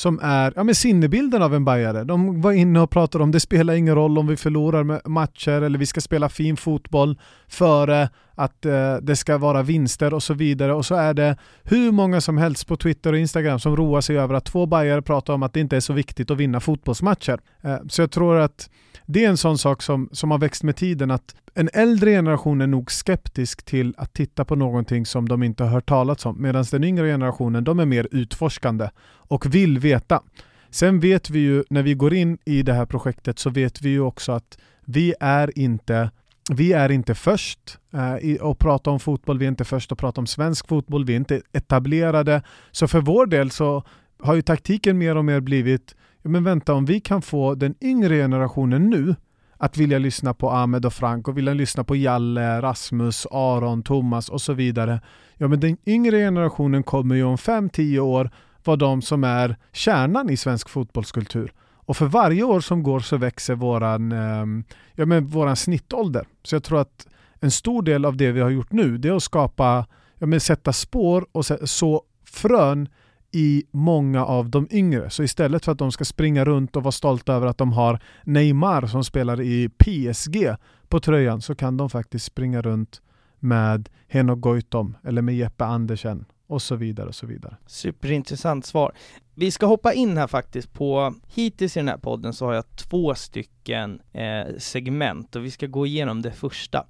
som 0.00 0.20
är 0.22 0.52
ja, 0.56 0.64
men 0.64 0.74
sinnebilden 0.74 1.42
av 1.42 1.54
en 1.54 1.64
bajare. 1.64 2.04
De 2.04 2.40
var 2.40 2.52
inne 2.52 2.80
och 2.80 2.90
pratade 2.90 3.24
om 3.24 3.30
det 3.30 3.40
spelar 3.40 3.74
ingen 3.74 3.94
roll 3.94 4.18
om 4.18 4.26
vi 4.26 4.36
förlorar 4.36 5.08
matcher 5.08 5.62
eller 5.62 5.78
vi 5.78 5.86
ska 5.86 6.00
spela 6.00 6.28
fin 6.28 6.56
fotboll 6.56 7.18
före 7.48 8.08
att 8.40 8.66
eh, 8.66 8.96
det 8.96 9.16
ska 9.16 9.38
vara 9.38 9.62
vinster 9.62 10.14
och 10.14 10.22
så 10.22 10.34
vidare. 10.34 10.74
Och 10.74 10.86
så 10.86 10.94
är 10.94 11.14
det 11.14 11.36
hur 11.62 11.92
många 11.92 12.20
som 12.20 12.38
helst 12.38 12.66
på 12.66 12.76
Twitter 12.76 13.12
och 13.12 13.18
Instagram 13.18 13.60
som 13.60 13.76
roar 13.76 14.00
sig 14.00 14.18
över 14.18 14.34
att 14.34 14.44
två 14.44 14.66
bajare 14.66 15.02
pratar 15.02 15.34
om 15.34 15.42
att 15.42 15.52
det 15.52 15.60
inte 15.60 15.76
är 15.76 15.80
så 15.80 15.92
viktigt 15.92 16.30
att 16.30 16.36
vinna 16.36 16.60
fotbollsmatcher. 16.60 17.40
Eh, 17.62 17.76
så 17.88 18.02
jag 18.02 18.10
tror 18.10 18.36
att 18.36 18.70
det 19.06 19.24
är 19.24 19.28
en 19.28 19.36
sån 19.36 19.58
sak 19.58 19.82
som, 19.82 20.08
som 20.12 20.30
har 20.30 20.38
växt 20.38 20.62
med 20.62 20.76
tiden 20.76 21.10
att 21.10 21.34
en 21.54 21.70
äldre 21.72 22.10
generation 22.10 22.60
är 22.60 22.66
nog 22.66 22.92
skeptisk 22.92 23.62
till 23.64 23.94
att 23.98 24.12
titta 24.12 24.44
på 24.44 24.56
någonting 24.56 25.06
som 25.06 25.28
de 25.28 25.42
inte 25.42 25.64
har 25.64 25.70
hört 25.70 25.88
talats 25.88 26.26
om 26.26 26.42
medan 26.42 26.64
den 26.70 26.84
yngre 26.84 27.06
generationen 27.06 27.64
de 27.64 27.80
är 27.80 27.86
mer 27.86 28.08
utforskande 28.10 28.88
och 29.02 29.54
vill 29.54 29.78
veta. 29.78 30.22
Sen 30.70 31.00
vet 31.00 31.30
vi 31.30 31.38
ju 31.38 31.64
när 31.70 31.82
vi 31.82 31.94
går 31.94 32.14
in 32.14 32.38
i 32.44 32.62
det 32.62 32.72
här 32.72 32.86
projektet 32.86 33.38
så 33.38 33.50
vet 33.50 33.82
vi 33.82 33.88
ju 33.88 34.00
också 34.00 34.32
att 34.32 34.58
vi 34.84 35.14
är 35.20 35.58
inte 35.58 36.10
vi 36.54 36.72
är 36.72 36.90
inte 36.90 37.14
först 37.14 37.78
eh, 37.92 38.46
att 38.46 38.58
prata 38.58 38.90
om 38.90 39.00
fotboll, 39.00 39.38
vi 39.38 39.44
är 39.44 39.48
inte 39.48 39.64
först 39.64 39.92
att 39.92 39.98
prata 39.98 40.20
om 40.20 40.26
svensk 40.26 40.68
fotboll, 40.68 41.04
vi 41.04 41.12
är 41.12 41.16
inte 41.16 41.42
etablerade. 41.52 42.42
Så 42.70 42.88
för 42.88 43.00
vår 43.00 43.26
del 43.26 43.50
så 43.50 43.84
har 44.22 44.34
ju 44.34 44.42
taktiken 44.42 44.98
mer 44.98 45.16
och 45.16 45.24
mer 45.24 45.40
blivit, 45.40 45.94
ja 46.22 46.30
men 46.30 46.44
vänta 46.44 46.74
om 46.74 46.84
vi 46.84 47.00
kan 47.00 47.22
få 47.22 47.54
den 47.54 47.74
yngre 47.80 48.16
generationen 48.16 48.90
nu 48.90 49.14
att 49.56 49.76
vilja 49.76 49.98
lyssna 49.98 50.34
på 50.34 50.50
Ahmed 50.50 50.86
och 50.86 50.92
Frank 50.92 51.28
och 51.28 51.38
vilja 51.38 51.54
lyssna 51.54 51.84
på 51.84 51.96
Jalle, 51.96 52.62
Rasmus, 52.62 53.26
Aron, 53.30 53.82
Thomas 53.82 54.28
och 54.28 54.40
så 54.40 54.52
vidare. 54.52 55.00
Ja 55.36 55.48
men 55.48 55.60
den 55.60 55.76
yngre 55.86 56.16
generationen 56.18 56.82
kommer 56.82 57.14
ju 57.14 57.24
om 57.24 57.36
5-10 57.36 57.98
år 57.98 58.30
vara 58.64 58.76
de 58.76 59.02
som 59.02 59.24
är 59.24 59.56
kärnan 59.72 60.30
i 60.30 60.36
svensk 60.36 60.68
fotbollskultur. 60.68 61.52
Och 61.90 61.96
för 61.96 62.06
varje 62.06 62.42
år 62.42 62.60
som 62.60 62.82
går 62.82 63.00
så 63.00 63.16
växer 63.16 63.54
våran, 63.54 64.12
eh, 64.12 64.64
ja, 64.94 65.06
men 65.06 65.26
våran 65.26 65.56
snittålder. 65.56 66.26
Så 66.42 66.54
jag 66.54 66.64
tror 66.64 66.80
att 66.80 67.06
en 67.40 67.50
stor 67.50 67.82
del 67.82 68.04
av 68.04 68.16
det 68.16 68.32
vi 68.32 68.40
har 68.40 68.50
gjort 68.50 68.72
nu, 68.72 68.98
det 68.98 69.08
är 69.08 69.12
att 69.12 69.22
skapa, 69.22 69.86
ja, 70.18 70.26
men 70.26 70.40
sätta 70.40 70.72
spår 70.72 71.26
och 71.32 71.46
så 71.64 72.02
frön 72.24 72.88
i 73.32 73.64
många 73.70 74.24
av 74.24 74.50
de 74.50 74.68
yngre. 74.70 75.10
Så 75.10 75.22
istället 75.22 75.64
för 75.64 75.72
att 75.72 75.78
de 75.78 75.92
ska 75.92 76.04
springa 76.04 76.44
runt 76.44 76.76
och 76.76 76.82
vara 76.82 76.92
stolta 76.92 77.34
över 77.34 77.46
att 77.46 77.58
de 77.58 77.72
har 77.72 78.00
Neymar 78.24 78.86
som 78.86 79.04
spelar 79.04 79.40
i 79.40 79.68
PSG 79.68 80.54
på 80.88 81.00
tröjan 81.00 81.40
så 81.40 81.54
kan 81.54 81.76
de 81.76 81.90
faktiskt 81.90 82.24
springa 82.24 82.62
runt 82.62 83.02
med 83.38 83.88
Henok 84.08 84.40
Goitom 84.40 84.96
eller 85.04 85.22
med 85.22 85.36
Jeppe 85.36 85.64
Andersen 85.64 86.24
och 86.46 86.62
så 86.62 86.76
vidare 86.76 87.08
och 87.08 87.14
så 87.14 87.26
vidare. 87.26 87.56
Superintressant 87.66 88.66
svar. 88.66 88.92
Vi 89.40 89.50
ska 89.50 89.66
hoppa 89.66 89.92
in 89.92 90.16
här 90.16 90.26
faktiskt 90.26 90.72
på, 90.72 91.14
hittills 91.34 91.76
i 91.76 91.80
den 91.80 91.88
här 91.88 91.96
podden 91.96 92.32
så 92.32 92.46
har 92.46 92.54
jag 92.54 92.76
två 92.76 93.14
stycken 93.14 94.00
eh, 94.12 94.56
segment 94.58 95.36
och 95.36 95.44
vi 95.44 95.50
ska 95.50 95.66
gå 95.66 95.86
igenom 95.86 96.22
det 96.22 96.32
första. 96.32 96.86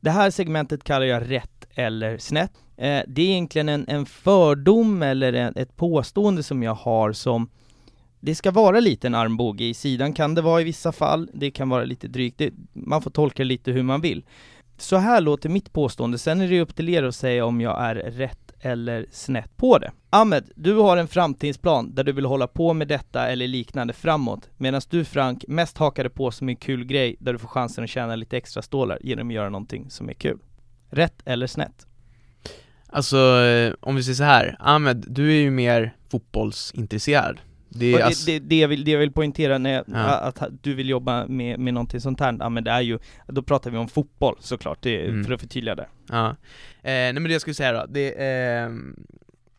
Det 0.00 0.10
här 0.10 0.30
segmentet 0.30 0.84
kallar 0.84 1.06
jag 1.06 1.30
rätt 1.30 1.66
eller 1.74 2.18
snett. 2.18 2.52
Eh, 2.76 3.02
det 3.06 3.22
är 3.22 3.30
egentligen 3.30 3.68
en, 3.68 3.84
en 3.88 4.06
fördom 4.06 5.02
eller 5.02 5.32
en, 5.32 5.56
ett 5.56 5.76
påstående 5.76 6.42
som 6.42 6.62
jag 6.62 6.74
har 6.74 7.12
som 7.12 7.50
det 8.20 8.34
ska 8.34 8.50
vara 8.50 8.80
lite 8.80 9.06
en 9.06 9.14
armbåge 9.14 9.64
i 9.64 9.74
sidan 9.74 10.12
kan 10.12 10.34
det 10.34 10.42
vara 10.42 10.60
i 10.60 10.64
vissa 10.64 10.92
fall, 10.92 11.30
det 11.34 11.50
kan 11.50 11.68
vara 11.68 11.84
lite 11.84 12.08
drygt, 12.08 12.38
det, 12.38 12.52
man 12.72 13.02
får 13.02 13.10
tolka 13.10 13.42
det 13.42 13.48
lite 13.48 13.72
hur 13.72 13.82
man 13.82 14.00
vill. 14.00 14.24
Så 14.78 14.96
här 14.96 15.20
låter 15.20 15.48
mitt 15.48 15.72
påstående, 15.72 16.18
sen 16.18 16.40
är 16.40 16.48
det 16.48 16.60
upp 16.60 16.76
till 16.76 16.88
er 16.88 17.02
att 17.02 17.14
säga 17.14 17.44
om 17.44 17.60
jag 17.60 17.82
är 17.82 17.94
rätt 17.94 18.51
eller 18.62 19.06
snett 19.10 19.56
på 19.56 19.78
det. 19.78 19.92
Ahmed, 20.10 20.50
du 20.56 20.74
har 20.74 20.96
en 20.96 21.08
framtidsplan 21.08 21.94
där 21.94 22.04
du 22.04 22.12
vill 22.12 22.24
hålla 22.24 22.46
på 22.46 22.74
med 22.74 22.88
detta 22.88 23.28
eller 23.28 23.48
liknande 23.48 23.92
framåt, 23.92 24.50
medan 24.56 24.80
du 24.90 25.04
Frank 25.04 25.44
mest 25.48 25.78
hakade 25.78 26.10
på 26.10 26.30
som 26.30 26.48
en 26.48 26.56
kul 26.56 26.84
grej 26.84 27.16
där 27.18 27.32
du 27.32 27.38
får 27.38 27.48
chansen 27.48 27.84
att 27.84 27.90
tjäna 27.90 28.16
lite 28.16 28.36
extra 28.36 28.62
stålar 28.62 28.98
genom 29.02 29.28
att 29.28 29.34
göra 29.34 29.48
någonting 29.48 29.90
som 29.90 30.08
är 30.08 30.14
kul. 30.14 30.38
Rätt 30.90 31.22
eller 31.24 31.46
snett? 31.46 31.86
Alltså, 32.86 33.16
eh, 33.16 33.74
om 33.80 33.96
vi 33.96 34.02
säger 34.02 34.16
så 34.16 34.24
här, 34.24 34.56
Ahmed, 34.60 35.04
du 35.08 35.30
är 35.30 35.40
ju 35.40 35.50
mer 35.50 35.96
fotbollsintresserad 36.10 37.40
det, 37.74 37.96
det, 37.96 38.02
alltså... 38.02 38.26
det, 38.26 38.38
det, 38.38 38.58
jag 38.58 38.68
vill, 38.68 38.84
det 38.84 38.90
jag 38.90 38.98
vill 38.98 39.12
poängtera 39.12 39.58
när 39.58 39.72
jag, 39.72 39.84
ja. 39.86 39.98
att 39.98 40.42
du 40.62 40.74
vill 40.74 40.88
jobba 40.88 41.26
med, 41.26 41.60
med 41.60 41.74
någonting 41.74 42.00
sånt 42.00 42.20
här, 42.20 42.36
ja 42.40 42.48
men 42.48 42.64
det 42.64 42.70
är 42.70 42.80
ju, 42.80 42.98
då 43.26 43.42
pratar 43.42 43.70
vi 43.70 43.76
om 43.76 43.88
fotboll 43.88 44.36
såklart, 44.40 44.78
det, 44.82 45.08
mm. 45.08 45.24
för 45.24 45.32
att 45.32 45.40
förtydliga 45.40 45.74
det. 45.74 45.88
Ja, 46.08 46.28
eh, 46.28 46.34
nej 46.82 47.12
men 47.12 47.24
det 47.24 47.32
jag 47.32 47.40
skulle 47.40 47.54
säga 47.54 47.72
då, 47.72 47.86
det, 47.88 48.10
eh, 48.10 48.70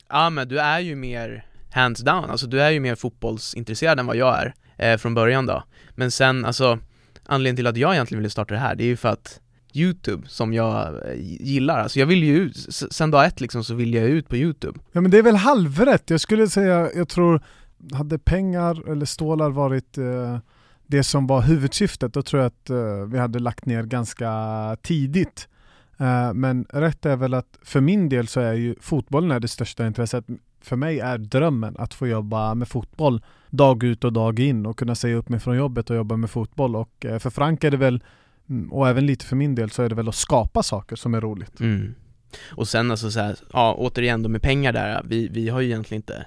ja 0.09 0.29
men 0.29 0.47
du 0.47 0.59
är 0.59 0.79
ju 0.79 0.95
mer 0.95 1.45
hands 1.71 2.01
down, 2.01 2.29
alltså 2.29 2.47
du 2.47 2.61
är 2.61 2.71
ju 2.71 2.79
mer 2.79 2.95
fotbollsintresserad 2.95 3.99
än 3.99 4.05
vad 4.05 4.15
jag 4.15 4.39
är, 4.39 4.53
eh, 4.77 4.97
från 4.97 5.13
början 5.13 5.45
då. 5.45 5.63
Men 5.95 6.11
sen, 6.11 6.45
alltså, 6.45 6.79
anledningen 7.25 7.55
till 7.55 7.67
att 7.67 7.77
jag 7.77 7.93
egentligen 7.93 8.19
ville 8.19 8.29
starta 8.29 8.53
det 8.53 8.59
här, 8.59 8.75
det 8.75 8.83
är 8.83 8.87
ju 8.87 8.97
för 8.97 9.09
att 9.09 9.39
Youtube 9.73 10.27
som 10.27 10.53
jag 10.53 10.87
eh, 10.87 11.13
gillar, 11.19 11.79
alltså 11.79 11.99
jag 11.99 12.05
vill 12.05 12.23
ju 12.23 12.37
ut, 12.37 12.57
sen 12.69 13.11
dag 13.11 13.25
ett 13.25 13.41
liksom 13.41 13.63
så 13.63 13.73
vill 13.73 13.93
jag 13.93 14.05
ut 14.05 14.29
på 14.29 14.37
Youtube. 14.37 14.79
Ja 14.91 15.01
men 15.01 15.11
det 15.11 15.17
är 15.17 15.23
väl 15.23 15.35
halvrätt, 15.35 16.09
jag 16.09 16.21
skulle 16.21 16.47
säga, 16.47 16.89
jag 16.95 17.09
tror 17.09 17.41
hade 17.91 18.19
pengar 18.19 18.89
eller 18.89 19.05
stålar 19.05 19.49
varit 19.49 19.97
eh, 19.97 20.37
det 20.87 21.03
som 21.03 21.27
var 21.27 21.41
huvudsyftet, 21.41 22.13
då 22.13 22.21
tror 22.21 22.41
jag 22.41 22.47
att 22.47 22.69
eh, 22.69 23.05
vi 23.07 23.19
hade 23.19 23.39
lagt 23.39 23.65
ner 23.65 23.83
ganska 23.83 24.31
tidigt. 24.81 25.47
Eh, 25.97 26.33
men 26.33 26.65
rätt 26.69 27.05
är 27.05 27.15
väl 27.15 27.33
att 27.33 27.59
för 27.61 27.81
min 27.81 28.09
del 28.09 28.27
så 28.27 28.39
är 28.39 28.53
ju 28.53 28.75
fotbollen 28.81 29.31
är 29.31 29.39
det 29.39 29.47
största 29.47 29.87
intresset. 29.87 30.25
För 30.61 30.75
mig 30.75 30.99
är 30.99 31.17
drömmen 31.17 31.75
att 31.79 31.93
få 31.93 32.07
jobba 32.07 32.55
med 32.55 32.67
fotboll 32.67 33.21
dag 33.49 33.83
ut 33.83 34.03
och 34.03 34.13
dag 34.13 34.39
in 34.39 34.65
och 34.65 34.77
kunna 34.77 34.95
säga 34.95 35.15
upp 35.15 35.29
mig 35.29 35.39
från 35.39 35.57
jobbet 35.57 35.89
och 35.89 35.95
jobba 35.95 36.17
med 36.17 36.29
fotboll. 36.29 36.75
Och 36.75 37.05
eh, 37.05 37.19
för 37.19 37.29
Frank 37.29 37.63
är 37.63 37.71
det 37.71 37.77
väl, 37.77 38.03
mm, 38.49 38.73
och 38.73 38.89
även 38.89 39.05
lite 39.05 39.25
för 39.25 39.35
min 39.35 39.55
del, 39.55 39.69
så 39.69 39.83
är 39.83 39.89
det 39.89 39.95
väl 39.95 40.09
att 40.09 40.15
skapa 40.15 40.63
saker 40.63 40.95
som 40.95 41.13
är 41.13 41.21
roligt. 41.21 41.59
Mm. 41.59 41.95
Och 42.51 42.67
sen 42.67 42.91
alltså 42.91 43.11
så 43.11 43.19
här, 43.19 43.35
ja 43.53 43.75
återigen 43.77 44.23
då 44.23 44.29
med 44.29 44.41
pengar 44.41 44.73
där, 44.73 45.01
vi, 45.05 45.27
vi 45.27 45.49
har 45.49 45.61
ju 45.61 45.67
egentligen 45.67 45.99
inte 45.99 46.25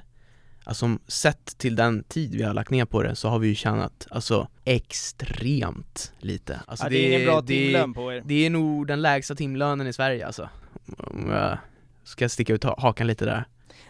Alltså 0.68 0.98
sett 1.06 1.58
till 1.58 1.76
den 1.76 2.04
tid 2.04 2.34
vi 2.34 2.42
har 2.42 2.54
lagt 2.54 2.70
ner 2.70 2.84
på 2.84 3.02
det 3.02 3.16
så 3.16 3.28
har 3.28 3.38
vi 3.38 3.48
ju 3.48 3.54
tjänat 3.54 4.06
alltså 4.10 4.48
extremt 4.64 6.12
lite 6.18 6.60
alltså, 6.66 6.86
ja, 6.86 6.90
det, 6.90 6.96
är 6.96 7.08
ingen 7.08 7.26
bra 7.26 7.42
timlön 7.42 7.94
på 7.94 8.12
er 8.12 8.22
Det 8.24 8.46
är 8.46 8.50
nog 8.50 8.86
den 8.86 9.02
lägsta 9.02 9.34
timlönen 9.34 9.86
i 9.86 9.92
Sverige 9.92 10.26
alltså 10.26 10.48
Om 10.96 11.30
jag 11.30 11.58
ska 12.04 12.28
sticka 12.28 12.54
ut 12.54 12.64
hakan 12.64 13.06
lite 13.06 13.24
där. 13.24 13.44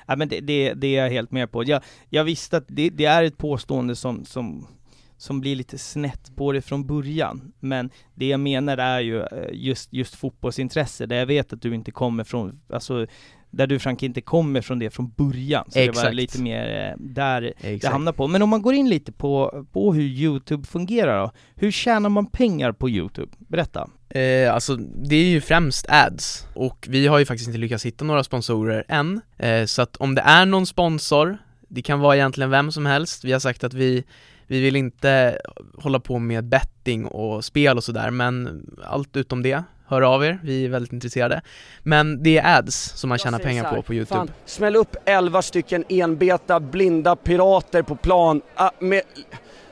Ja, 0.06 0.16
men 0.16 0.28
det, 0.28 0.40
det, 0.40 0.74
det 0.74 0.96
är 0.96 1.02
jag 1.02 1.10
helt 1.10 1.30
med 1.30 1.50
på. 1.50 1.64
Jag, 1.64 1.82
jag 2.10 2.24
visste 2.24 2.56
att 2.56 2.64
det, 2.68 2.90
det 2.90 3.04
är 3.04 3.22
ett 3.22 3.38
påstående 3.38 3.96
som, 3.96 4.24
som, 4.24 4.66
som 5.16 5.40
blir 5.40 5.56
lite 5.56 5.78
snett 5.78 6.36
på 6.36 6.52
det 6.52 6.62
från 6.62 6.86
början. 6.86 7.52
Men 7.60 7.90
det 8.14 8.26
jag 8.26 8.40
menar 8.40 8.78
är 8.78 9.00
ju 9.00 9.20
eh, 9.20 9.48
just, 9.52 9.92
just 9.92 10.14
fotbollsintresse, 10.14 11.06
där 11.06 11.16
jag 11.16 11.26
vet 11.26 11.52
att 11.52 11.62
du 11.62 11.74
inte 11.74 11.90
kommer 11.90 12.24
från, 12.24 12.60
alltså 12.68 13.06
där 13.56 13.66
du 13.66 13.78
Frank 13.78 14.02
inte 14.02 14.20
kommer 14.20 14.60
från 14.60 14.78
det 14.78 14.90
från 14.90 15.10
början. 15.10 15.64
Så 15.68 15.78
Exakt. 15.78 15.98
det 15.98 16.04
var 16.08 16.12
lite 16.12 16.42
mer 16.42 16.88
eh, 16.90 16.96
där 16.98 17.40
det 17.40 17.52
Exakt. 17.60 17.92
hamnar 17.92 18.12
på. 18.12 18.26
Men 18.26 18.42
om 18.42 18.48
man 18.48 18.62
går 18.62 18.74
in 18.74 18.88
lite 18.88 19.12
på, 19.12 19.64
på 19.72 19.94
hur 19.94 20.02
Youtube 20.02 20.66
fungerar 20.66 21.20
då. 21.20 21.32
Hur 21.54 21.70
tjänar 21.70 22.08
man 22.08 22.26
pengar 22.26 22.72
på 22.72 22.90
Youtube? 22.90 23.32
Berätta. 23.38 23.90
Eh, 24.08 24.54
alltså 24.54 24.76
det 24.76 25.16
är 25.16 25.24
ju 25.24 25.40
främst 25.40 25.86
ads 25.88 26.46
och 26.54 26.86
vi 26.90 27.06
har 27.06 27.18
ju 27.18 27.26
faktiskt 27.26 27.48
inte 27.48 27.58
lyckats 27.58 27.86
hitta 27.86 28.04
några 28.04 28.24
sponsorer 28.24 28.84
än. 28.88 29.20
Eh, 29.38 29.64
så 29.64 29.82
att 29.82 29.96
om 29.96 30.14
det 30.14 30.22
är 30.22 30.46
någon 30.46 30.66
sponsor, 30.66 31.38
det 31.68 31.82
kan 31.82 32.00
vara 32.00 32.16
egentligen 32.16 32.50
vem 32.50 32.72
som 32.72 32.86
helst. 32.86 33.24
Vi 33.24 33.32
har 33.32 33.40
sagt 33.40 33.64
att 33.64 33.74
vi, 33.74 34.04
vi 34.46 34.60
vill 34.60 34.76
inte 34.76 35.38
hålla 35.78 36.00
på 36.00 36.18
med 36.18 36.44
betting 36.44 37.06
och 37.06 37.44
spel 37.44 37.76
och 37.76 37.84
sådär 37.84 38.10
men 38.10 38.66
allt 38.84 39.16
utom 39.16 39.42
det, 39.42 39.62
hör 39.88 40.02
av 40.02 40.24
er, 40.24 40.38
vi 40.42 40.64
är 40.64 40.68
väldigt 40.68 40.92
intresserade. 40.92 41.40
Men 41.82 42.22
det 42.22 42.38
är 42.38 42.58
ads 42.58 42.76
som 42.76 43.08
man 43.08 43.18
tjänar 43.18 43.38
pengar 43.38 43.74
på 43.74 43.82
på 43.82 43.94
Youtube. 43.94 44.18
Fan, 44.18 44.30
smäll 44.44 44.76
upp 44.76 44.96
11 45.04 45.42
stycken 45.42 45.84
enbeta 45.88 46.60
blinda 46.60 47.16
pirater 47.16 47.82
på 47.82 47.96
plan 47.96 48.40
ah, 48.54 48.70
med, 48.78 49.02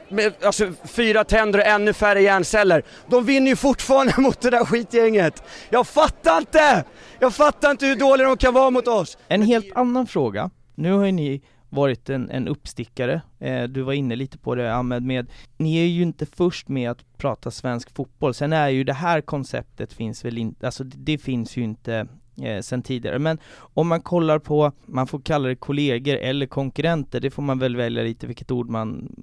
med 0.09 0.33
alltså, 0.45 0.73
fyra 0.85 1.25
tänder 1.25 1.59
och 1.59 1.67
ännu 1.67 1.93
färre 1.93 2.23
hjärnceller. 2.23 2.83
De 3.07 3.25
vinner 3.25 3.51
ju 3.51 3.57
fortfarande 3.57 4.15
mot 4.19 4.41
det 4.41 4.51
där 4.51 4.65
skitgänget. 4.65 5.43
Jag 5.71 5.87
fattar 5.87 6.39
inte! 6.39 6.85
Jag 7.19 7.35
fattar 7.35 7.71
inte 7.71 7.87
hur 7.87 7.97
dåliga 7.97 8.29
de 8.29 8.37
kan 8.37 8.55
vara 8.55 8.71
mot 8.71 8.89
oss. 8.89 9.19
En 9.29 9.43
helt 9.43 9.77
annan 9.77 10.07
fråga. 10.07 10.51
Nu 10.75 10.93
har 10.93 11.05
ju 11.05 11.13
ni 11.13 11.43
varit 11.75 12.11
en, 12.11 12.31
en 12.31 12.49
uppstickare, 12.49 13.23
eh, 13.39 13.63
du 13.63 13.83
var 13.83 13.93
inne 13.93 14.17
lite 14.17 14.39
på 14.39 14.55
det 14.55 14.75
Ahmed 14.75 15.03
med, 15.03 15.27
ni 15.57 15.77
är 15.77 15.87
ju 15.87 16.03
inte 16.03 16.27
först 16.27 16.69
med 16.69 16.91
att 16.91 17.19
prata 17.19 17.51
svensk 17.51 17.95
fotboll, 17.95 18.35
sen 18.35 18.53
är 18.53 18.69
ju 18.69 18.85
det 18.85 18.93
här 18.93 19.21
konceptet 19.21 19.93
finns 19.93 20.25
väl 20.25 20.39
inte, 20.39 20.67
alltså 20.67 20.85
det, 20.85 20.97
det 20.99 21.19
finns 21.19 21.57
ju 21.57 21.63
inte 21.63 22.07
eh, 22.43 22.61
sen 22.61 22.83
tidigare, 22.83 23.19
men 23.19 23.39
om 23.57 23.89
man 23.89 24.01
kollar 24.01 24.39
på, 24.39 24.73
man 24.87 25.07
får 25.07 25.21
kalla 25.21 25.49
det 25.49 25.57
kollegor 25.57 26.17
eller 26.17 26.47
konkurrenter, 26.47 27.21
det 27.21 27.31
får 27.31 27.43
man 27.43 27.59
väl 27.59 27.77
välja 27.77 28.03
lite 28.03 28.27
vilket 28.27 28.51
ord 28.51 28.69
man, 28.69 29.17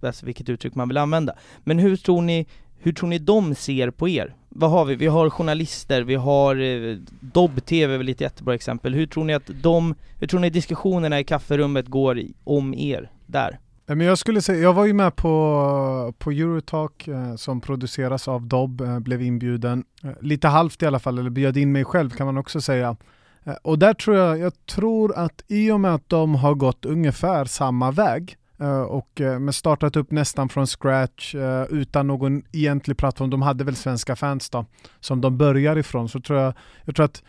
alltså 0.00 0.26
vilket 0.26 0.48
uttryck 0.48 0.74
man 0.74 0.88
vill 0.88 0.98
använda. 0.98 1.32
Men 1.64 1.78
hur 1.78 1.96
tror 1.96 2.22
ni, 2.22 2.46
hur 2.78 2.92
tror 2.92 3.08
ni 3.08 3.18
de 3.18 3.54
ser 3.54 3.90
på 3.90 4.08
er? 4.08 4.34
Vad 4.48 4.70
har 4.70 4.84
vi? 4.84 4.94
Vi 4.94 5.06
har 5.06 5.30
journalister, 5.30 6.02
vi 6.02 6.14
har 6.14 6.56
eh, 6.56 6.96
Dobb-TV 7.20 7.94
är 7.94 7.98
väl 7.98 8.08
ett 8.08 8.20
jättebra 8.20 8.54
exempel. 8.54 8.94
Hur 8.94 9.06
tror 9.06 9.24
ni 9.24 9.34
att 9.34 9.50
de, 9.62 9.94
hur 10.20 10.26
tror 10.26 10.40
ni 10.40 10.50
diskussionerna 10.50 11.20
i 11.20 11.24
kafferummet 11.24 11.86
går 11.86 12.18
i- 12.18 12.34
om 12.44 12.74
er 12.74 13.10
där? 13.26 13.58
Men 13.88 14.00
jag 14.00 14.18
skulle 14.18 14.40
säga, 14.42 14.58
jag 14.62 14.72
var 14.72 14.84
ju 14.84 14.92
med 14.92 15.16
på, 15.16 16.14
på 16.18 16.30
Eurotalk 16.30 17.08
eh, 17.08 17.34
som 17.36 17.60
produceras 17.60 18.28
av 18.28 18.46
Dobb, 18.46 18.80
eh, 18.80 18.98
blev 18.98 19.22
inbjuden. 19.22 19.84
Eh, 20.04 20.10
lite 20.20 20.48
halvt 20.48 20.82
i 20.82 20.86
alla 20.86 20.98
fall, 20.98 21.18
eller 21.18 21.30
bjöd 21.30 21.56
in 21.56 21.72
mig 21.72 21.84
själv 21.84 22.10
kan 22.10 22.26
man 22.26 22.38
också 22.38 22.60
säga. 22.60 22.96
Eh, 23.44 23.54
och 23.62 23.78
där 23.78 23.94
tror 23.94 24.16
jag, 24.16 24.38
jag 24.38 24.66
tror 24.66 25.16
att 25.18 25.42
i 25.48 25.70
och 25.70 25.80
med 25.80 25.94
att 25.94 26.08
de 26.08 26.34
har 26.34 26.54
gått 26.54 26.84
ungefär 26.84 27.44
samma 27.44 27.90
väg 27.90 28.22
eh, 28.30 28.36
Eh, 28.58 28.80
och 28.80 29.20
eh, 29.20 29.38
men 29.38 29.52
startat 29.52 29.96
upp 29.96 30.10
nästan 30.10 30.48
från 30.48 30.66
scratch 30.66 31.34
eh, 31.34 31.64
utan 31.70 32.06
någon 32.06 32.42
egentlig 32.52 32.96
plattform, 32.96 33.30
de 33.30 33.42
hade 33.42 33.64
väl 33.64 33.76
svenska 33.76 34.16
fans 34.16 34.50
då, 34.50 34.64
som 35.00 35.20
de 35.20 35.38
börjar 35.38 35.78
ifrån, 35.78 36.08
så 36.08 36.20
tror 36.20 36.38
jag, 36.38 36.54
jag 36.84 36.96
tror 36.96 37.04
att 37.04 37.22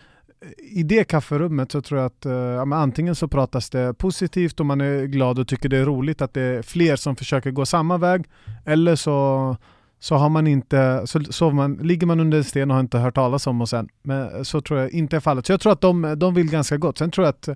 i 0.72 0.84
det 0.84 1.04
kafferummet 1.04 1.72
så 1.72 1.82
tror 1.82 2.00
jag 2.00 2.06
att 2.06 2.26
ja, 2.58 2.66
men 2.66 2.80
antingen 2.80 3.16
så 3.16 3.28
pratas 3.28 3.70
det 3.70 3.94
positivt 3.94 4.60
och 4.60 4.66
man 4.66 4.82
är 4.82 5.06
glad 5.06 5.40
och 5.40 5.48
tycker 5.48 5.70
det 5.70 5.78
är 5.78 5.86
roligt 5.86 6.22
att 6.22 6.34
det 6.34 6.42
är 6.42 6.62
fler 6.62 6.96
som 6.96 7.16
försöker 7.16 7.52
gå 7.52 7.66
samma 7.66 7.98
väg 7.98 8.26
eller 8.66 8.96
så, 8.96 9.58
så 10.00 10.16
har 10.16 10.30
man 10.30 10.48
inte, 10.48 11.02
så, 11.06 11.24
så 11.24 11.52
man, 11.52 11.74
ligger 11.74 12.08
man 12.08 12.20
under 12.20 12.38
en 12.38 12.44
sten 12.44 12.72
och 12.72 12.76
har 12.76 12.82
inte 12.82 12.98
hört 12.98 13.16
talas 13.16 13.48
om 13.48 13.62
oss 13.62 13.74
än. 13.74 13.90
Men 14.02 14.46
så 14.46 14.62
tror 14.62 14.80
jag 14.80 14.92
inte 14.92 15.16
är 15.16 15.20
fallet. 15.20 15.46
Så 15.46 15.54
jag 15.54 15.62
tror 15.62 15.72
att 15.72 15.82
de, 15.82 16.16
de 16.18 16.34
vill 16.34 16.50
ganska 16.50 16.78
gott. 16.78 16.98
Sen 16.98 17.12
tror 17.12 17.26
jag 17.26 17.30
att 17.34 17.50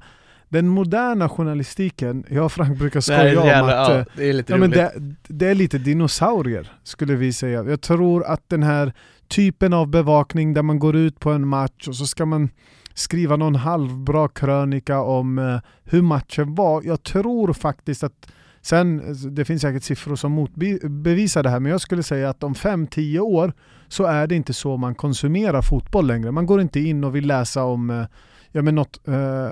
den 0.52 0.68
moderna 0.68 1.30
journalistiken, 1.30 2.24
jag 2.30 2.46
och 2.46 2.52
Frank 2.52 2.78
brukar 2.80 3.02
skoja 3.02 3.42
om 3.42 3.48
jävla, 3.48 3.82
att 3.82 3.90
ja, 3.90 3.98
eh, 3.98 4.06
det 4.16 4.30
är 4.30 4.34
lite 4.34 4.54
Ja, 4.54 4.58
men 4.58 4.72
det, 4.72 4.94
det 5.28 5.48
är 5.48 5.56
lite 5.56 5.78
dinosaurier 5.78 6.72
skulle 6.84 7.16
vi 7.16 7.34
säga. 7.34 7.64
Jag 7.64 7.82
tror 7.82 8.24
att 8.24 8.50
den 8.50 8.64
här 8.64 8.94
typen 9.28 9.74
av 9.74 9.88
bevakning 9.88 10.54
där 10.54 10.62
man 10.62 10.80
går 10.80 10.96
ut 10.96 11.20
på 11.20 11.32
en 11.32 11.48
match 11.48 11.88
och 11.88 11.96
så 11.96 12.06
ska 12.06 12.26
man 12.26 12.50
skriva 12.94 13.36
någon 13.36 13.56
halvbra 13.56 14.28
krönika 14.28 15.02
om 15.02 15.40
eh, 15.40 15.60
hur 15.84 16.02
matchen 16.02 16.56
var. 16.56 16.82
Jag 16.86 17.04
tror 17.04 17.54
faktiskt 17.54 18.04
att 18.04 18.32
Sen, 18.64 19.16
det 19.36 19.46
finns 19.46 19.62
säkert 19.62 19.84
siffror 19.84 20.16
som 20.16 20.32
motbevisar 20.32 21.44
det 21.44 21.50
här, 21.50 21.60
men 21.60 21.72
jag 21.72 21.82
skulle 21.82 22.04
säga 22.04 22.30
att 22.30 22.44
om 22.44 22.54
5-10 22.54 23.20
år 23.20 23.54
så 23.88 24.04
är 24.04 24.28
det 24.28 24.36
inte 24.36 24.54
så 24.54 24.78
man 24.78 24.96
konsumerar 24.96 25.62
fotboll 25.62 26.08
längre. 26.08 26.32
Man 26.32 26.46
går 26.46 26.62
inte 26.62 26.80
in 26.80 27.04
och 27.04 27.16
vill 27.16 27.28
läsa 27.28 27.64
om 27.64 27.90
eh, 27.90 28.06
ja, 28.52 28.62
men 28.62 28.76
något, 28.76 29.08
eh, 29.08 29.52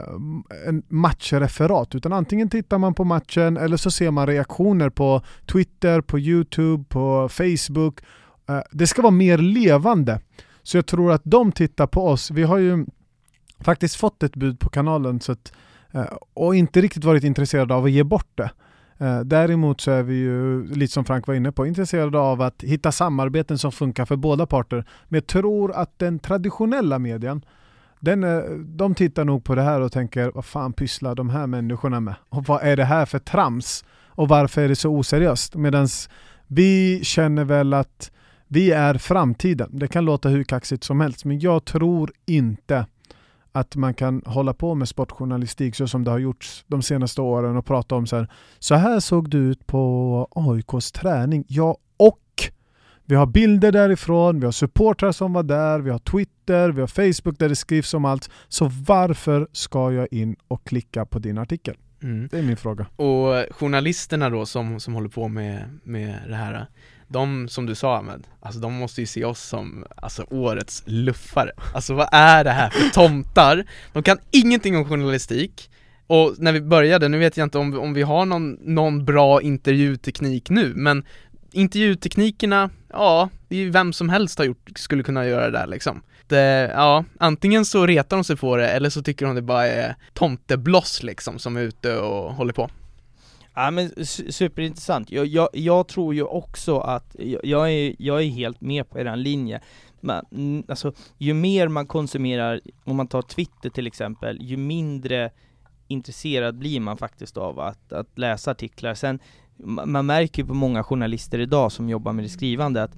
en 0.67 0.83
matchreferat, 0.87 1.95
utan 1.95 2.13
antingen 2.13 2.49
tittar 2.49 2.77
man 2.77 2.93
på 2.93 3.03
matchen 3.03 3.57
eller 3.57 3.77
så 3.77 3.91
ser 3.91 4.11
man 4.11 4.27
reaktioner 4.27 4.89
på 4.89 5.21
Twitter, 5.51 6.01
på 6.01 6.19
Youtube, 6.19 6.83
på 6.89 7.29
Facebook. 7.29 7.99
Eh, 8.49 8.61
det 8.71 8.87
ska 8.87 9.01
vara 9.01 9.11
mer 9.11 9.37
levande. 9.37 10.19
Så 10.63 10.77
jag 10.77 10.85
tror 10.85 11.11
att 11.11 11.21
de 11.23 11.51
tittar 11.51 11.87
på 11.87 12.07
oss. 12.07 12.31
Vi 12.31 12.43
har 12.43 12.57
ju 12.57 12.85
faktiskt 13.59 13.95
fått 13.95 14.23
ett 14.23 14.35
bud 14.35 14.59
på 14.59 14.69
kanalen 14.69 15.19
så 15.19 15.31
att, 15.31 15.53
eh, 15.91 16.05
och 16.33 16.55
inte 16.55 16.81
riktigt 16.81 17.03
varit 17.03 17.23
intresserade 17.23 17.75
av 17.75 17.85
att 17.85 17.91
ge 17.91 18.03
bort 18.03 18.31
det. 18.35 18.51
Eh, 18.97 19.19
däremot 19.19 19.81
så 19.81 19.91
är 19.91 20.03
vi 20.03 20.15
ju, 20.15 20.67
lite 20.67 20.93
som 20.93 21.05
Frank 21.05 21.27
var 21.27 21.35
inne 21.35 21.51
på, 21.51 21.65
intresserade 21.65 22.19
av 22.19 22.41
att 22.41 22.63
hitta 22.63 22.91
samarbeten 22.91 23.57
som 23.57 23.71
funkar 23.71 24.05
för 24.05 24.15
båda 24.15 24.45
parter. 24.45 24.85
Men 25.07 25.17
jag 25.17 25.27
tror 25.27 25.71
att 25.71 25.99
den 25.99 26.19
traditionella 26.19 26.99
medien, 26.99 27.41
den, 27.99 28.23
eh, 28.23 28.39
de 28.59 28.95
tittar 28.95 29.25
nog 29.25 29.43
på 29.43 29.55
det 29.55 29.61
här 29.61 29.81
och 29.81 29.91
tänker 29.91 30.31
vad 30.35 30.45
fan 30.45 30.73
pysslar 30.73 31.15
de 31.15 31.29
här 31.29 31.47
människorna 31.47 31.99
med? 31.99 32.15
Och 32.29 32.45
vad 32.45 32.63
är 32.63 32.77
det 32.77 32.85
här 32.85 33.05
för 33.05 33.19
trams? 33.19 33.85
Och 34.07 34.27
varför 34.27 34.61
är 34.61 34.67
det 34.67 34.75
så 34.75 34.89
oseriöst? 34.89 35.55
Medan 35.55 35.87
vi 36.47 36.99
känner 37.03 37.43
väl 37.43 37.73
att 37.73 38.11
vi 38.47 38.71
är 38.71 38.93
framtiden. 38.93 39.69
Det 39.73 39.87
kan 39.87 40.05
låta 40.05 40.29
hur 40.29 40.43
kaxigt 40.43 40.83
som 40.83 40.99
helst, 41.01 41.25
men 41.25 41.39
jag 41.39 41.65
tror 41.65 42.11
inte 42.25 42.85
att 43.51 43.75
man 43.75 43.93
kan 43.93 44.21
hålla 44.25 44.53
på 44.53 44.75
med 44.75 44.87
sportjournalistik 44.87 45.75
så 45.75 45.87
som 45.87 46.03
det 46.03 46.11
har 46.11 46.19
gjorts 46.19 46.65
de 46.67 46.81
senaste 46.81 47.21
åren 47.21 47.57
och 47.57 47.65
prata 47.65 47.95
om 47.95 48.07
så 48.07 48.15
här, 48.15 48.27
så 48.59 48.75
här 48.75 48.99
såg 48.99 49.29
det 49.29 49.37
ut 49.37 49.67
på 49.67 50.27
AIKs 50.31 50.91
träning. 50.91 51.43
Ja, 51.47 51.77
vi 53.09 53.15
har 53.15 53.25
bilder 53.25 53.71
därifrån, 53.71 54.39
vi 54.39 54.45
har 54.45 54.51
supportrar 54.51 55.11
som 55.11 55.33
var 55.33 55.43
där, 55.43 55.79
vi 55.79 55.89
har 55.89 55.99
Twitter, 55.99 56.69
vi 56.69 56.81
har 56.81 56.87
Facebook 56.87 57.39
där 57.39 57.49
det 57.49 57.55
skrivs 57.55 57.93
om 57.93 58.05
allt. 58.05 58.29
Så 58.47 58.71
varför 58.87 59.47
ska 59.51 59.91
jag 59.91 60.07
in 60.11 60.35
och 60.47 60.63
klicka 60.63 61.05
på 61.05 61.19
din 61.19 61.37
artikel? 61.37 61.75
Mm. 62.03 62.27
Det 62.31 62.37
är 62.39 62.43
min 62.43 62.57
fråga. 62.57 62.85
Och 62.95 63.55
journalisterna 63.55 64.29
då 64.29 64.45
som, 64.45 64.79
som 64.79 64.93
håller 64.93 65.09
på 65.09 65.27
med, 65.27 65.79
med 65.83 66.15
det 66.27 66.35
här 66.35 66.65
De 67.07 67.47
som 67.47 67.65
du 67.65 67.75
sa 67.75 67.97
Ahmed, 67.97 68.27
alltså 68.39 68.59
de 68.59 68.73
måste 68.73 69.01
ju 69.01 69.07
se 69.07 69.25
oss 69.25 69.41
som 69.41 69.85
alltså 69.95 70.25
årets 70.29 70.83
luffare 70.85 71.51
Alltså 71.73 71.93
vad 71.93 72.09
är 72.11 72.43
det 72.43 72.51
här 72.51 72.69
för 72.69 72.89
tomtar? 72.89 73.65
De 73.93 74.03
kan 74.03 74.17
ingenting 74.31 74.77
om 74.77 74.85
journalistik 74.85 75.71
Och 76.07 76.35
när 76.37 76.53
vi 76.53 76.61
började, 76.61 77.07
nu 77.07 77.17
vet 77.17 77.37
jag 77.37 77.45
inte 77.45 77.57
om, 77.57 77.79
om 77.79 77.93
vi 77.93 78.01
har 78.01 78.25
någon, 78.25 78.51
någon 78.51 79.05
bra 79.05 79.41
intervjuteknik 79.41 80.49
nu 80.49 80.73
men 80.75 81.05
Intervjuteknikerna, 81.51 82.69
ja, 82.89 83.29
det 83.47 83.55
är 83.55 83.59
ju 83.59 83.69
vem 83.69 83.93
som 83.93 84.09
helst 84.09 84.37
har 84.37 84.45
gjort, 84.45 84.69
skulle 84.75 85.03
kunna 85.03 85.25
göra 85.25 85.45
det 85.45 85.57
där 85.57 85.67
liksom 85.67 86.01
det, 86.29 86.71
ja, 86.73 87.05
antingen 87.19 87.65
så 87.65 87.85
retar 87.85 88.17
de 88.17 88.23
sig 88.23 88.37
på 88.37 88.55
det 88.55 88.67
eller 88.67 88.89
så 88.89 89.01
tycker 89.01 89.25
de 89.25 89.35
det 89.35 89.41
bara 89.41 89.67
är 89.67 89.95
tomtebloss 90.13 91.03
liksom 91.03 91.39
som 91.39 91.57
är 91.57 91.61
ute 91.61 91.97
och 91.97 92.33
håller 92.33 92.53
på 92.53 92.69
Ja 93.53 93.71
men 93.71 94.05
superintressant. 94.29 95.11
Jag, 95.11 95.25
jag, 95.25 95.49
jag 95.53 95.87
tror 95.87 96.13
ju 96.13 96.23
också 96.23 96.79
att, 96.79 97.15
jag, 97.19 97.45
jag, 97.45 97.71
är, 97.71 97.95
jag 97.99 98.21
är 98.21 98.27
helt 98.27 98.61
med 98.61 98.89
på 98.89 98.99
eran 98.99 99.23
linje. 99.23 99.61
Men, 100.01 100.63
alltså, 100.67 100.93
ju 101.17 101.33
mer 101.33 101.67
man 101.67 101.87
konsumerar, 101.87 102.61
om 102.83 102.95
man 102.95 103.07
tar 103.07 103.21
Twitter 103.21 103.69
till 103.69 103.87
exempel, 103.87 104.37
ju 104.41 104.57
mindre 104.57 105.31
intresserad 105.87 106.57
blir 106.57 106.79
man 106.79 106.97
faktiskt 106.97 107.37
av 107.37 107.59
att, 107.59 107.93
att 107.93 108.17
läsa 108.17 108.51
artiklar. 108.51 108.93
Sen, 108.93 109.19
man 109.63 110.05
märker 110.05 110.41
ju 110.41 110.47
på 110.47 110.53
många 110.53 110.83
journalister 110.83 111.39
idag 111.39 111.71
som 111.71 111.89
jobbar 111.89 112.13
med 112.13 112.25
det 112.25 112.29
skrivande 112.29 112.83
att 112.83 112.95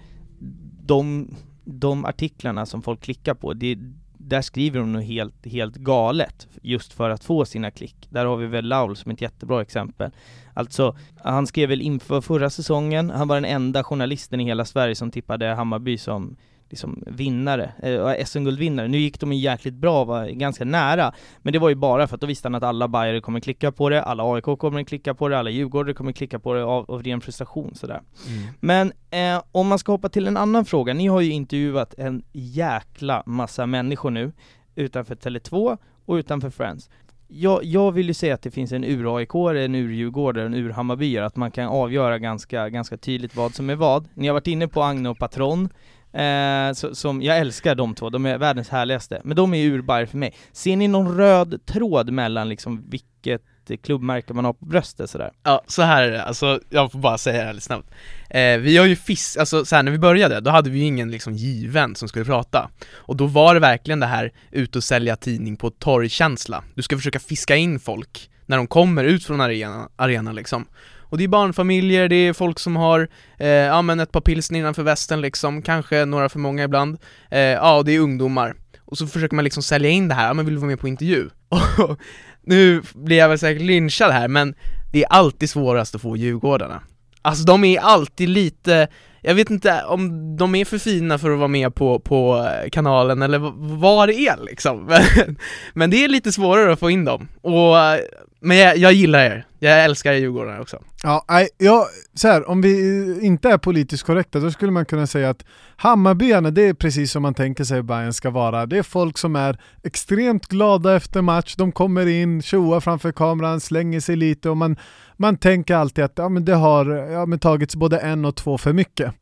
de, 0.86 1.30
de 1.66 2.06
artiklarna 2.06 2.66
som 2.66 2.82
folk 2.82 3.02
klickar 3.02 3.34
på, 3.34 3.54
det, 3.54 3.78
där 4.18 4.42
skriver 4.42 4.80
de 4.80 4.94
nog 4.94 5.04
helt, 5.04 5.46
helt 5.46 5.76
galet 5.76 6.48
just 6.62 6.94
för 6.94 7.10
att 7.10 7.24
få 7.24 7.46
sina 7.46 7.72
klick. 7.72 8.08
Där 8.10 8.26
har 8.26 8.38
vi 8.38 8.48
väl 8.48 8.66
Laul 8.66 8.96
som 8.96 9.12
ett 9.12 9.22
jättebra 9.22 9.62
exempel. 9.62 10.12
Alltså, 10.54 10.96
han 11.18 11.48
skrev 11.48 11.70
väl 11.70 11.82
inför 11.82 12.22
förra 12.22 12.50
säsongen, 12.50 13.10
han 13.10 13.28
var 13.28 13.36
den 13.36 13.46
enda 13.46 13.84
journalisten 13.84 14.40
i 14.40 14.44
hela 14.44 14.66
Sverige 14.66 14.96
som 14.96 15.12
tippade 15.12 15.46
Hammarby 15.46 15.98
som 15.98 16.36
liksom 16.72 17.04
vinnare, 17.08 17.72
eh, 17.84 18.26
SM-guldvinnare. 18.26 18.88
Nu 18.88 18.98
gick 18.98 19.20
de 19.20 19.34
ju 19.34 19.40
jäkligt 19.40 19.74
bra, 19.74 20.04
var 20.04 20.28
ganska 20.28 20.66
nära, 20.66 21.14
men 21.38 21.54
det 21.54 21.60
var 21.60 21.70
ju 21.70 21.76
bara 21.76 22.08
för 22.08 22.16
att 22.16 22.22
då 22.22 22.28
visste 22.28 22.48
han 22.48 22.56
att 22.56 22.64
alla 22.64 22.88
Bajare 22.88 23.22
kommer 23.22 23.40
klicka 23.40 23.72
på 23.72 23.90
det, 23.90 24.04
alla 24.04 24.34
AIK 24.34 24.44
kommer 24.44 24.84
klicka 24.84 25.14
på 25.14 25.28
det, 25.28 25.40
alla 25.40 25.50
Djurgårdare 25.50 25.94
kommer 25.94 26.12
klicka 26.12 26.40
på 26.40 26.54
det 26.54 26.64
av, 26.64 26.92
av 26.92 27.04
ren 27.04 27.22
frustration 27.22 27.76
sådär. 27.76 28.02
Mm. 28.28 28.54
Men 28.60 28.92
eh, 29.36 29.44
om 29.52 29.68
man 29.68 29.80
ska 29.80 29.92
hoppa 29.92 30.10
till 30.10 30.28
en 30.28 30.38
annan 30.38 30.66
fråga, 30.66 30.94
ni 30.94 31.08
har 31.08 31.22
ju 31.22 31.32
intervjuat 31.32 31.94
en 31.98 32.24
jäkla 32.32 33.24
massa 33.26 33.66
människor 33.66 34.10
nu 34.10 34.32
utanför 34.76 35.16
Tele2 35.16 35.78
och 36.06 36.14
utanför 36.16 36.50
Friends. 36.50 36.90
Jag, 37.28 37.64
jag 37.64 37.92
vill 37.92 38.08
ju 38.08 38.14
säga 38.14 38.34
att 38.34 38.42
det 38.42 38.52
finns 38.52 38.72
en 38.72 38.84
ur-AIK, 38.84 39.36
en 39.36 39.76
ur-Djurgårdare, 39.76 40.46
en 40.46 40.54
ur-Hammarbyare, 40.54 41.26
att 41.26 41.36
man 41.36 41.52
kan 41.52 41.68
avgöra 41.68 42.20
ganska, 42.20 42.70
ganska 42.70 42.98
tydligt 42.98 43.36
vad 43.36 43.54
som 43.54 43.70
är 43.70 43.76
vad. 43.76 44.08
Ni 44.14 44.28
har 44.28 44.34
varit 44.34 44.48
inne 44.48 44.68
på 44.68 44.84
Agne 44.84 45.10
och 45.10 45.18
Patron, 45.18 45.70
eh, 46.14 46.74
så, 46.74 46.96
som, 46.96 47.22
jag 47.22 47.38
älskar 47.38 47.76
de 47.76 47.96
två, 47.96 48.10
de 48.10 48.26
är 48.26 48.38
världens 48.38 48.70
härligaste, 48.70 49.22
men 49.24 49.36
de 49.36 49.54
är 49.54 49.64
ur 49.64 50.06
för 50.06 50.18
mig. 50.18 50.34
Ser 50.52 50.76
ni 50.78 50.88
någon 50.88 51.18
röd 51.18 51.66
tråd 51.66 52.12
mellan 52.12 52.50
liksom 52.50 52.84
vilket 52.90 53.42
klubbmärke 53.84 54.34
man 54.34 54.46
har 54.46 54.54
på 54.54 54.66
bröstet 54.66 55.10
sådär? 55.10 55.32
Ja, 55.44 55.64
så 55.68 55.82
här 55.82 56.04
är 56.04 56.12
det, 56.12 56.24
alltså 56.24 56.60
jag 56.70 56.92
får 56.92 57.00
bara 57.00 57.18
säga 57.18 57.38
det 57.40 57.46
här 57.46 57.54
lite 57.54 57.66
snabbt. 57.66 57.92
Eh, 58.30 58.58
Vi 58.58 58.78
har 58.78 58.86
ju 58.86 58.96
fisk, 58.96 59.38
alltså 59.38 59.66
så 59.66 59.76
här, 59.76 59.84
när 59.84 59.92
vi 59.92 59.98
började, 59.98 60.40
då 60.40 60.52
hade 60.52 60.70
vi 60.70 60.80
ju 60.80 60.86
ingen 60.86 61.12
liksom 61.12 61.34
given 61.34 61.96
som 61.96 62.08
skulle 62.08 62.26
prata. 62.26 62.70
Och 62.94 63.16
då 63.16 63.26
var 63.28 63.54
det 63.54 63.60
verkligen 63.60 64.00
det 64.00 64.06
här 64.06 64.32
ut 64.52 64.76
och 64.76 64.84
sälja 64.84 65.16
tidning 65.16 65.58
på 65.58 65.70
torgkänsla. 65.70 66.64
Du 66.76 66.82
ska 66.82 66.98
försöka 66.98 67.20
fiska 67.20 67.56
in 67.56 67.80
folk 67.80 68.30
när 68.46 68.58
de 68.58 68.68
kommer 68.68 69.04
ut 69.04 69.26
från 69.26 69.42
arenan, 69.42 69.90
arenan 69.96 70.36
liksom 70.36 70.66
och 71.12 71.18
det 71.18 71.24
är 71.24 71.28
barnfamiljer, 71.28 72.10
det 72.10 72.16
är 72.16 72.34
folk 72.34 72.60
som 72.60 72.76
har, 72.76 73.08
eh, 73.38 73.48
ja 73.48 73.82
men 73.82 74.00
ett 74.00 74.12
par 74.12 74.22
pilsner 74.22 74.60
innanför 74.60 74.84
västen 74.84 75.22
liksom, 75.22 75.62
kanske 75.62 76.06
några 76.06 76.30
för 76.30 76.40
många 76.40 76.64
ibland 76.64 76.98
eh, 77.32 77.40
Ja, 77.40 77.78
och 77.78 77.86
det 77.86 77.92
är 77.92 78.00
ungdomar 78.00 78.56
Och 78.86 78.98
så 78.98 79.08
försöker 79.08 79.36
man 79.36 79.44
liksom 79.44 79.64
sälja 79.64 79.90
in 79.90 80.08
det 80.08 80.16
här, 80.16 80.28
ja 80.28 80.34
men 80.34 80.46
vill 80.46 80.54
du 80.54 80.60
vara 80.60 80.70
med 80.70 80.80
på 80.80 80.88
intervju? 80.88 81.30
Och 81.78 82.00
nu 82.42 82.82
blir 82.94 83.18
jag 83.18 83.30
väl 83.30 83.40
säkert 83.40 83.62
lynchad 83.62 84.12
här, 84.12 84.28
men 84.28 84.56
det 84.92 85.04
är 85.04 85.08
alltid 85.10 85.50
svårast 85.50 85.96
att 85.96 86.02
få 86.02 86.18
Djurgårdarna. 86.18 86.82
Alltså 87.22 87.44
de 87.46 87.64
är 87.64 87.80
alltid 87.80 88.30
lite, 88.30 88.88
jag 89.22 89.36
vet 89.36 89.50
inte 89.50 89.84
om 89.84 90.38
de 90.38 90.56
är 90.56 90.66
för 90.66 90.78
fina 90.78 91.18
för 91.18 91.32
att 91.32 91.38
vara 91.38 91.48
med 91.48 91.76
på, 91.76 92.00
på 92.00 92.48
eh, 92.64 92.70
kanalen 92.70 93.22
eller 93.22 93.40
vad 93.80 94.10
det 94.10 94.14
är 94.14 94.38
liksom. 94.46 94.86
Men, 94.86 95.02
men 95.74 95.90
det 95.90 96.04
är 96.04 96.08
lite 96.08 96.32
svårare 96.32 96.74
att 96.74 96.80
få 96.80 96.90
in 96.90 97.06
dem. 97.06 97.28
Och, 97.42 97.80
eh, 97.80 98.00
men 98.40 98.58
jag, 98.58 98.78
jag 98.78 98.94
gillar 98.94 99.20
er, 99.20 99.46
jag 99.70 99.84
älskar 99.84 100.14
Djurgården 100.14 100.62
också. 100.62 100.80
Ja, 101.04 101.26
ja, 101.58 101.88
så 102.14 102.28
här, 102.28 102.50
om 102.50 102.62
vi 102.62 103.20
inte 103.22 103.50
är 103.50 103.58
politiskt 103.58 104.04
korrekta, 104.04 104.40
då 104.40 104.52
skulle 104.52 104.72
man 104.72 104.86
kunna 104.86 105.08
säga 105.08 105.30
att 105.30 105.46
Hammarbyarna, 105.76 106.52
det 106.52 106.62
är 106.62 106.74
precis 106.74 107.12
som 107.12 107.22
man 107.22 107.34
tänker 107.34 107.64
sig 107.64 107.84
Bayern 107.84 108.14
ska 108.14 108.30
vara. 108.30 108.66
Det 108.66 108.78
är 108.78 108.84
folk 108.84 109.18
som 109.18 109.36
är 109.36 109.58
extremt 109.84 110.48
glada 110.48 110.96
efter 110.96 111.22
match, 111.22 111.56
de 111.56 111.72
kommer 111.72 112.06
in, 112.08 112.42
tjoar 112.42 112.80
framför 112.80 113.12
kameran, 113.12 113.60
slänger 113.60 114.00
sig 114.00 114.16
lite 114.16 114.50
och 114.50 114.58
man, 114.58 114.76
man 115.18 115.38
tänker 115.38 115.76
alltid 115.76 116.04
att 116.04 116.14
ja, 116.16 116.30
men 116.30 116.46
det 116.46 116.56
har 116.56 116.86
ja, 116.86 117.26
men 117.26 117.40
tagits 117.40 117.76
både 117.76 118.00
en 118.00 118.26
och 118.26 118.36
två 118.36 118.58
för 118.58 118.74
mycket. 118.74 119.14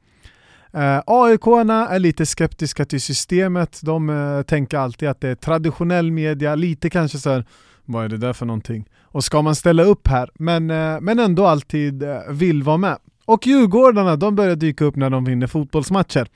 Eh, 0.74 1.02
AIK-arna 1.06 1.88
är 1.88 2.00
lite 2.00 2.26
skeptiska 2.26 2.86
till 2.86 3.02
systemet, 3.02 3.80
de 3.84 4.10
eh, 4.10 4.42
tänker 4.42 4.78
alltid 4.78 5.10
att 5.10 5.22
det 5.22 5.30
är 5.30 5.36
traditionell 5.36 6.12
media, 6.12 6.56
lite 6.56 6.90
kanske 6.90 7.18
så 7.18 7.30
här, 7.30 7.46
vad 7.90 8.06
är 8.06 8.10
det 8.10 8.18
där 8.18 8.34
för 8.34 8.46
någonting? 8.46 8.86
Och 9.02 9.24
ska 9.24 9.42
man 9.42 9.56
ställa 9.56 9.84
upp 9.84 10.08
här? 10.08 10.30
Men, 10.34 10.72
uh, 10.72 11.02
men 11.02 11.20
ändå 11.20 11.46
alltid 11.46 12.04
vill 12.30 12.64
vara 12.64 12.78
med. 12.78 12.98
Och 13.30 13.48
Djurgårdarna, 13.48 14.16
de 14.16 14.36
börjar 14.36 14.56
dyka 14.56 14.86
upp 14.86 14.96
när 14.96 15.10
de 15.10 15.26
vinner 15.26 15.48
fotbollsmatcher. 15.48 16.28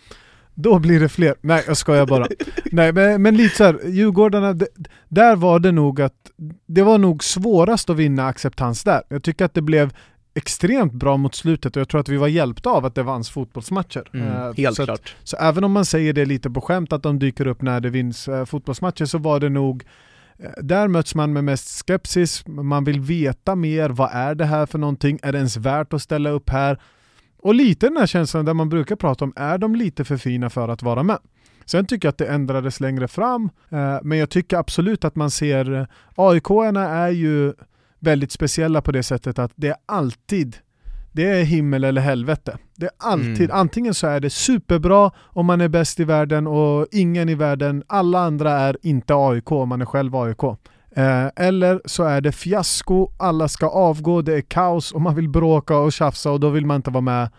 Då 0.54 0.80
blir 0.80 1.00
det 1.00 1.10
fler. 1.10 1.36
Nej, 1.42 1.64
jag 1.68 1.78
skojar 1.78 2.06
bara. 2.06 2.28
Nej, 2.72 2.94
men, 2.94 3.22
men 3.22 3.38
lite 3.38 3.56
så 3.56 3.64
här, 3.64 3.80
Djurgårdarna, 3.88 4.56
där 5.08 5.36
var 5.36 5.60
det 5.60 5.72
nog 5.72 6.02
att 6.02 6.32
det 6.66 6.82
var 6.82 6.98
nog 6.98 7.24
svårast 7.24 7.90
att 7.90 7.98
vinna 7.98 8.28
acceptans 8.28 8.84
där. 8.84 9.02
Jag 9.08 9.24
tycker 9.24 9.46
att 9.46 9.54
det 9.54 9.62
blev 9.62 9.94
extremt 10.34 10.94
bra 10.94 11.18
mot 11.18 11.36
slutet 11.36 11.76
och 11.76 11.80
jag 11.80 11.90
tror 11.90 12.02
att 12.02 12.10
vi 12.10 12.18
var 12.18 12.28
hjälpta 12.28 12.70
av 12.70 12.86
att 12.86 12.96
det 12.96 13.04
vanns 13.04 13.30
fotbollsmatcher. 13.30 14.04
Mm, 14.14 14.28
uh, 14.28 14.54
helt 14.58 14.76
så 14.76 14.86
klart. 14.86 15.00
Att, 15.00 15.30
så 15.30 15.38
även 15.38 15.64
om 15.64 15.72
man 15.72 15.86
säger 15.86 16.14
det 16.14 16.26
lite 16.26 16.50
på 16.50 16.62
skämt 16.62 16.94
att 16.94 17.04
de 17.04 17.20
dyker 17.20 17.48
upp 17.48 17.62
när 17.62 17.80
det 17.80 17.90
vinns 17.90 18.30
fotbollsmatcher 18.46 19.06
så 19.06 19.18
var 19.18 19.40
det 19.40 19.50
nog 19.50 19.84
Eh, 20.44 20.50
där 20.58 20.88
möts 20.88 21.16
man 21.16 21.34
med 21.34 21.44
mest 21.44 21.88
skepsis, 21.88 22.48
man 22.48 22.84
vill 22.84 23.00
veta 23.00 23.56
mer, 23.56 23.90
vad 23.90 24.10
är 24.14 24.36
det 24.36 24.46
här 24.46 24.66
för 24.66 24.80
någonting, 24.80 25.20
är 25.22 25.32
det 25.32 25.38
ens 25.38 25.58
värt 25.58 25.94
att 25.94 26.02
ställa 26.02 26.30
upp 26.30 26.50
här? 26.50 26.82
Och 27.38 27.56
lite 27.56 27.88
den 27.88 27.98
här 27.98 28.06
känslan 28.06 28.46
där 28.46 28.54
man 28.54 28.70
brukar 28.70 28.96
prata 28.96 29.26
om, 29.26 29.34
är 29.36 29.58
de 29.58 29.76
lite 29.76 30.06
för 30.06 30.18
fina 30.18 30.50
för 30.50 30.70
att 30.70 30.84
vara 30.84 31.04
med? 31.04 31.20
Sen 31.66 31.86
tycker 31.86 32.08
jag 32.08 32.12
att 32.12 32.18
det 32.18 32.28
ändrades 32.28 32.80
längre 32.80 33.08
fram, 33.08 33.50
eh, 33.70 33.98
men 34.04 34.18
jag 34.18 34.30
tycker 34.30 34.58
absolut 34.58 35.06
att 35.06 35.16
man 35.16 35.32
ser, 35.32 35.74
eh, 35.74 35.86
aik 36.16 36.50
är 36.50 37.10
ju 37.10 37.54
väldigt 38.00 38.32
speciella 38.32 38.82
på 38.82 38.92
det 38.92 39.04
sättet 39.04 39.40
att 39.40 39.52
det 39.56 39.68
är 39.68 39.76
alltid 39.86 40.58
det 41.14 41.26
är 41.26 41.44
himmel 41.44 41.84
eller 41.84 42.02
helvete. 42.02 42.58
Det 42.84 42.88
är 42.88 43.10
alltid, 43.12 43.50
mm. 43.50 43.58
antingen 43.58 43.94
så 43.94 44.08
är 44.08 44.20
det 44.20 44.30
superbra 44.30 45.12
om 45.24 45.46
man 45.46 45.62
är 45.62 45.68
bäst 45.68 46.00
i 46.00 46.04
världen 46.04 46.48
och 46.48 46.88
ingen 46.92 47.30
i 47.30 47.36
världen, 47.36 47.84
alla 47.88 48.20
andra 48.20 48.52
är 48.52 48.78
inte 48.82 49.14
AIK 49.16 49.52
om 49.52 49.70
man 49.70 49.82
är 49.82 49.86
själv 49.86 50.16
AIK. 50.16 50.44
Eh, 50.96 51.28
eller 51.36 51.82
så 51.86 52.04
är 52.04 52.22
det 52.22 52.32
fiasko, 52.32 53.10
alla 53.20 53.48
ska 53.48 53.68
avgå, 53.70 54.22
det 54.22 54.34
är 54.34 54.42
kaos 54.42 54.92
och 54.92 55.02
man 55.02 55.16
vill 55.16 55.30
bråka 55.30 55.78
och 55.78 55.94
tjafsa 55.94 56.32
och 56.32 56.40
då 56.40 56.50
vill 56.50 56.66
man 56.66 56.76
inte 56.76 56.92
vara 56.92 57.02
med 57.02 57.30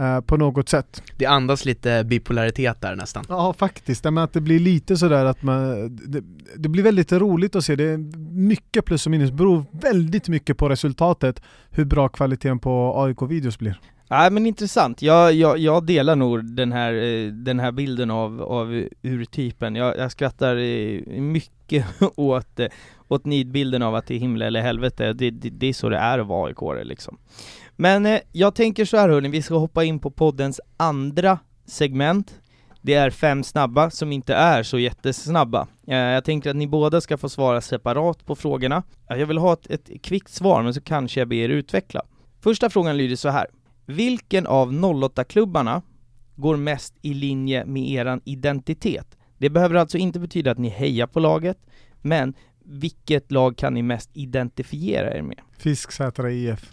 Eh, 0.00 0.20
på 0.20 0.36
något 0.36 0.68
sätt. 0.68 1.02
Det 1.16 1.26
andas 1.26 1.64
lite 1.64 2.04
bipolaritet 2.04 2.80
där 2.80 2.96
nästan. 2.96 3.24
Ja 3.28 3.52
faktiskt, 3.52 4.04
men 4.04 4.18
att 4.18 4.32
det 4.32 4.40
blir 4.40 4.58
lite 4.58 4.96
sådär 4.96 5.24
att 5.24 5.42
man, 5.42 5.88
det, 5.96 6.22
det, 6.56 6.68
blir 6.68 6.82
väldigt 6.82 7.12
roligt 7.12 7.56
att 7.56 7.64
se, 7.64 7.76
det 7.76 7.84
är 7.84 7.98
mycket 8.32 8.84
plus 8.84 9.06
och 9.06 9.10
minus, 9.10 9.30
beror 9.30 9.64
väldigt 9.70 10.28
mycket 10.28 10.56
på 10.56 10.68
resultatet 10.68 11.42
hur 11.70 11.84
bra 11.84 12.08
kvaliteten 12.08 12.58
på 12.58 12.94
AIK-videos 12.96 13.58
blir. 13.58 13.80
Nej 14.10 14.30
men 14.30 14.46
intressant, 14.46 15.02
jag, 15.02 15.32
jag, 15.32 15.58
jag 15.58 15.86
delar 15.86 16.16
nog 16.16 16.44
den 16.44 16.72
här, 16.72 16.92
eh, 16.92 17.32
den 17.32 17.60
här 17.60 17.72
bilden 17.72 18.10
av, 18.10 18.42
av 18.42 18.84
urtypen. 19.02 19.74
Jag, 19.74 19.98
jag 19.98 20.12
skrattar 20.12 20.56
eh, 20.56 21.20
mycket 21.20 21.86
åt, 22.16 22.60
åt 23.08 23.24
nidbilden 23.24 23.82
av 23.82 23.94
att 23.94 24.06
det 24.06 24.14
är 24.14 24.18
himla 24.18 24.46
eller 24.46 24.60
helvete, 24.60 25.12
det, 25.12 25.30
det, 25.30 25.50
det 25.50 25.66
är 25.66 25.72
så 25.72 25.88
det 25.88 25.96
är 25.96 26.18
att 26.18 26.26
vara 26.26 26.48
aik 26.48 26.86
liksom. 26.86 27.18
Men 27.80 28.06
eh, 28.06 28.20
jag 28.32 28.54
tänker 28.54 28.84
så 28.84 28.96
här 28.96 29.08
hörni, 29.08 29.28
vi 29.28 29.42
ska 29.42 29.54
hoppa 29.54 29.84
in 29.84 29.98
på 29.98 30.10
poddens 30.10 30.60
andra 30.76 31.38
segment. 31.66 32.40
Det 32.82 32.94
är 32.94 33.10
fem 33.10 33.44
snabba 33.44 33.90
som 33.90 34.12
inte 34.12 34.34
är 34.34 34.62
så 34.62 34.78
jättesnabba. 34.78 35.68
Eh, 35.86 35.96
jag 35.96 36.24
tänker 36.24 36.50
att 36.50 36.56
ni 36.56 36.66
båda 36.66 37.00
ska 37.00 37.16
få 37.16 37.28
svara 37.28 37.60
separat 37.60 38.26
på 38.26 38.36
frågorna. 38.36 38.82
Jag 39.08 39.26
vill 39.26 39.38
ha 39.38 39.52
ett, 39.52 39.70
ett 39.70 40.02
kvickt 40.02 40.32
svar, 40.32 40.62
men 40.62 40.74
så 40.74 40.80
kanske 40.80 41.20
jag 41.20 41.28
ber 41.28 41.36
er 41.36 41.48
utveckla. 41.48 42.02
Första 42.40 42.70
frågan 42.70 42.96
lyder 42.96 43.16
så 43.16 43.28
här. 43.28 43.46
Vilken 43.86 44.46
av 44.46 44.72
08-klubbarna 44.72 45.82
går 46.36 46.56
mest 46.56 46.94
i 47.02 47.14
linje 47.14 47.64
med 47.64 47.90
eran 47.90 48.20
identitet? 48.24 49.16
Det 49.38 49.50
behöver 49.50 49.74
alltså 49.74 49.98
inte 49.98 50.18
betyda 50.18 50.50
att 50.50 50.58
ni 50.58 50.68
hejar 50.68 51.06
på 51.06 51.20
laget, 51.20 51.58
men 52.02 52.34
vilket 52.70 53.32
lag 53.32 53.56
kan 53.56 53.74
ni 53.74 53.82
mest 53.82 54.10
identifiera 54.12 55.14
er 55.14 55.22
med? 55.22 55.38
Fisksätra 55.58 56.30
IF. 56.30 56.70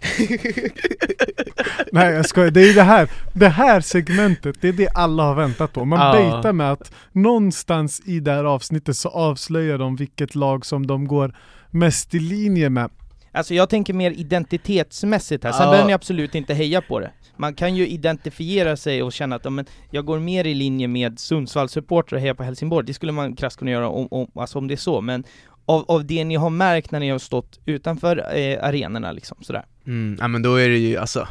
Nej 1.92 2.12
jag 2.14 2.26
skojar, 2.26 2.50
det 2.50 2.70
är 2.70 2.74
det 2.74 2.82
här, 2.82 3.10
det 3.32 3.48
här 3.48 3.80
segmentet, 3.80 4.56
det 4.60 4.68
är 4.68 4.72
det 4.72 4.88
alla 4.88 5.22
har 5.22 5.34
väntat 5.34 5.72
på. 5.72 5.84
Man 5.84 6.00
ja. 6.00 6.12
baitar 6.12 6.52
med 6.52 6.72
att 6.72 6.92
någonstans 7.12 8.02
i 8.04 8.20
det 8.20 8.32
här 8.32 8.44
avsnittet 8.44 8.96
så 8.96 9.08
avslöjar 9.08 9.78
de 9.78 9.96
vilket 9.96 10.34
lag 10.34 10.66
som 10.66 10.86
de 10.86 11.06
går 11.06 11.34
mest 11.70 12.14
i 12.14 12.18
linje 12.18 12.70
med. 12.70 12.90
Alltså 13.32 13.54
jag 13.54 13.68
tänker 13.68 13.94
mer 13.94 14.10
identitetsmässigt 14.10 15.44
här, 15.44 15.52
sen 15.52 15.62
ja. 15.62 15.70
behöver 15.70 15.86
ni 15.86 15.92
absolut 15.92 16.34
inte 16.34 16.54
heja 16.54 16.80
på 16.80 17.00
det. 17.00 17.10
Man 17.36 17.54
kan 17.54 17.76
ju 17.76 17.88
identifiera 17.88 18.76
sig 18.76 19.02
och 19.02 19.12
känna 19.12 19.36
att 19.36 19.52
men, 19.52 19.66
jag 19.90 20.04
går 20.04 20.18
mer 20.18 20.46
i 20.46 20.54
linje 20.54 20.88
med 20.88 21.18
Sundsvallssupportrar 21.18 22.16
och 22.16 22.20
hejar 22.20 22.34
på 22.34 22.42
Helsingborg, 22.42 22.86
det 22.86 22.94
skulle 22.94 23.12
man 23.12 23.36
krasst 23.36 23.58
kunna 23.58 23.70
göra 23.70 23.88
om, 23.88 24.08
om, 24.10 24.30
alltså 24.34 24.58
om 24.58 24.68
det 24.68 24.74
är 24.74 24.76
så, 24.76 25.00
men 25.00 25.24
av, 25.68 25.84
av 25.88 26.04
det 26.04 26.24
ni 26.24 26.34
har 26.36 26.50
märkt 26.50 26.90
när 26.90 27.00
ni 27.00 27.10
har 27.10 27.18
stått 27.18 27.60
utanför 27.64 28.36
eh, 28.36 28.64
arenorna 28.64 29.12
liksom, 29.12 29.36
sådär? 29.40 29.64
Mm, 29.86 30.16
ja 30.20 30.28
men 30.28 30.42
då 30.42 30.56
är 30.56 30.68
det 30.68 30.78
ju 30.78 30.96
alltså, 30.96 31.28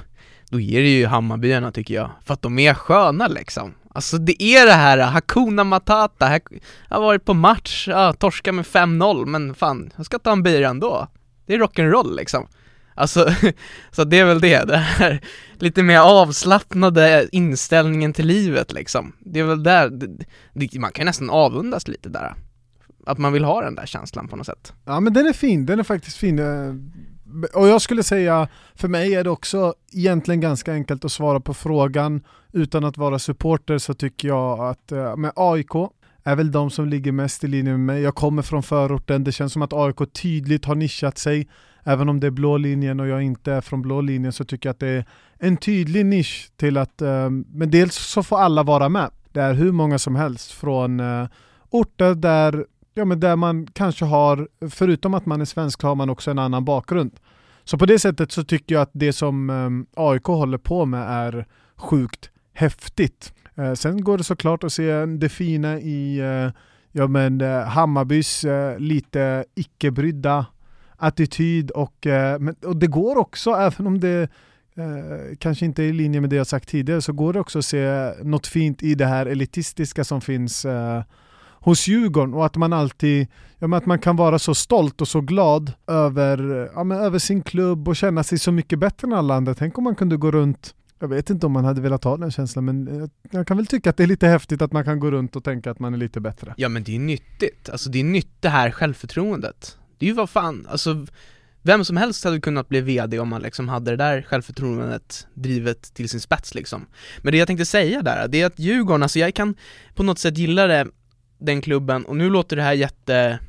då 0.50 0.60
är 0.60 0.82
det 0.82 0.90
ju 0.90 1.06
Hammarbyarna 1.06 1.72
tycker 1.72 1.94
jag, 1.94 2.10
för 2.26 2.34
att 2.34 2.42
de 2.42 2.60
är 2.60 2.74
sköna 2.74 3.28
liksom. 3.28 3.74
Alltså 3.90 4.18
det 4.18 4.44
är 4.44 4.66
det 4.66 4.74
här, 4.74 4.98
äh, 4.98 5.06
Hakuna 5.06 5.64
Matata, 5.64 6.32
jag 6.90 6.98
har 6.98 7.02
varit 7.02 7.26
på 7.26 7.34
match, 7.34 7.88
ja, 7.88 8.14
torska 8.14 8.52
med 8.52 8.66
5-0, 8.66 9.26
men 9.26 9.56
fan, 9.56 9.94
jag 9.98 10.06
ska 10.06 10.20
ta 10.20 10.32
en 10.32 10.44
bira 10.44 10.68
ändå. 10.68 11.08
Det 11.46 11.54
är 11.54 11.60
rock'n'roll 11.60 12.16
liksom. 12.16 12.48
Alltså, 12.96 13.34
så 13.92 14.04
det 14.04 14.20
är 14.20 14.26
väl 14.26 14.42
det, 14.42 14.64
det 14.64 14.78
här 14.78 15.22
lite 15.60 15.84
mer 15.84 16.00
avslappnade 16.00 17.28
inställningen 17.32 18.14
till 18.14 18.28
livet 18.28 18.74
liksom. 18.74 19.14
Det 19.20 19.40
är 19.40 19.44
väl 19.44 19.64
där, 19.64 19.90
det, 19.90 20.26
det, 20.54 20.80
man 20.80 20.92
kan 20.92 21.06
nästan 21.06 21.30
avundas 21.30 21.88
lite 21.88 22.10
där 22.10 22.34
att 23.08 23.18
man 23.18 23.34
vill 23.34 23.44
ha 23.44 23.62
den 23.62 23.76
där 23.76 23.86
känslan 23.86 24.28
på 24.28 24.36
något 24.36 24.46
sätt. 24.46 24.74
Ja 24.86 25.00
men 25.00 25.14
den 25.14 25.28
är 25.28 25.34
fin, 25.34 25.66
den 25.66 25.80
är 25.80 25.84
faktiskt 25.84 26.18
fin. 26.18 26.40
Eh, 26.40 26.74
och 27.54 27.68
jag 27.68 27.82
skulle 27.82 28.04
säga, 28.04 28.48
för 28.76 28.88
mig 28.88 29.16
är 29.16 29.24
det 29.24 29.30
också 29.30 29.74
egentligen 29.92 30.42
ganska 30.42 30.74
enkelt 30.74 31.06
att 31.06 31.12
svara 31.12 31.40
på 31.40 31.54
frågan. 31.54 32.24
Utan 32.52 32.84
att 32.84 32.98
vara 32.98 33.20
supporter 33.20 33.78
så 33.78 33.94
tycker 33.94 34.28
jag 34.28 34.60
att 34.60 34.92
eh, 34.92 35.16
med 35.16 35.32
AIK 35.36 35.72
är 36.24 36.36
väl 36.36 36.52
de 36.52 36.70
som 36.70 36.88
ligger 36.88 37.12
mest 37.12 37.44
i 37.44 37.48
linje 37.48 37.72
med 37.72 37.80
mig. 37.80 38.02
Jag 38.02 38.16
kommer 38.16 38.42
från 38.42 38.64
förorten, 38.64 39.24
det 39.24 39.32
känns 39.32 39.54
som 39.54 39.62
att 39.62 39.74
AIK 39.74 40.14
tydligt 40.14 40.66
har 40.66 40.76
nischat 40.76 41.18
sig. 41.18 41.48
Även 41.84 42.10
om 42.10 42.20
det 42.20 42.28
är 42.28 42.32
blå 42.32 42.58
linjen 42.58 43.00
och 43.00 43.08
jag 43.08 43.22
inte 43.22 43.54
är 43.54 43.62
från 43.62 43.82
blå 43.82 44.02
linjen 44.02 44.34
så 44.34 44.44
tycker 44.46 44.70
jag 44.70 44.74
att 44.74 44.80
det 44.80 44.88
är 44.88 45.06
en 45.40 45.58
tydlig 45.58 46.06
nisch 46.06 46.50
till 46.56 46.78
att, 46.78 47.02
eh, 47.02 47.30
men 47.30 47.72
dels 47.72 47.96
så 47.96 48.24
får 48.24 48.40
alla 48.40 48.64
vara 48.64 48.90
med. 48.90 49.10
Det 49.32 49.42
är 49.42 49.54
hur 49.54 49.72
många 49.72 50.00
som 50.00 50.16
helst 50.16 50.52
från 50.52 51.02
orter 51.70 52.16
där, 52.16 52.66
ja, 52.98 53.06
men 53.06 53.20
där 53.20 53.36
man 53.36 53.68
kanske 53.74 54.06
har, 54.06 54.48
förutom 54.70 55.14
att 55.14 55.26
man 55.26 55.42
är 55.42 55.46
svensk, 55.46 55.84
har 55.84 55.96
man 55.96 56.10
också 56.10 56.32
en 56.32 56.40
annan 56.40 56.66
bakgrund. 56.66 57.12
Så 57.64 57.78
på 57.78 57.86
det 57.86 58.00
sättet 58.00 58.32
så 58.32 58.44
tycker 58.44 58.76
jag 58.76 58.82
att 58.82 58.92
det 58.94 59.14
som 59.14 59.50
eh, 59.50 60.04
AIK 60.04 60.24
håller 60.24 60.58
på 60.58 60.86
med 60.86 61.10
är 61.10 61.46
sjukt 61.76 62.30
häftigt. 62.54 63.34
Eh, 63.56 63.74
sen 63.74 64.04
går 64.04 64.18
det 64.18 64.24
såklart 64.24 64.64
att 64.64 64.74
se 64.74 65.06
det 65.06 65.30
fina 65.30 65.80
i 65.80 66.20
eh, 66.20 66.52
ja, 66.92 67.08
men, 67.08 67.42
eh, 67.42 67.62
Hammarbys 67.62 68.44
eh, 68.44 68.80
lite 68.80 69.46
icke-brydda 69.56 70.46
attityd 70.98 71.72
och, 71.72 72.08
eh, 72.08 72.40
men, 72.40 72.56
och 72.66 72.78
det 72.78 72.88
går 72.88 73.18
också, 73.18 73.52
även 73.52 73.88
om 73.88 74.00
det 74.00 74.30
kanske 75.40 75.66
inte 75.66 75.84
är 75.84 75.88
i 75.88 75.94
linje 75.94 76.22
med 76.22 76.30
det 76.30 76.36
jag 76.36 76.48
sagt 76.48 76.70
tidigare, 76.70 77.02
så 77.02 77.14
går 77.14 77.34
det 77.34 77.40
också 77.40 77.60
att 77.60 77.66
se 77.66 78.12
något 78.24 78.48
fint 78.48 78.84
i 78.84 78.96
det 78.96 79.06
här 79.06 79.26
elitistiska 79.26 80.04
som 80.04 80.22
finns 80.22 80.66
hos 81.68 81.88
Djurgården 81.88 82.34
och 82.34 82.46
att 82.46 82.56
man 82.56 82.74
alltid, 82.74 83.28
ja, 83.60 83.68
men 83.68 83.78
att 83.78 83.86
man 83.86 84.00
kan 84.00 84.16
vara 84.16 84.40
så 84.40 84.56
stolt 84.56 85.02
och 85.02 85.08
så 85.08 85.22
glad 85.22 85.74
över, 85.88 86.70
ja, 86.76 86.84
men 86.84 86.98
över 86.98 87.20
sin 87.20 87.42
klubb 87.42 87.88
och 87.88 87.96
känna 87.96 88.24
sig 88.24 88.40
så 88.40 88.52
mycket 88.52 88.80
bättre 88.80 89.08
än 89.08 89.14
alla 89.14 89.36
andra. 89.36 89.54
Tänk 89.54 89.78
om 89.78 89.84
man 89.84 89.96
kunde 89.96 90.18
gå 90.18 90.32
runt 90.32 90.74
jag 91.00 91.08
vet 91.08 91.30
inte 91.30 91.46
om 91.46 91.52
man 91.52 91.66
hade 91.66 91.82
velat 91.82 92.04
ha 92.04 92.18
den 92.18 92.32
känslan 92.32 92.66
men 92.66 93.00
jag, 93.00 93.10
jag 93.32 93.48
kan 93.48 93.58
väl 93.58 93.66
tycka 93.66 93.90
att 93.90 93.98
det 93.98 94.04
är 94.04 94.08
lite 94.08 94.28
häftigt 94.28 94.62
att 94.62 94.72
man 94.72 94.84
kan 94.84 95.00
gå 95.00 95.12
runt 95.12 95.36
och 95.36 95.44
tänka 95.44 95.72
att 95.72 95.80
man 95.80 95.94
är 95.94 95.98
lite 95.98 96.20
bättre. 96.20 96.54
Ja 96.58 96.70
men 96.70 96.84
det 96.84 96.96
är 96.96 97.00
nyttigt, 97.00 97.70
alltså 97.70 97.90
det 97.90 98.00
är 98.00 98.04
nytt 98.04 98.32
det 98.40 98.50
här 98.50 98.72
självförtroendet. 98.72 99.78
Det 99.98 100.06
är 100.06 100.08
ju 100.08 100.16
vad 100.16 100.30
fan, 100.30 100.68
alltså 100.70 101.06
vem 101.62 101.86
som 101.86 101.98
helst 101.98 102.24
hade 102.24 102.40
kunnat 102.40 102.70
bli 102.70 102.82
VD 102.82 103.20
om 103.20 103.30
man 103.30 103.42
liksom 103.42 103.70
hade 103.70 103.92
det 103.92 103.98
där 103.98 104.22
självförtroendet 104.22 105.28
drivet 105.34 105.94
till 105.94 106.10
sin 106.10 106.22
spets 106.22 106.56
liksom. 106.56 106.86
Men 107.22 107.32
det 107.32 107.38
jag 107.38 107.48
tänkte 107.48 107.66
säga 107.66 108.02
där, 108.02 108.28
det 108.28 108.42
är 108.42 108.46
att 108.46 108.60
Djurgården, 108.60 109.04
alltså 109.04 109.20
jag 109.20 109.34
kan 109.34 109.56
på 109.96 110.04
något 110.04 110.20
sätt 110.20 110.38
gilla 110.38 110.68
det, 110.68 110.88
den 111.38 111.62
klubben, 111.62 112.06
och 112.06 112.16
nu 112.16 112.30
låter 112.30 112.56
det 112.56 112.62
här 112.62 112.74
jätte 112.74 113.40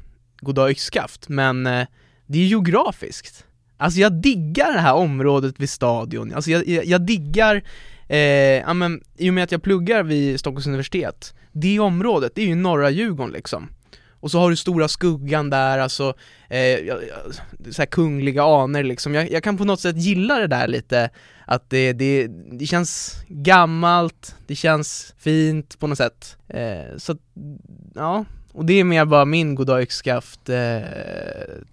goddag 0.41 0.71
yxskaft, 0.71 1.29
men 1.29 1.67
eh, 1.67 1.87
det 2.27 2.39
är 2.39 2.47
geografiskt. 2.47 3.45
Alltså 3.77 4.01
jag 4.01 4.13
diggar 4.13 4.73
det 4.73 4.81
här 4.81 4.95
området 4.95 5.61
vid 5.61 5.71
stadion, 5.71 6.35
alltså 6.35 6.51
jag, 6.51 6.69
jag, 6.69 6.85
jag 6.85 7.07
diggar, 7.07 7.63
eh, 8.09 8.19
ja 8.19 8.75
men 8.75 9.01
i 9.17 9.31
och 9.31 9.35
med 9.35 9.45
att 9.45 9.53
jag 9.53 9.63
pluggar 9.63 10.03
vid 10.03 10.41
Stockholms 10.41 10.67
universitet, 10.67 11.35
det 11.53 11.79
området, 11.79 12.33
det 12.35 12.43
är 12.43 12.47
ju 12.47 12.55
norra 12.55 12.91
Djurgården 12.91 13.33
liksom. 13.33 13.69
Och 14.21 14.31
så 14.31 14.39
har 14.39 14.51
du 14.51 14.57
stora 14.57 14.89
skuggan 14.89 15.51
där, 15.51 15.79
alltså, 15.79 16.15
eh, 16.49 16.97
så 17.71 17.83
här 17.83 17.87
kungliga 17.87 18.43
aner 18.43 18.83
liksom. 18.83 19.15
Jag, 19.15 19.31
jag 19.31 19.43
kan 19.43 19.57
på 19.57 19.65
något 19.65 19.81
sätt 19.81 19.97
gilla 19.97 20.39
det 20.39 20.47
där 20.47 20.69
lite, 20.69 21.11
att 21.47 21.71
det, 21.71 21.93
det, 21.93 22.27
det 22.53 22.67
känns 22.67 23.17
gammalt, 23.29 24.35
det 24.47 24.55
känns 24.55 25.15
fint 25.19 25.79
på 25.79 25.87
något 25.87 25.99
sätt. 25.99 26.37
Eh, 26.49 26.97
så 26.97 27.17
ja, 27.95 28.25
och 28.53 28.65
det 28.65 28.73
är 28.73 28.85
mer 28.85 29.05
bara 29.05 29.25
min 29.25 29.55
goddag 29.55 29.83
yxskaft 29.83 30.49
eh, 30.49 30.81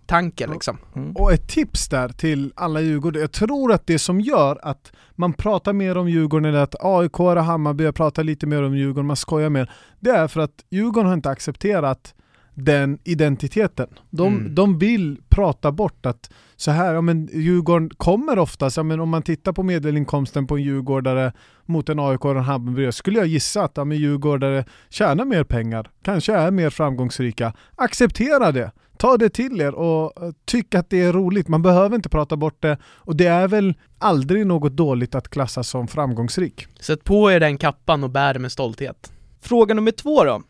tanke 0.06 0.48
liksom. 0.48 0.78
Mm. 0.96 1.16
Och 1.16 1.34
ett 1.34 1.48
tips 1.48 1.88
där 1.89 2.10
till 2.10 2.54
alla 2.56 2.82
Djurgårdare, 2.82 3.22
jag 3.24 3.32
tror 3.32 3.74
att 3.74 3.88
det 3.88 4.00
som 4.00 4.22
gör 4.22 4.60
att 4.62 4.91
man 5.16 5.34
pratar 5.34 5.74
mer 5.74 5.98
om 5.98 6.10
Djurgården 6.10 6.46
eller 6.46 6.60
att 6.60 6.76
AIK 6.80 7.20
och 7.20 7.43
Hammarby 7.43 7.91
pratar 7.91 8.24
lite 8.24 8.48
mer 8.48 8.64
om 8.64 8.78
Djurgården, 8.78 9.06
man 9.06 9.16
skojar 9.16 9.50
mer. 9.50 9.72
Det 10.00 10.10
är 10.10 10.28
för 10.28 10.41
att 10.41 10.66
Djurgården 10.70 11.08
har 11.08 11.14
inte 11.14 11.30
accepterat 11.30 12.14
den 12.56 12.99
identiteten. 13.03 13.88
De, 14.10 14.34
Mm. 14.34 14.56
de 14.56 14.80
vill 14.80 15.18
prata 15.30 15.72
bort 15.72 16.06
att 16.06 16.30
så 16.56 16.72
här, 16.72 16.93
ja 16.93 17.01
men 17.01 17.30
Djurgården 17.34 17.89
kommer 17.97 18.39
oftast, 18.39 18.78
ja 18.78 18.84
men 18.84 18.99
om 18.99 19.10
man 19.10 19.22
tittar 19.24 19.53
på 19.53 19.64
medelinkomsten 19.64 20.47
på 20.47 20.56
en 20.58 20.64
djurgårdare 20.64 21.34
mot 21.66 21.89
en 21.89 21.99
AIK 21.99 22.26
och 22.26 22.32
en 22.32 22.38
Hammarby, 22.43 22.91
skulle 22.91 23.20
jag 23.20 23.28
gissa 23.28 23.64
att 23.64 23.72
ja, 23.76 23.86
men 23.86 23.97
djurgårdare 23.97 24.66
tjänar 24.89 25.26
mer 25.26 25.43
pengar, 25.43 25.89
kanske 26.03 26.34
är 26.34 26.51
mer 26.51 26.70
framgångsrika. 26.70 27.53
Acceptera 27.76 28.51
det! 28.51 28.72
Ta 28.97 29.18
det 29.18 29.30
till 29.30 29.62
er 29.62 29.76
och 29.76 30.24
eh, 30.24 30.32
tyck 30.45 30.76
att 30.76 30.89
det 30.89 31.01
är 31.01 31.14
roligt. 31.14 31.47
Man 31.47 31.62
behöver 31.62 31.95
inte 31.95 32.10
prata 32.10 32.38
bort 32.38 32.62
det 32.62 32.78
och 32.86 33.16
det 33.16 33.26
är 33.28 33.47
väl 33.47 33.74
aldrig 33.97 34.47
något 34.47 34.74
dåligt 34.74 35.16
att 35.16 35.30
klassas 35.30 35.70
som 35.70 35.88
framgångsrik. 35.88 36.68
Sätt 36.80 37.03
på 37.03 37.32
er 37.32 37.39
den 37.39 37.58
kappan 37.58 38.03
och 38.03 38.10
bär 38.10 38.39
med 38.39 38.51
stolthet. 38.51 39.12
Fråga 39.41 39.74
nummer 39.76 39.91
två 39.91 40.24
då. 40.24 40.41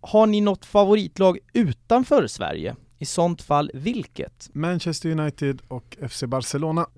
Har 0.00 0.26
ni 0.26 0.40
något 0.40 0.64
favoritlag 0.64 1.38
utanför 1.52 2.26
Sverige? 2.26 2.76
I 2.98 3.04
sånt 3.04 3.42
fall 3.42 3.70
vilket? 3.74 4.50
Manchester 4.52 5.10
United 5.10 5.62
och 5.68 5.96
FC 6.10 6.22
Barcelona. 6.22 6.86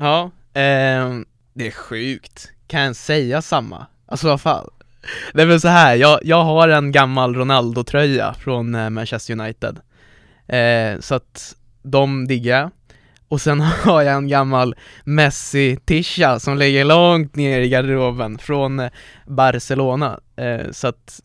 Ja, 0.00 0.30
ehm, 0.54 1.26
det 1.54 1.66
är 1.66 1.70
sjukt. 1.70 2.50
Kan 2.66 2.80
jag 2.80 2.96
säga 2.96 3.42
samma? 3.42 3.86
Alltså 4.06 4.26
vad 4.26 4.40
fan? 4.40 4.68
Det 5.34 5.42
är 5.42 5.46
väl 5.46 5.60
så 5.60 5.68
här, 5.68 5.96
jag, 5.96 6.20
jag 6.22 6.44
har 6.44 6.68
en 6.68 6.92
gammal 6.92 7.34
Ronaldo-tröja 7.34 8.34
från 8.34 8.74
eh, 8.74 8.90
Manchester 8.90 9.40
United. 9.40 9.80
Eh, 10.46 11.00
så 11.00 11.14
att 11.14 11.56
de 11.82 12.26
diggar 12.26 12.60
jag. 12.60 12.70
Och 13.28 13.40
sen 13.40 13.60
har 13.84 14.02
jag 14.02 14.16
en 14.16 14.28
gammal 14.28 14.74
Messi-tisha 15.04 16.38
som 16.38 16.58
ligger 16.58 16.84
långt 16.84 17.36
ner 17.36 17.60
i 17.60 17.68
garderoben 17.68 18.38
från 18.38 18.80
eh, 18.80 18.90
Barcelona. 19.26 20.20
Eh, 20.36 20.70
så 20.70 20.88
att 20.88 21.20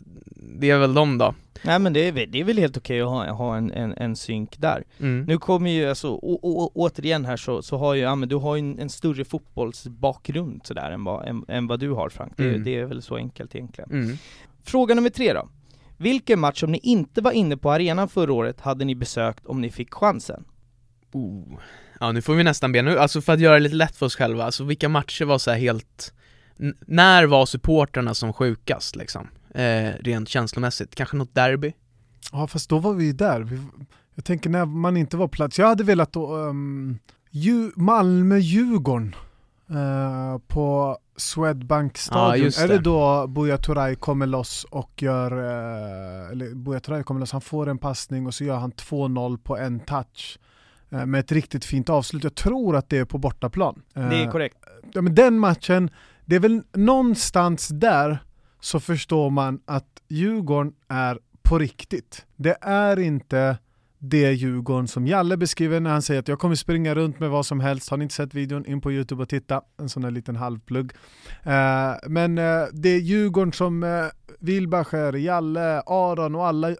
det 0.59 0.69
är 0.69 0.77
väl 0.79 0.93
de 0.93 1.17
då. 1.17 1.35
Nej 1.65 1.79
men 1.79 1.93
det 1.93 2.07
är, 2.07 2.11
väl- 2.11 2.31
det 2.31 2.39
är 2.39 2.43
väl 2.43 2.57
helt 2.57 2.77
okej 2.77 3.01
att 3.01 3.07
ha, 3.09 3.31
ha 3.31 3.57
en, 3.57 3.71
en, 3.71 3.93
en 3.97 4.15
synk 4.15 4.57
där. 4.57 4.83
Mm. 4.99 5.25
Nu 5.25 5.37
kommer 5.37 5.71
ju 5.71 5.89
alltså, 5.89 6.09
å, 6.09 6.39
å, 6.41 6.71
återigen 6.73 7.25
här 7.25 7.37
så, 7.37 7.61
så 7.61 7.77
har 7.77 7.93
ju, 7.93 8.01
ja 8.01 8.15
men 8.15 8.29
du 8.29 8.35
har 8.35 8.55
ju 8.55 8.59
en, 8.59 8.79
en 8.79 8.89
större 8.89 9.25
fotbollsbakgrund 9.25 10.61
sådär 10.63 10.91
än 10.91 11.03
vad, 11.03 11.27
än, 11.27 11.45
än 11.47 11.67
vad 11.67 11.79
du 11.79 11.91
har 11.91 12.09
Frank. 12.09 12.33
Det, 12.37 12.43
Mm. 12.49 12.63
det 12.63 12.75
är 12.79 12.85
väl 12.85 13.01
så 13.01 13.15
enkelt 13.15 13.55
egentligen. 13.55 13.89
Mm. 13.91 14.17
Fråga 14.63 14.95
nummer 14.95 15.09
tre 15.09 15.33
då. 15.33 15.49
Vilken 15.97 16.39
match, 16.39 16.63
om 16.63 16.71
ni 16.71 16.77
inte 16.83 17.21
var 17.21 17.31
inne 17.31 17.57
på 17.57 17.71
arenan 17.71 18.09
förra 18.09 18.33
året, 18.33 18.61
hade 18.61 18.85
ni 18.85 18.95
besökt 18.95 19.45
om 19.45 19.61
ni 19.61 19.69
fick 19.71 19.93
chansen? 19.93 20.43
Oh. 21.11 21.43
Ja 21.99 22.11
nu 22.11 22.21
får 22.21 22.33
vi 22.33 22.43
nästan 22.43 22.71
be 22.71 22.81
nu, 22.81 22.99
alltså 22.99 23.21
för 23.21 23.33
att 23.33 23.39
göra 23.39 23.53
det 23.53 23.59
lite 23.59 23.75
lätt 23.75 23.95
för 23.95 24.05
oss 24.05 24.15
själva, 24.15 24.43
alltså 24.43 24.63
vilka 24.63 24.89
matcher 24.89 25.25
var 25.25 25.37
så 25.37 25.51
helt 25.51 26.13
N- 26.59 26.75
När 26.87 27.25
var 27.25 27.45
supporterna 27.45 28.13
som 28.13 28.33
sjukast 28.33 28.95
liksom? 28.95 29.27
Eh, 29.53 29.91
rent 29.99 30.29
känslomässigt, 30.29 30.95
kanske 30.95 31.17
något 31.17 31.35
derby? 31.35 31.73
Ja 32.31 32.47
fast 32.47 32.69
då 32.69 32.79
var 32.79 32.93
vi 32.93 33.05
ju 33.05 33.13
där. 33.13 33.41
Vi, 33.41 33.61
jag 34.15 34.25
tänker 34.25 34.49
när 34.49 34.65
man 34.65 34.97
inte 34.97 35.17
var 35.17 35.27
plats. 35.27 35.59
Jag 35.59 35.67
hade 35.67 35.83
velat 35.83 36.13
då 36.13 36.35
um, 36.35 36.99
Ju, 37.29 37.71
Malmö-Djurgården 37.75 39.15
eh, 39.69 40.37
på 40.47 40.97
Swedbank 41.17 41.97
stadion. 41.97 42.43
just 42.43 42.59
är 42.59 42.67
det 42.67 42.77
då 42.77 43.27
Buya 43.27 43.57
Turay 43.57 43.95
kommer 43.95 44.25
loss 44.25 44.65
och 44.69 45.01
gör, 45.03 45.31
eh, 45.31 46.31
eller 46.31 46.55
Buya 46.55 46.79
Turay 46.79 47.03
kommer 47.03 47.19
loss, 47.19 47.31
han 47.31 47.41
får 47.41 47.69
en 47.69 47.77
passning 47.77 48.27
och 48.27 48.33
så 48.33 48.43
gör 48.43 48.57
han 48.57 48.71
2-0 48.71 49.37
på 49.37 49.57
en 49.57 49.79
touch. 49.79 50.39
eh, 50.89 51.05
Med 51.05 51.19
ett 51.19 51.31
riktigt 51.31 51.65
fint 51.65 51.89
avslut. 51.89 52.23
Jag 52.23 52.35
tror 52.35 52.75
att 52.75 52.89
det 52.89 52.97
är 52.97 53.05
på 53.05 53.17
bortaplan. 53.17 53.81
Det 53.93 54.01
är 54.01 54.31
korrekt. 54.31 54.57
ja, 54.93 55.01
men 55.01 55.15
den 55.15 55.39
matchen, 55.39 55.89
det 56.25 56.35
är 56.35 56.39
väl 56.39 56.61
någonstans 56.73 57.67
där 57.67 58.23
så 58.63 58.79
förstår 58.79 59.29
man 59.29 59.59
att 59.65 60.01
Djurgården 60.07 60.73
är 60.87 61.19
på 61.41 61.59
riktigt. 61.59 62.25
Det 62.35 62.57
är 62.61 62.99
inte 62.99 63.57
det 63.99 64.33
Djurgården 64.33 64.87
som 64.87 65.07
Jalle 65.07 65.37
beskriver 65.37 65.79
när 65.79 65.89
han 65.89 66.01
säger 66.01 66.19
att 66.19 66.27
jag 66.27 66.39
kommer 66.39 66.55
springa 66.55 66.95
runt 66.95 67.19
med 67.19 67.29
vad 67.29 67.45
som 67.45 67.59
helst. 67.59 67.89
Har 67.89 67.97
ni 67.97 68.03
inte 68.03 68.15
sett 68.15 68.33
videon, 68.33 68.65
in 68.65 68.81
på 68.81 68.91
Youtube 68.91 69.23
och 69.23 69.29
titta. 69.29 69.61
En 69.77 69.89
sån 69.89 70.03
här 70.03 70.11
liten 70.11 70.35
halvplugg. 70.35 70.91
Eh, 71.43 71.93
men 72.07 72.37
eh, 72.37 72.63
det 72.73 72.89
är 72.89 72.99
Djurgården 72.99 73.53
som 73.53 73.83
eh, 73.83 74.05
Wilbacher, 74.39 75.13
Jalle, 75.13 75.81
Aron 75.85 76.35
och 76.35 76.47
alla 76.47 76.75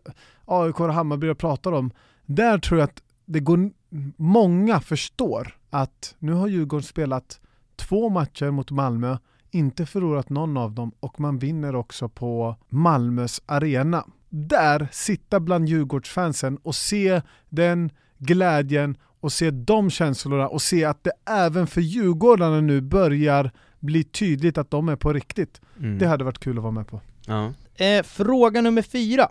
AIK 0.46 0.80
och 0.80 0.94
Hammarby 0.94 1.36
pratar 1.36 1.72
om. 1.72 1.92
Där 2.26 2.58
tror 2.58 2.80
jag 2.80 2.90
att 2.90 3.04
det 3.26 3.40
går, 3.40 3.72
många 4.18 4.80
förstår 4.80 5.58
att 5.70 6.16
nu 6.20 6.34
har 6.34 6.48
Djurgården 6.48 6.84
spelat 6.84 7.40
två 7.76 8.10
matcher 8.10 8.52
mot 8.52 8.72
Malmö, 8.72 9.18
inte 9.56 9.86
förlorat 9.86 10.30
någon 10.30 10.58
av 10.58 10.72
dem 10.72 10.92
och 11.00 11.20
man 11.20 11.38
vinner 11.40 11.76
också 11.76 12.10
på 12.10 12.56
Malmös 12.70 13.42
arena. 13.46 14.06
Där, 14.30 14.88
sitta 14.92 15.40
bland 15.40 15.70
Djurgårdsfansen 15.70 16.58
och 16.58 16.76
se 16.76 17.22
den 17.50 17.90
glädjen 18.18 18.98
och 19.20 19.32
se 19.32 19.52
de 19.52 19.90
känslorna 19.90 20.48
och 20.48 20.62
se 20.62 20.86
att 20.86 21.04
det 21.04 21.12
även 21.30 21.68
för 21.68 21.82
Djurgårdarna 21.82 22.62
nu 22.62 22.82
börjar 22.82 23.52
bli 23.80 24.04
tydligt 24.04 24.58
att 24.58 24.72
de 24.72 24.90
är 24.90 24.96
på 24.96 25.14
riktigt. 25.14 25.62
Mm. 25.80 25.98
Det 25.98 26.08
hade 26.08 26.24
varit 26.24 26.40
kul 26.40 26.58
att 26.58 26.64
vara 26.64 26.72
med 26.72 26.88
på. 26.88 27.02
Ja. 27.28 27.54
Eh, 27.86 28.04
fråga 28.04 28.62
nummer 28.62 28.82
fyra. 28.82 29.30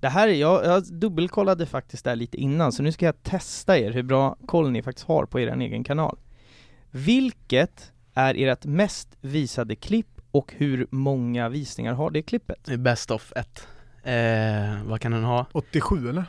Det 0.00 0.08
här, 0.08 0.28
är- 0.28 0.32
jag, 0.32 0.64
jag 0.64 0.84
dubbelkollade 0.84 1.66
faktiskt 1.66 2.04
där 2.04 2.16
lite 2.16 2.36
innan, 2.36 2.72
så 2.72 2.82
nu 2.82 2.92
ska 2.92 3.06
jag 3.06 3.22
testa 3.22 3.78
er 3.78 3.90
hur 3.92 4.02
bra 4.02 4.36
koll 4.46 4.70
ni 4.70 4.82
faktiskt 4.82 5.08
har 5.08 5.26
på 5.26 5.40
er 5.40 5.60
egen 5.60 5.84
kanal. 5.84 6.18
Vilket 6.90 7.92
är 8.14 8.34
ert 8.34 8.64
mest 8.64 9.08
visade 9.20 9.76
klipp 9.76 10.20
och 10.30 10.52
hur 10.56 10.86
många 10.90 11.48
visningar 11.48 11.94
har 11.94 12.10
det 12.10 12.22
klippet? 12.22 12.58
Det 12.64 12.72
är 12.72 12.76
Best 12.76 13.10
of 13.10 13.32
1 13.36 13.68
eh, 14.02 14.84
Vad 14.88 15.00
kan 15.00 15.12
den 15.12 15.24
ha? 15.24 15.46
87 15.52 16.08
eller? 16.08 16.24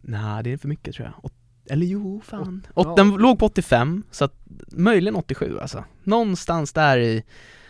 Nej 0.00 0.42
det 0.44 0.52
är 0.52 0.56
för 0.56 0.68
mycket 0.68 0.94
tror 0.94 1.06
jag 1.14 1.24
Åt- 1.24 1.32
Eller 1.70 1.86
jo, 1.86 2.20
fan 2.24 2.66
Åt- 2.74 2.88
och 2.88 2.96
Den 2.96 3.10
låg 3.10 3.38
på 3.38 3.46
85, 3.46 4.02
så 4.10 4.24
att 4.24 4.34
möjligen 4.72 5.14
87 5.16 5.58
alltså 5.58 5.84
Någonstans 6.04 6.72
där 6.72 6.98
i 6.98 7.24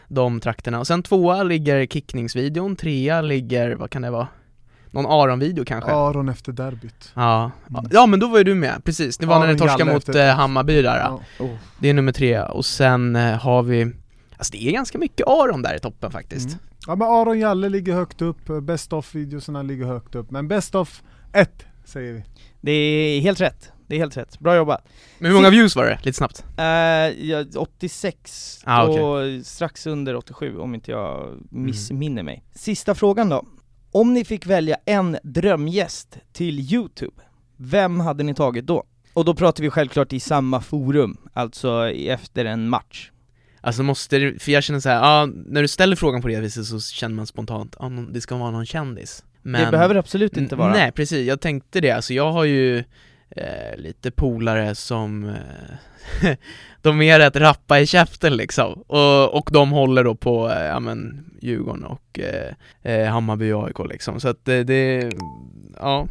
de 0.09 0.41
trakterna 0.41 0.79
Och 0.81 0.87
sen 0.87 1.03
tvåa 1.03 1.43
ligger 1.43 1.87
kickningsvideon, 1.87 2.77
trea 2.77 3.21
ligger, 3.21 3.75
vad 3.75 3.91
kan 3.91 4.03
det 4.03 4.11
vara? 4.11 4.29
Någon 4.91 5.07
Aron-video 5.07 5.65
kanske? 5.65 5.91
Aron 5.93 6.29
efter 6.29 6.53
derbyt. 6.53 7.13
Ja, 7.15 7.51
Mm. 7.71 7.85
ja 7.91 8.07
men 8.07 8.21
då 8.21 8.27
var 8.29 8.39
ju 8.39 8.45
du 8.45 8.55
med, 8.55 8.85
precis. 8.85 9.19
Det 9.19 9.27
var 9.27 9.35
när 9.39 9.43
Aron 9.47 9.53
ni 9.55 9.59
torskade 9.59 9.93
mot 9.93 10.09
efter- 10.09 10.29
eh, 10.29 10.35
Hammarby 10.35 10.83
där 10.83 10.99
ja. 10.99 11.21
Ja. 11.39 11.49
Det 11.79 11.89
är 11.89 11.95
nummer 11.95 12.13
tre, 12.13 12.41
och 12.43 12.65
sen 12.67 13.17
eh, 13.17 13.39
har 13.39 13.63
vi 13.63 13.93
Alltså 14.37 14.53
det 14.53 14.69
är 14.69 14.73
ganska 14.73 14.99
mycket 14.99 15.27
Aron 15.27 15.63
där 15.63 15.77
i 15.77 15.79
toppen 15.79 16.11
faktiskt 16.11 16.47
Mm. 16.49 16.59
Ja 16.87 16.95
men 16.97 17.09
Aron 17.09 17.39
Jalle 17.39 17.69
ligger 17.69 17.95
högt 17.95 18.23
upp, 18.23 18.63
Best 18.63 18.93
of 18.93 19.15
videosarna 19.15 19.63
ligger 19.63 19.85
högt 19.85 20.15
upp. 20.15 20.31
Men 20.31 20.49
Best 20.49 20.75
of 20.75 21.03
1 21.33 21.65
säger 21.85 22.13
vi. 22.13 22.25
Det 22.61 22.73
är 22.73 23.21
helt 23.21 23.41
rätt, 23.41 23.73
det 23.87 23.95
är 23.95 23.99
helt 23.99 24.17
rätt. 24.17 24.39
Bra 24.39 24.57
jobbat. 24.57 24.85
Men 25.19 25.31
hur 25.31 25.37
många 25.37 25.51
views 25.51 25.77
var 25.77 25.85
det? 25.85 25.99
Lite 26.03 26.17
snabbt 26.19 26.45
Eh, 26.57 26.65
ja, 27.27 27.45
86 27.57 28.61
Ah, 28.65 28.85
okej. 28.87 29.03
och 29.41 29.47
strax 29.47 29.87
under 29.87 30.17
87 30.17 30.59
om 30.59 30.75
inte 30.75 30.91
jag 30.91 31.39
missminner 31.51 32.23
mig. 32.23 32.45
Sista 32.55 32.95
frågan 32.95 33.29
då. 33.29 33.45
Om 33.93 34.15
ni 34.15 34.25
fick 34.25 34.47
välja 34.47 34.77
en 34.85 35.19
drömgäst 35.23 36.19
till 36.33 36.73
Youtube, 36.75 37.23
vem 37.57 38.01
hade 38.01 38.25
ni 38.25 38.35
tagit 38.35 38.67
då? 38.67 38.85
Och 39.15 39.25
då 39.25 39.35
pratar 39.35 39.63
vi 39.63 39.71
självklart 39.71 40.13
i 40.13 40.21
samma 40.21 40.61
forum, 40.61 41.17
alltså 41.33 41.91
efter 41.91 42.45
en 42.45 42.69
match. 42.69 43.11
Alltså 43.61 43.83
måste 43.83 44.19
det, 44.19 44.43
för 44.43 44.53
jag 44.53 44.63
känner 44.63 44.81
så 44.81 44.89
här, 44.89 44.97
ja, 44.97 45.27
när 45.47 45.63
du 45.63 45.69
ställer 45.69 45.97
frågan 45.97 46.23
på 46.23 46.29
det 46.29 46.41
viset 46.41 46.67
så 46.67 46.81
känner 46.81 47.17
man 47.17 47.27
spontant, 47.27 47.77
ja, 47.79 47.89
det 47.89 48.21
ska 48.21 48.37
vara 48.37 48.51
någon 48.51 48.67
kändis 48.67 49.25
Men 49.43 49.65
det 49.65 49.71
behöver 49.71 49.95
absolut 49.95 50.37
inte 50.37 50.57
vara. 50.57 50.73
Nej 50.73 50.93
precis, 50.93 51.27
jag 51.27 51.41
tänkte 51.41 51.81
det, 51.81 51.91
alltså 51.91 52.15
jag 52.15 52.33
har 52.33 52.45
ju 52.45 52.79
eh, 53.31 53.77
lite 53.77 54.11
polare 54.11 54.75
som 54.75 55.25
eh, 56.23 56.31
De 56.83 57.03
är 57.03 57.19
rätt 57.19 57.37
rappa 57.37 57.81
i 57.81 57.87
käften 57.87 58.37
liksom, 58.37 58.73
och, 58.73 59.35
och 59.35 59.51
de 59.53 59.71
håller 59.71 60.05
då 60.05 60.15
på, 60.15 60.51
eh, 60.51 60.63
ja 60.63 60.81
men 60.81 61.27
Djurgården 61.41 61.85
och 61.85 62.19
eh, 62.19 62.93
eh 62.93 63.11
Hammarby 63.13 63.53
och 63.53 63.65
AIK 63.65 63.79
liksom, 63.91 64.21
så 64.21 64.29
att 64.29 64.45
det, 64.45 64.65
det 64.65 65.13
ja 65.81 66.07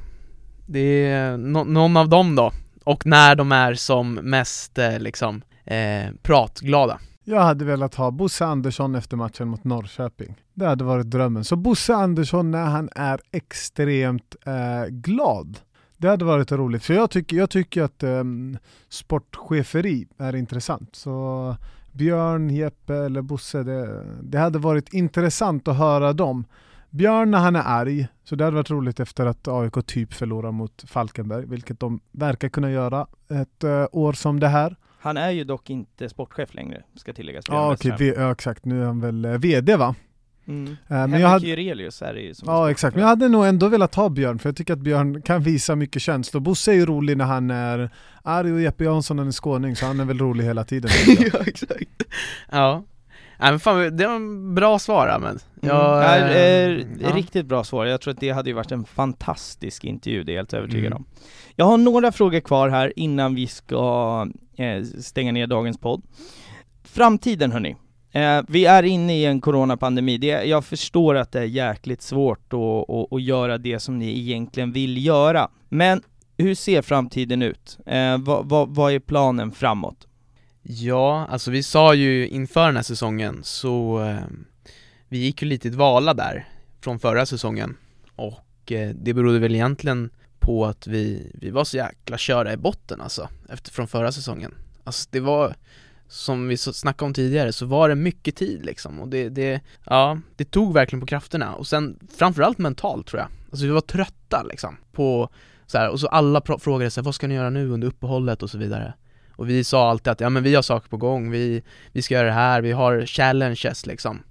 Det 0.65 1.05
är 1.05 1.37
no 1.37 1.63
någon 1.63 1.97
av 1.97 2.09
dem 2.09 2.35
då, 2.35 2.51
och 2.83 3.05
när 3.05 3.35
de 3.35 3.51
är 3.51 3.73
som 3.73 4.13
mest 4.13 4.77
eh, 4.77 4.99
liksom 4.99 5.41
eh, 5.65 6.13
pratglada 6.21 6.99
Jag 7.23 7.41
hade 7.41 7.65
velat 7.65 7.95
ha 7.95 8.11
Bosse 8.11 8.45
Andersson 8.45 8.95
efter 8.95 9.17
matchen 9.17 9.47
mot 9.47 9.63
Norrköping. 9.63 10.35
Det 10.53 10.65
hade 10.65 10.83
varit 10.83 11.09
drömmen. 11.09 11.43
Så 11.43 11.55
Bosse 11.55 11.95
Andersson 11.95 12.51
när 12.51 12.65
han 12.65 12.89
är 12.95 13.19
extremt 13.31 14.35
eh, 14.45 14.89
glad. 14.89 15.57
Det 16.01 16.09
hade 16.09 16.25
varit 16.25 16.51
roligt. 16.51 16.83
För 16.83 16.93
jag 16.93 17.09
tycker, 17.09 17.37
jag 17.37 17.49
tycker 17.49 17.83
att 17.83 18.03
um, 18.03 18.57
sportcheferi 18.89 20.07
är 20.17 20.35
intressant. 20.35 20.95
Så 20.95 21.55
Björn, 21.91 22.49
Jeppe 22.49 22.95
eller 22.95 23.21
Bosse, 23.21 23.63
det, 23.63 24.05
det 24.21 24.37
hade 24.37 24.59
varit 24.59 24.93
intressant 24.93 25.67
att 25.67 25.77
höra 25.77 26.13
dem. 26.13 26.45
Björn 26.89 27.31
när 27.31 27.37
han 27.39 27.55
är 27.55 27.63
arg, 27.65 28.07
så 28.23 28.35
det 28.35 28.43
hade 28.43 28.55
varit 28.55 28.69
roligt 28.71 28.99
efter 28.99 29.25
att 29.25 29.47
AIK 29.47 29.85
typ 29.85 30.13
förlorar 30.13 30.51
mot 30.51 30.83
Falkenberg, 30.87 31.45
vilket 31.45 31.79
de 31.79 31.99
verkar 32.11 32.49
kunna 32.49 32.71
göra 32.71 33.07
ett 33.29 33.63
eh, 33.63 33.85
år 33.91 34.13
som 34.13 34.39
det 34.39 34.47
här. 34.47 34.75
Han 34.99 35.17
är 35.17 35.29
ju 35.29 35.43
dock 35.43 35.69
inte 35.69 36.09
sportchef 36.09 36.53
längre, 36.53 36.83
ska 36.95 37.13
tilläggas. 37.13 37.45
Ja 37.47 37.73
okej, 37.73 37.91
Westerholm. 37.91 37.97
vi- 38.17 38.21
ja, 38.23 38.31
exakt. 38.31 38.65
Nu 38.65 38.81
är 38.81 38.85
han 38.85 39.01
väl 39.01 39.25
eh, 39.25 39.31
VD 39.37 39.75
va? 39.75 39.95
Mm. 40.49 40.71
Eh, 40.71 40.77
men 40.87 40.99
Henrik 40.99 41.21
jag 41.23 41.29
hade, 41.29 41.47
Jurelius 41.47 42.01
är 42.01 42.13
det 42.13 42.21
ju 42.21 42.33
som 42.33 42.47
ja 42.49 42.71
exakt, 42.71 42.95
men 42.95 43.01
jag 43.01 43.09
hade 43.09 43.29
nog 43.29 43.45
ändå 43.45 43.67
velat 43.67 43.95
ha 43.95 44.09
Björn 44.09 44.39
för 44.39 44.49
jag 44.49 44.55
tycker 44.55 44.73
att 44.73 44.79
Björn 44.79 45.21
kan 45.21 45.43
visa 45.43 45.75
mycket 45.75 46.01
känslor. 46.01 46.41
Bosse 46.41 46.71
är 46.71 46.75
ju 46.75 46.85
rolig 46.85 47.17
när 47.17 47.25
han 47.25 47.51
är 47.51 47.89
arg 48.23 48.53
och 48.53 48.61
Jeppe 48.61 48.83
Jansson 48.83 49.17
han 49.17 49.27
är 49.27 49.31
skåning 49.31 49.75
så 49.75 49.85
han 49.85 49.99
är 49.99 50.05
väl 50.05 50.17
rolig 50.19 50.43
hela 50.45 50.63
tiden. 50.63 50.91
ja 51.33 51.39
exakt 51.45 51.83
Ja, 52.51 52.83
Nej, 53.41 53.51
men 53.51 53.59
fan, 53.59 53.97
det 53.97 54.07
var 54.07 54.15
en 54.15 54.55
bra 54.55 54.79
svar 54.79 55.07
Ahmed 55.07 55.39
Mm. 55.61 55.75
Jag, 55.75 56.03
är, 56.05 56.29
eh, 56.29 56.35
är, 56.35 56.87
ja. 56.99 57.15
Riktigt 57.15 57.45
bra 57.45 57.63
svar, 57.63 57.85
jag 57.85 58.01
tror 58.01 58.13
att 58.13 58.19
det 58.19 58.29
hade 58.29 58.49
ju 58.49 58.55
varit 58.55 58.71
en 58.71 58.85
fantastisk 58.85 59.83
intervju, 59.83 60.23
det 60.23 60.31
är 60.31 60.33
jag 60.33 60.39
helt 60.39 60.53
övertygad 60.53 60.85
Mm. 60.85 60.97
om. 60.97 61.05
Jag 61.55 61.65
har 61.65 61.77
några 61.77 62.11
frågor 62.11 62.39
kvar 62.39 62.69
här 62.69 62.93
innan 62.95 63.35
vi 63.35 63.47
ska 63.47 64.27
eh, 64.57 64.83
stänga 64.83 65.31
ner 65.31 65.47
dagens 65.47 65.77
podd. 65.77 66.01
Framtiden 66.83 67.51
hörni. 67.51 67.75
Eh, 68.11 68.41
vi 68.47 68.65
är 68.65 68.83
inne 68.83 69.17
i 69.17 69.25
en 69.25 69.41
coronapandemi, 69.41 70.17
det, 70.17 70.27
jag 70.27 70.65
förstår 70.65 71.15
att 71.15 71.31
det 71.31 71.39
är 71.39 71.45
jäkligt 71.45 72.01
svårt 72.01 72.53
att, 72.53 72.89
att, 72.89 73.13
att 73.13 73.21
göra 73.21 73.57
det 73.57 73.79
som 73.79 73.99
ni 73.99 74.19
egentligen 74.19 74.71
vill 74.71 75.05
göra. 75.05 75.49
Men 75.69 76.01
hur 76.37 76.55
ser 76.55 76.81
framtiden 76.81 77.41
ut? 77.41 77.77
Eh, 77.85 78.17
vad, 78.17 78.49
vad, 78.49 78.75
vad 78.75 78.93
är 78.93 78.99
planen 78.99 79.51
framåt? 79.51 80.07
Ja, 80.61 81.27
alltså 81.29 81.51
vi 81.51 81.63
sa 81.63 81.93
ju 81.93 82.27
inför 82.27 82.65
den 82.65 82.75
här 82.75 82.83
säsongen 82.83 83.39
så 83.43 84.03
eh, 84.03 84.23
Vi 85.07 85.17
gick 85.17 85.41
ju 85.41 85.47
lite 85.47 85.67
i 85.67 85.71
dvala 85.71 86.13
där 86.13 86.47
Från 86.81 86.99
förra 86.99 87.25
säsongen 87.25 87.77
Och 88.15 88.71
eh, 88.71 88.89
det 88.89 89.13
berodde 89.13 89.39
väl 89.39 89.55
egentligen 89.55 90.09
på 90.39 90.65
att 90.65 90.87
vi, 90.87 91.31
vi 91.33 91.49
var 91.49 91.63
så 91.63 91.77
jäkla 91.77 92.17
köra 92.17 92.53
i 92.53 92.57
botten 92.57 93.01
alltså 93.01 93.29
Efter 93.49 93.71
från 93.71 93.87
förra 93.87 94.11
säsongen 94.11 94.53
Alltså 94.83 95.07
det 95.11 95.19
var 95.19 95.55
som 96.11 96.47
vi 96.47 96.57
snackade 96.57 97.07
om 97.07 97.13
tidigare 97.13 97.51
så 97.51 97.65
var 97.65 97.89
det 97.89 97.95
mycket 97.95 98.35
tid 98.35 98.65
liksom 98.65 98.99
och 98.99 99.07
det, 99.07 99.29
det 99.29 99.61
Ja, 99.83 100.19
det 100.35 100.51
tog 100.51 100.73
verkligen 100.73 101.01
på 101.01 101.07
krafterna. 101.07 101.55
Och 101.55 101.67
sen 101.67 101.99
framförallt 102.17 102.57
mentalt 102.57 103.07
tror 103.07 103.19
jag. 103.19 103.29
Alltså 103.51 103.65
vi 103.65 103.71
var 103.71 103.81
trötta 103.81 104.43
liksom 104.43 104.77
på 104.91 105.29
så 105.65 105.77
här, 105.77 105.89
och 105.89 105.99
så 105.99 106.07
alla 106.07 106.41
frågade 106.59 106.91
sig 106.91 107.03
vad 107.03 107.15
ska 107.15 107.27
ni 107.27 107.35
göra 107.35 107.49
nu 107.49 107.69
under 107.69 107.87
uppehållet? 107.87 108.43
och 108.43 108.49
så 108.49 108.57
vidare. 108.57 108.93
Och 109.31 109.49
vi 109.49 109.63
sa 109.63 109.89
alltid 109.89 110.11
att 110.11 110.19
ja 110.19 110.29
men 110.29 110.43
vi 110.43 110.55
har 110.55 110.61
saker 110.61 110.89
på 110.89 110.97
gång, 110.97 111.31
vi, 111.31 111.63
vi 111.91 112.01
ska 112.01 112.13
göra 112.13 112.27
det 112.27 112.33
här, 112.33 112.61
vi 112.61 112.71
har 112.71 113.05
challenges 113.05 113.85
liksom. 113.85 114.23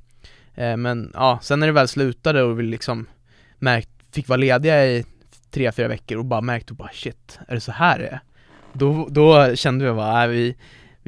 Eh, 0.55 0.77
Men 0.77 1.11
ja, 1.15 1.39
sen 1.43 1.61
när 1.61 1.67
det 1.67 1.73
väl 1.73 1.89
slutade 1.89 2.43
och 2.43 2.59
vi 2.59 2.63
liksom 2.63 3.07
märkt, 3.59 3.91
fick 4.13 4.29
vara 4.29 4.37
lediga 4.37 4.87
i 4.87 5.05
tre, 5.51 5.73
fyra 5.73 5.89
veckor 5.89 6.19
och 6.19 6.25
bara 6.25 6.41
märkte 6.41 6.75
bara 6.75 6.91
shit, 6.93 7.39
är 7.49 7.55
det 7.55 7.61
så 7.61 7.73
här 7.73 7.99
det 7.99 8.07
är? 8.07 8.21
Då, 8.73 9.09
då 9.11 9.57
kände 9.57 9.85
vi 9.85 9.93
bara, 9.93 10.13
nej, 10.13 10.29
vi, 10.29 10.57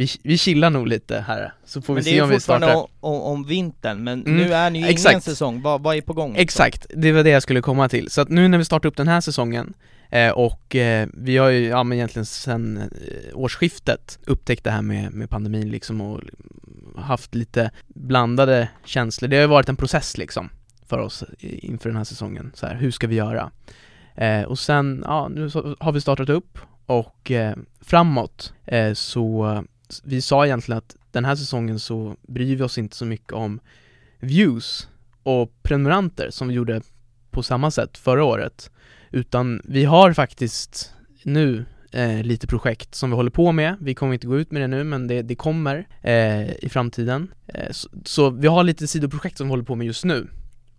vi, 0.01 0.09
vi 0.23 0.39
chillar 0.39 0.71
nog 0.71 0.87
lite 0.89 1.21
här, 1.21 1.53
så 1.65 1.83
får 1.83 1.95
vi 1.95 1.99
Men 1.99 2.05
det 2.05 2.11
se 2.11 2.19
är 2.19 2.23
om 2.23 2.29
vi 2.29 2.35
fortfarande 2.35 2.67
startar 2.67 2.83
om, 3.01 3.15
om, 3.15 3.23
om 3.23 3.45
vintern, 3.45 4.05
men 4.05 4.27
Mm, 4.27 4.37
nu 4.37 4.53
är 4.53 4.71
ni 4.71 4.79
ju 4.79 4.85
ingen 4.85 4.95
exakt. 4.95 5.25
säsong, 5.25 5.63
vad, 5.63 5.83
vad 5.83 5.97
är 5.97 6.01
på 6.01 6.13
gång? 6.13 6.37
Exakt, 6.37 6.87
det 6.97 7.13
var 7.13 7.25
det 7.25 7.31
jag 7.31 7.43
skulle 7.43 7.61
komma 7.61 7.89
till. 7.89 8.11
Så 8.11 8.21
att 8.21 8.29
nu 8.29 8.49
när 8.49 8.59
vi 8.59 8.65
startar 8.65 8.89
upp 8.89 8.97
den 8.97 9.09
här 9.09 9.21
säsongen 9.21 9.75
eh, 10.11 10.31
och 10.31 10.77
eh, 10.77 11.09
vi 11.15 11.37
har 11.37 11.49
ju, 11.49 11.67
ja 11.67 11.83
men 11.83 11.99
egentligen 11.99 12.27
sedan 12.27 12.77
eh, 12.77 13.39
årsskiftet 13.39 14.19
upptäckt 14.27 14.65
det 14.65 14.71
här 14.71 14.83
med, 14.83 15.13
med 15.13 15.31
pandemin 15.31 15.71
liksom 15.71 16.01
och 16.01 16.21
haft 16.97 17.35
lite 17.35 17.71
blandade 17.89 18.69
känslor. 18.85 19.29
Det 19.29 19.37
har 19.37 19.43
ju 19.43 19.49
varit 19.49 19.69
en 19.69 19.77
process 19.77 20.19
liksom 20.19 20.51
för 20.87 20.99
oss 20.99 21.25
inför 21.41 21.89
den 21.89 21.97
här 21.97 22.05
säsongen. 22.05 22.53
Så 22.55 22.67
här, 22.67 22.75
hur 22.75 22.91
ska 22.91 23.07
vi 23.07 23.15
göra? 23.17 23.51
Eh, 24.15 24.43
och 24.43 24.59
sen, 24.59 25.05
ja 25.07 25.29
nu 25.29 25.51
har 25.81 25.93
vi 25.93 26.01
startat 26.01 26.29
upp 26.29 26.59
och 26.87 27.31
eh, 27.31 27.57
framåt 27.81 28.53
eh, 28.67 28.93
så 28.93 29.65
vi 30.05 30.23
sa 30.23 30.47
egentligen 30.47 30.79
att 30.79 30.97
den 31.11 31.25
här 31.25 31.37
säsongen 31.37 31.79
så 31.79 32.17
bryr 32.23 32.57
vi 32.57 32.63
oss 32.63 32.79
inte 32.79 32.97
så 32.97 33.05
mycket 33.05 33.33
om 33.33 33.61
views 34.19 34.89
och 35.23 35.63
prenumeranter 35.63 36.31
som 36.31 36.49
vi 36.49 36.55
gjorde 36.55 36.83
på 37.31 37.43
samma 37.43 37.71
sätt 37.71 37.99
förra 37.99 38.25
året 38.25 38.71
utan 39.11 39.61
vi 39.65 39.85
har 39.85 40.13
faktiskt 40.13 40.95
nu 41.23 41.65
eh, 41.93 42.23
lite 42.23 42.47
projekt 42.47 42.95
som 42.95 43.11
vi 43.11 43.17
håller 43.17 43.31
på 43.31 43.53
med, 43.53 43.77
vi 43.81 43.95
kommer 43.95 44.15
inte 44.15 44.27
gå 44.27 44.39
ut 44.39 44.51
med 44.51 44.63
det 44.63 44.69
nu 44.69 44.85
men 44.85 45.07
det, 45.07 45.23
det 45.23 45.35
kommer 45.35 45.89
eh, 46.03 46.51
i 46.51 46.69
framtiden. 46.71 47.33
Eh, 47.47 47.71
så, 47.71 47.89
så 48.05 48.31
vi 48.31 48.49
har 48.49 48.65
lite 48.65 48.87
sidoprojekt 48.87 49.39
som 49.39 49.47
vi 49.47 49.51
håller 49.51 49.65
på 49.65 49.75
med 49.75 49.87
just 49.87 50.05
nu. 50.05 50.29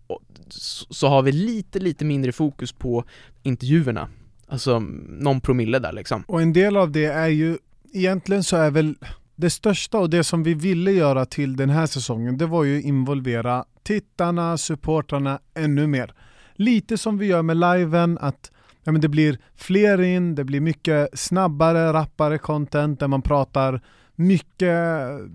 Och, 0.07 0.21
så, 0.47 0.93
så 0.93 1.07
har 1.07 1.21
vi 1.21 1.31
lite, 1.31 1.79
lite 1.79 2.05
mindre 2.05 2.31
fokus 2.31 2.71
på 2.71 3.03
intervjuerna. 3.43 4.09
Alltså 4.47 4.79
någon 5.07 5.41
promille 5.41 5.79
där 5.79 5.93
liksom. 5.93 6.23
Och 6.27 6.41
en 6.41 6.53
del 6.53 6.77
av 6.77 6.91
det 6.91 7.05
är 7.05 7.27
ju, 7.27 7.57
egentligen 7.93 8.43
så 8.43 8.57
är 8.57 8.71
väl 8.71 8.95
det 9.35 9.49
största 9.49 9.97
och 9.97 10.09
det 10.09 10.23
som 10.23 10.43
vi 10.43 10.53
ville 10.53 10.91
göra 10.91 11.25
till 11.25 11.55
den 11.55 11.69
här 11.69 11.85
säsongen, 11.85 12.37
det 12.37 12.45
var 12.45 12.63
ju 12.63 12.81
involvera 12.81 13.65
tittarna, 13.83 14.57
supportrarna 14.57 15.39
ännu 15.53 15.87
mer. 15.87 16.13
Lite 16.53 16.97
som 16.97 17.17
vi 17.17 17.25
gör 17.25 17.41
med 17.41 17.57
liven, 17.57 18.17
att 18.21 18.51
ja, 18.83 18.91
men 18.91 19.01
det 19.01 19.09
blir 19.09 19.39
fler 19.55 20.01
in, 20.01 20.35
det 20.35 20.43
blir 20.43 20.61
mycket 20.61 21.19
snabbare, 21.19 21.93
rappare 21.93 22.37
content 22.37 22.99
där 22.99 23.07
man 23.07 23.21
pratar 23.21 23.81
mycket, 24.15 24.79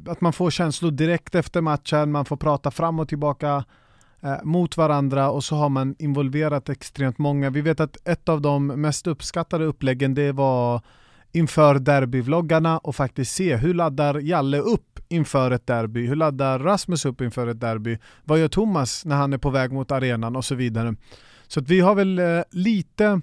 att 0.08 0.20
man 0.20 0.32
får 0.32 0.50
känslor 0.50 0.90
direkt 0.90 1.34
efter 1.34 1.60
matchen, 1.60 2.12
man 2.12 2.24
får 2.24 2.36
prata 2.36 2.70
fram 2.70 2.98
och 2.98 3.08
tillbaka 3.08 3.64
eh, 4.20 4.42
mot 4.42 4.76
varandra 4.76 5.30
och 5.30 5.44
så 5.44 5.56
har 5.56 5.68
man 5.68 5.94
involverat 5.98 6.68
extremt 6.68 7.18
många. 7.18 7.50
Vi 7.50 7.60
vet 7.60 7.80
att 7.80 8.08
ett 8.08 8.28
av 8.28 8.40
de 8.40 8.66
mest 8.66 9.06
uppskattade 9.06 9.64
uppläggen 9.64 10.14
det 10.14 10.32
var 10.32 10.80
inför 11.32 11.78
derbyvloggarna 11.78 12.78
och 12.78 12.96
faktiskt 12.96 13.34
se 13.34 13.56
hur 13.56 13.74
laddar 13.74 14.20
Jalle 14.20 14.58
upp 14.58 15.00
inför 15.08 15.50
ett 15.50 15.66
derby? 15.66 16.06
Hur 16.06 16.16
laddar 16.16 16.58
Rasmus 16.58 17.04
upp 17.04 17.20
inför 17.20 17.46
ett 17.46 17.60
derby? 17.60 17.98
Vad 18.24 18.38
gör 18.38 18.48
Thomas 18.48 19.04
när 19.04 19.16
han 19.16 19.32
är 19.32 19.38
på 19.38 19.50
väg 19.50 19.72
mot 19.72 19.92
arenan 19.92 20.36
och 20.36 20.44
så 20.44 20.54
vidare. 20.54 20.94
Så 21.46 21.60
att 21.60 21.68
vi 21.68 21.80
har 21.80 21.94
väl 21.94 22.18
eh, 22.18 22.40
lite 22.50 23.20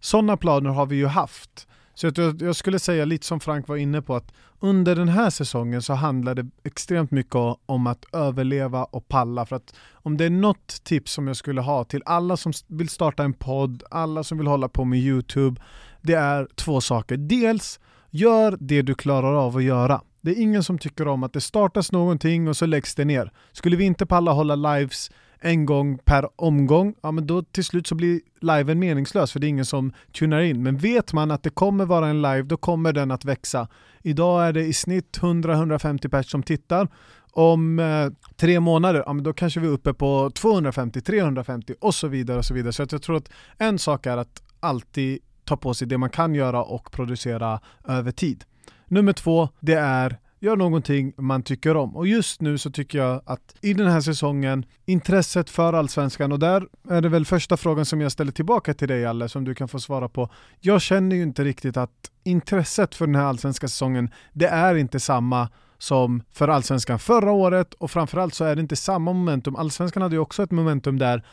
sådana 0.00 0.36
planer 0.36 0.70
har 0.70 0.86
vi 0.86 0.96
ju 0.96 1.06
haft. 1.06 1.68
Så 1.94 2.10
jag, 2.14 2.42
jag 2.42 2.56
skulle 2.56 2.78
säga 2.78 3.04
lite 3.04 3.26
som 3.26 3.40
Frank 3.40 3.68
var 3.68 3.76
inne 3.76 4.02
på 4.02 4.16
att 4.16 4.32
under 4.60 4.96
den 4.96 5.08
här 5.08 5.30
säsongen 5.30 5.82
så 5.82 5.92
handlar 5.92 6.34
det 6.34 6.46
extremt 6.64 7.10
mycket 7.10 7.34
om 7.66 7.86
att 7.86 8.04
överleva 8.12 8.84
och 8.84 9.08
palla. 9.08 9.46
För 9.46 9.56
att 9.56 9.74
om 9.92 10.16
det 10.16 10.24
är 10.24 10.30
något 10.30 10.84
tips 10.84 11.12
som 11.12 11.26
jag 11.26 11.36
skulle 11.36 11.60
ha 11.60 11.84
till 11.84 12.02
alla 12.06 12.36
som 12.36 12.52
vill 12.66 12.88
starta 12.88 13.24
en 13.24 13.32
podd, 13.32 13.82
alla 13.90 14.24
som 14.24 14.38
vill 14.38 14.46
hålla 14.46 14.68
på 14.68 14.84
med 14.84 14.98
YouTube, 14.98 15.60
det 16.04 16.14
är 16.14 16.48
två 16.54 16.80
saker. 16.80 17.16
Dels, 17.16 17.80
gör 18.10 18.56
det 18.60 18.82
du 18.82 18.94
klarar 18.94 19.34
av 19.34 19.56
att 19.56 19.62
göra. 19.62 20.00
Det 20.20 20.30
är 20.30 20.42
ingen 20.42 20.62
som 20.62 20.78
tycker 20.78 21.08
om 21.08 21.22
att 21.22 21.32
det 21.32 21.40
startas 21.40 21.92
någonting 21.92 22.48
och 22.48 22.56
så 22.56 22.66
läggs 22.66 22.94
det 22.94 23.04
ner. 23.04 23.32
Skulle 23.52 23.76
vi 23.76 23.84
inte 23.84 24.06
palla 24.06 24.32
hålla 24.32 24.54
lives 24.54 25.10
en 25.40 25.66
gång 25.66 25.98
per 25.98 26.28
omgång, 26.36 26.94
ja 27.02 27.12
men 27.12 27.26
då 27.26 27.42
till 27.42 27.64
slut 27.64 27.86
så 27.86 27.94
blir 27.94 28.20
liven 28.40 28.78
meningslös 28.78 29.32
för 29.32 29.40
det 29.40 29.46
är 29.46 29.48
ingen 29.48 29.64
som 29.64 29.92
tunar 30.12 30.40
in. 30.40 30.62
Men 30.62 30.76
vet 30.76 31.12
man 31.12 31.30
att 31.30 31.42
det 31.42 31.50
kommer 31.50 31.84
vara 31.84 32.08
en 32.08 32.22
live, 32.22 32.42
då 32.42 32.56
kommer 32.56 32.92
den 32.92 33.10
att 33.10 33.24
växa. 33.24 33.68
Idag 34.02 34.46
är 34.46 34.52
det 34.52 34.62
i 34.62 34.72
snitt 34.72 35.18
100-150 35.20 36.08
pers 36.08 36.30
som 36.30 36.42
tittar. 36.42 36.88
Om 37.32 37.78
eh, 37.78 38.08
tre 38.36 38.60
månader, 38.60 39.02
ja 39.06 39.12
men 39.12 39.24
då 39.24 39.32
kanske 39.32 39.60
vi 39.60 39.66
är 39.66 39.70
uppe 39.70 39.94
på 39.94 40.30
250-350 40.30 41.74
och 41.80 41.94
så 41.94 42.08
vidare 42.08 42.38
och 42.38 42.44
så 42.44 42.54
vidare. 42.54 42.72
Så 42.72 42.82
att 42.82 42.92
jag 42.92 43.02
tror 43.02 43.16
att 43.16 43.30
en 43.58 43.78
sak 43.78 44.06
är 44.06 44.16
att 44.16 44.42
alltid 44.60 45.18
ta 45.44 45.56
på 45.56 45.74
sig 45.74 45.88
det 45.88 45.98
man 45.98 46.10
kan 46.10 46.34
göra 46.34 46.62
och 46.64 46.92
producera 46.92 47.60
över 47.88 48.12
tid. 48.12 48.44
Nummer 48.88 49.12
två, 49.12 49.48
det 49.60 49.74
är 49.74 50.18
gör 50.44 50.56
någonting 50.56 51.12
man 51.16 51.42
tycker 51.42 51.76
om. 51.76 51.96
Och 51.96 52.06
just 52.06 52.40
nu 52.40 52.58
så 52.58 52.70
tycker 52.70 52.98
jag 52.98 53.22
att 53.26 53.54
i 53.60 53.74
den 53.74 53.86
här 53.86 54.00
säsongen, 54.00 54.66
intresset 54.86 55.50
för 55.50 55.72
Allsvenskan, 55.72 56.32
och 56.32 56.38
där 56.38 56.66
är 56.90 57.00
det 57.00 57.08
väl 57.08 57.26
första 57.26 57.56
frågan 57.56 57.84
som 57.84 58.00
jag 58.00 58.12
ställer 58.12 58.32
tillbaka 58.32 58.74
till 58.74 58.88
dig 58.88 59.06
Alle, 59.06 59.28
som 59.28 59.44
du 59.44 59.54
kan 59.54 59.68
få 59.68 59.80
svara 59.80 60.08
på. 60.08 60.30
Jag 60.60 60.82
känner 60.82 61.16
ju 61.16 61.22
inte 61.22 61.44
riktigt 61.44 61.76
att 61.76 62.10
intresset 62.24 62.94
för 62.94 63.06
den 63.06 63.14
här 63.14 63.24
allsvenska 63.24 63.68
säsongen, 63.68 64.10
det 64.32 64.46
är 64.46 64.74
inte 64.74 65.00
samma 65.00 65.48
som 65.78 66.22
för 66.32 66.48
allsvenskan 66.48 66.98
förra 66.98 67.32
året 67.32 67.74
och 67.74 67.90
framförallt 67.90 68.34
så 68.34 68.44
är 68.44 68.54
det 68.56 68.60
inte 68.60 68.76
samma 68.76 69.12
momentum. 69.12 69.56
Allsvenskan 69.56 70.02
hade 70.02 70.14
ju 70.14 70.20
också 70.20 70.42
ett 70.42 70.50
momentum 70.50 70.98
där 70.98 71.24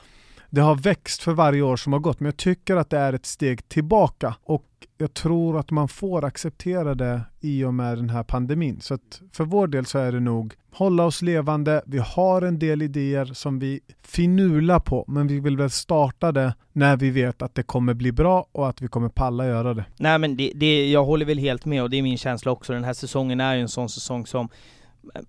det 0.52 0.62
har 0.62 0.76
växt 0.76 1.24
för 1.24 1.34
varje 1.34 1.62
år 1.62 1.76
som 1.76 1.94
har 1.94 2.00
gått, 2.00 2.20
men 2.20 2.26
jag 2.26 2.38
tycker 2.38 2.76
att 2.76 2.90
det 2.90 2.98
är 2.98 3.14
ett 3.14 3.26
steg 3.26 3.70
tillbaka 3.70 4.36
och 4.44 4.66
jag 4.98 5.14
tror 5.14 5.60
att 5.60 5.72
man 5.72 5.88
får 5.88 6.26
acceptera 6.26 6.96
det 6.96 7.22
i 7.40 7.64
och 7.64 7.74
med 7.74 7.98
den 7.98 8.10
här 8.10 8.24
pandemin. 8.24 8.82
Så 8.82 8.94
att 8.94 9.22
för 9.32 9.44
vår 9.44 9.68
del 9.68 9.86
så 9.86 10.00
är 10.00 10.12
det 10.12 10.20
nog 10.20 10.54
hålla 10.72 11.06
oss 11.06 11.22
levande. 11.22 11.82
Vi 11.86 11.98
har 11.98 12.42
en 12.42 12.60
del 12.60 12.82
idéer 12.82 13.26
som 13.26 13.60
vi 13.60 13.80
finurlar 14.02 14.80
på, 14.80 15.06
men 15.08 15.28
vi 15.28 15.40
vill 15.40 15.58
väl 15.58 15.70
starta 15.70 16.32
det 16.32 16.56
när 16.72 16.98
vi 16.98 17.10
vet 17.10 17.42
att 17.42 17.56
det 17.56 17.64
kommer 17.64 17.94
bli 17.94 18.12
bra 18.12 18.48
och 18.52 18.70
att 18.70 18.82
vi 18.82 18.88
kommer 18.88 19.10
palla 19.10 19.48
göra 19.48 19.74
det. 19.74 19.86
Nej 19.98 20.20
men 20.20 20.38
det, 20.38 20.52
det, 20.56 20.90
jag 20.92 21.06
håller 21.06 21.26
väl 21.26 21.38
helt 21.38 21.66
med 21.66 21.84
och 21.84 21.90
det 21.90 21.98
är 21.98 22.02
min 22.02 22.18
känsla 22.18 22.52
också. 22.52 22.74
Den 22.74 22.84
här 22.84 22.94
säsongen 22.94 23.40
är 23.40 23.56
ju 23.56 23.62
en 23.62 23.70
sån 23.70 23.90
säsong 23.90 24.26
som 24.26 24.50
eh, 25.16 25.22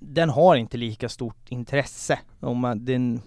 den 0.00 0.30
har 0.30 0.56
inte 0.56 0.76
lika 0.76 1.08
stort 1.08 1.48
intresse. 1.48 2.18
Om 2.40 2.58
man, 2.58 2.84
den, 2.84 3.22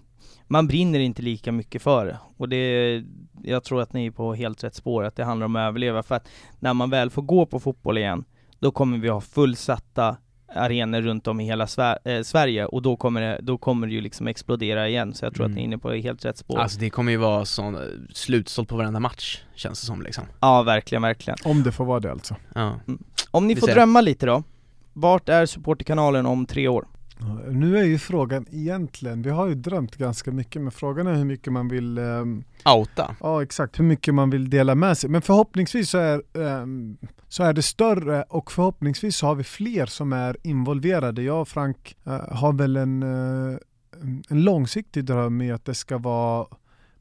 man 0.54 0.68
brinner 0.68 1.00
inte 1.00 1.22
lika 1.22 1.52
mycket 1.52 1.82
för 1.82 2.06
det. 2.06 2.18
Och 2.38 2.50
det, 2.50 3.04
jag 3.44 3.64
tror 3.64 3.82
att 3.82 3.94
ni 3.94 4.06
är 4.06 4.12
på 4.12 4.34
helt 4.34 4.64
rätt 4.64 4.76
spår, 4.76 5.04
att 5.04 5.16
det 5.16 5.24
handlar 5.24 5.46
om 5.46 5.56
att 5.56 5.68
överleva. 5.68 6.04
För 6.04 6.16
att 6.16 6.28
när 6.60 6.74
man 6.74 6.90
väl 6.90 7.10
får 7.10 7.22
gå 7.22 7.46
på 7.46 7.60
fotboll 7.60 7.98
igen, 7.98 8.24
då 8.60 8.72
kommer 8.72 8.98
vi 8.98 9.10
ha 9.10 9.22
fullsatta 9.22 10.18
arenor 10.56 11.02
runt 11.02 11.28
om 11.28 11.40
i 11.40 11.46
hela 11.46 11.68
Sver 11.68 11.98
äh, 12.04 12.22
Sverige 12.22 12.66
och 12.66 12.82
då 12.82 12.96
kommer, 12.96 13.22
det, 13.22 13.40
då 13.42 13.58
kommer 13.58 13.88
det 13.88 13.94
ju 13.94 14.02
liksom 14.02 14.28
explodera 14.28 14.90
igen. 14.90 15.14
Så 15.14 15.26
jag 15.26 15.34
tror 15.34 15.46
mm. 15.46 15.52
att 15.52 15.56
ni 15.56 15.62
är 15.62 15.66
mm. 15.66 15.74
inne 15.74 15.82
på 15.82 15.92
helt 15.92 16.26
rätt 16.26 16.38
spår. 16.38 16.60
Alltså 16.60 16.80
det 16.80 16.90
kommer 16.90 17.12
ju 17.12 17.18
vara 17.18 17.46
sån 17.46 17.76
eh, 17.76 17.82
slutsålt 18.14 18.70
på 18.70 18.78
varenda 18.78 19.00
match, 19.00 19.42
känns 19.56 19.82
det 19.82 19.88
som 19.88 20.02
liksom. 20.02 20.24
Ja, 20.40 20.64
verkligen, 20.64 21.02
verkligen. 21.02 21.38
Om 21.46 21.64
det 21.64 21.72
får 21.72 21.86
vara 21.86 22.00
det 22.00 22.12
alltså. 22.12 22.36
Ja. 22.56 22.80
Mm. 22.88 23.04
Om 23.32 23.48
ni 23.48 23.54
vi 23.54 23.60
får 23.60 23.68
drömma 23.68 24.02
lite 24.02 24.26
då, 24.26 24.44
vart 24.94 25.30
är 25.30 25.46
supporterkanalen 25.46 26.26
om 26.26 26.46
tre 26.46 26.68
år? 26.68 26.88
Nu 27.52 27.78
är 27.78 27.84
ju 27.84 27.98
frågan 27.98 28.46
egentligen, 28.52 29.22
vi 29.22 29.30
har 29.30 29.48
ju 29.48 29.56
drömt 29.56 29.96
ganska 29.96 30.32
mycket 30.32 30.62
men 30.62 30.72
frågan 30.72 31.08
är 31.08 31.14
hur 31.14 31.26
mycket 31.26 31.54
man 31.54 31.68
vill 31.68 31.98
um, 31.98 32.44
Outa? 32.66 33.16
Ja 33.20 33.44
exakt, 33.44 33.80
hur 33.80 33.84
mycket 33.84 34.14
man 34.14 34.30
vill 34.30 34.50
dela 34.50 34.76
med 34.76 34.98
sig. 34.98 35.10
Men 35.10 35.22
förhoppningsvis 35.22 35.90
så 35.90 35.98
är, 35.98 36.22
um, 36.34 36.98
så 37.28 37.44
är 37.44 37.54
det 37.54 37.62
större 37.62 38.24
och 38.24 38.52
förhoppningsvis 38.52 39.16
så 39.16 39.28
har 39.28 39.36
vi 39.36 39.44
fler 39.44 39.86
som 39.86 40.14
är 40.14 40.38
involverade. 40.44 41.22
Jag 41.22 41.42
och 41.42 41.48
Frank 41.48 41.96
uh, 42.08 42.14
har 42.14 42.54
väl 42.54 42.78
en, 42.78 43.04
uh, 43.04 43.58
en 44.30 44.44
långsiktig 44.44 45.06
dröm 45.06 45.42
i 45.42 45.52
att 45.52 45.66
det 45.66 45.76
ska 45.76 45.98
vara 45.98 46.48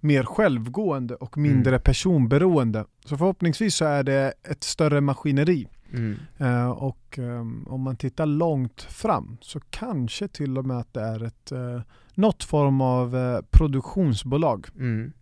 mer 0.00 0.22
självgående 0.22 1.14
och 1.14 1.38
mindre 1.38 1.70
mm. 1.70 1.82
personberoende. 1.82 2.84
Så 3.04 3.16
förhoppningsvis 3.16 3.74
så 3.74 3.84
är 3.84 4.02
det 4.02 4.32
ett 4.50 4.64
större 4.64 5.00
maskineri. 5.00 5.68
Mm. 5.92 6.18
Uh, 6.40 6.70
och 6.70 7.18
um, 7.18 7.66
om 7.68 7.80
man 7.80 7.96
tittar 7.96 8.26
långt 8.26 8.82
fram 8.82 9.38
så 9.40 9.60
kanske 9.60 10.28
till 10.28 10.58
och 10.58 10.64
med 10.66 10.78
att 10.78 10.94
det 10.94 11.00
är 11.00 11.24
ett 11.24 11.52
uh, 11.52 11.80
något 12.14 12.44
form 12.44 12.80
av 12.80 13.16
uh, 13.16 13.40
produktionsbolag. 13.50 14.66
Mm. 14.76 15.12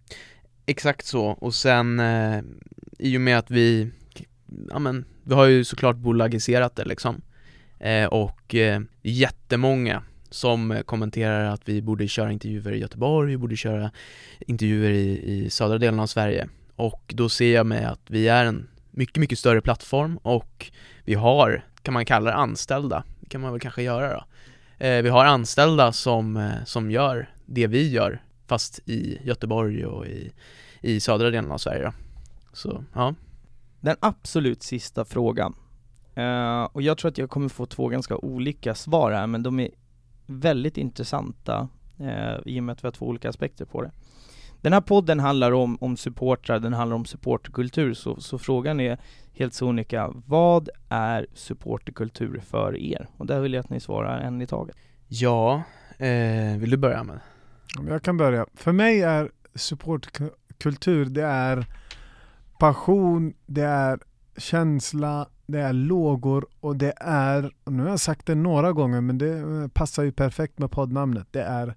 Exakt 0.66 1.06
så, 1.06 1.24
och 1.26 1.54
sen 1.54 2.00
uh, 2.00 2.42
i 2.98 3.16
och 3.16 3.20
med 3.20 3.38
att 3.38 3.50
vi, 3.50 3.90
ja 4.70 4.78
men, 4.78 5.04
vi 5.24 5.34
har 5.34 5.46
ju 5.46 5.64
såklart 5.64 5.96
bolagiserat 5.96 6.76
det 6.76 6.84
liksom 6.84 7.22
och 8.10 8.54
uh, 8.54 8.80
jättemånga 9.02 10.02
som 10.30 10.82
kommenterar 10.86 11.44
att 11.44 11.68
vi 11.68 11.82
borde 11.82 12.08
köra 12.08 12.32
intervjuer 12.32 12.72
i 12.72 12.78
Göteborg, 12.78 13.30
vi 13.30 13.36
borde 13.36 13.56
köra 13.56 13.90
intervjuer 14.40 14.90
i, 14.90 15.32
i 15.32 15.50
södra 15.50 15.78
delen 15.78 16.00
av 16.00 16.06
Sverige 16.06 16.48
och 16.76 17.14
då 17.16 17.28
ser 17.28 17.54
jag 17.54 17.66
med 17.66 17.90
att 17.90 18.00
vi 18.06 18.28
är 18.28 18.44
en 18.44 18.68
mycket, 18.90 19.16
mycket 19.16 19.38
större 19.38 19.60
plattform 19.60 20.16
och 20.16 20.72
vi 21.04 21.14
har, 21.14 21.64
kan 21.82 21.94
man 21.94 22.04
kalla 22.04 22.30
det 22.30 22.36
anställda, 22.36 23.04
det 23.20 23.28
kan 23.28 23.40
man 23.40 23.52
väl 23.52 23.60
kanske 23.60 23.82
göra 23.82 24.12
då. 24.12 24.24
Eh, 24.86 25.02
vi 25.02 25.08
har 25.08 25.24
anställda 25.24 25.92
som, 25.92 26.36
eh, 26.36 26.64
som 26.64 26.90
gör 26.90 27.30
det 27.46 27.66
vi 27.66 27.90
gör, 27.90 28.22
fast 28.46 28.88
i 28.88 29.18
Göteborg 29.24 29.86
och 29.86 30.06
i, 30.06 30.32
i 30.80 31.00
södra 31.00 31.30
delen 31.30 31.52
av 31.52 31.58
Sverige 31.58 31.84
då. 31.84 31.92
Så, 32.52 32.84
ja. 32.94 33.14
Den 33.80 33.96
absolut 34.00 34.62
sista 34.62 35.04
frågan, 35.04 35.54
uh, 36.18 36.62
och 36.62 36.82
jag 36.82 36.98
tror 36.98 37.10
att 37.10 37.18
jag 37.18 37.30
kommer 37.30 37.48
få 37.48 37.66
två 37.66 37.88
ganska 37.88 38.16
olika 38.16 38.74
svar 38.74 39.12
här, 39.12 39.26
men 39.26 39.42
de 39.42 39.60
är 39.60 39.70
väldigt 40.26 40.76
intressanta 40.76 41.68
uh, 42.00 42.38
i 42.46 42.60
och 42.60 42.64
med 42.64 42.72
att 42.72 42.84
vi 42.84 42.86
har 42.86 42.92
två 42.92 43.06
olika 43.06 43.28
aspekter 43.28 43.64
på 43.64 43.82
det. 43.82 43.90
Den 44.60 44.72
här 44.72 44.80
podden 44.80 45.20
handlar 45.20 45.52
om, 45.52 45.78
om 45.80 45.96
supportrar, 45.96 46.58
den 46.58 46.72
handlar 46.72 46.96
om 46.96 47.04
supporterkultur, 47.04 47.94
så, 47.94 48.20
så 48.20 48.38
frågan 48.38 48.80
är 48.80 48.98
helt 49.32 49.54
sonika, 49.54 50.12
vad 50.26 50.68
är 50.88 51.26
supporterkultur 51.34 52.42
för 52.46 52.76
er? 52.76 53.08
Och 53.16 53.26
där 53.26 53.40
vill 53.40 53.52
jag 53.52 53.60
att 53.60 53.70
ni 53.70 53.80
svarar 53.80 54.18
en 54.20 54.42
i 54.42 54.46
taget. 54.46 54.76
Ja, 55.08 55.62
eh, 55.98 56.58
vill 56.58 56.70
du 56.70 56.76
börja 56.76 57.04
med? 57.04 57.20
Jag 57.88 58.02
kan 58.02 58.16
börja. 58.16 58.46
För 58.54 58.72
mig 58.72 59.02
är 59.02 59.30
supportkultur, 59.54 61.04
det 61.04 61.24
är 61.24 61.66
passion, 62.58 63.34
det 63.46 63.62
är 63.62 63.98
känsla, 64.36 65.28
det 65.46 65.60
är 65.60 65.72
lågor 65.72 66.46
och 66.60 66.76
det 66.76 66.92
är, 67.00 67.52
och 67.64 67.72
nu 67.72 67.82
har 67.82 67.90
jag 67.90 68.00
sagt 68.00 68.26
det 68.26 68.34
några 68.34 68.72
gånger 68.72 69.00
men 69.00 69.18
det 69.18 69.68
passar 69.74 70.02
ju 70.02 70.12
perfekt 70.12 70.58
med 70.58 70.70
poddnamnet, 70.70 71.26
det 71.30 71.42
är 71.42 71.74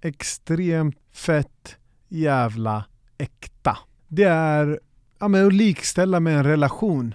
extremt 0.00 0.96
fett 1.12 1.76
jävla 2.12 2.84
äkta. 3.18 3.78
Det 4.08 4.24
är 4.24 4.80
ja, 5.18 5.28
men 5.28 5.46
att 5.46 5.52
likställa 5.52 6.20
med 6.20 6.36
en 6.36 6.44
relation. 6.44 7.14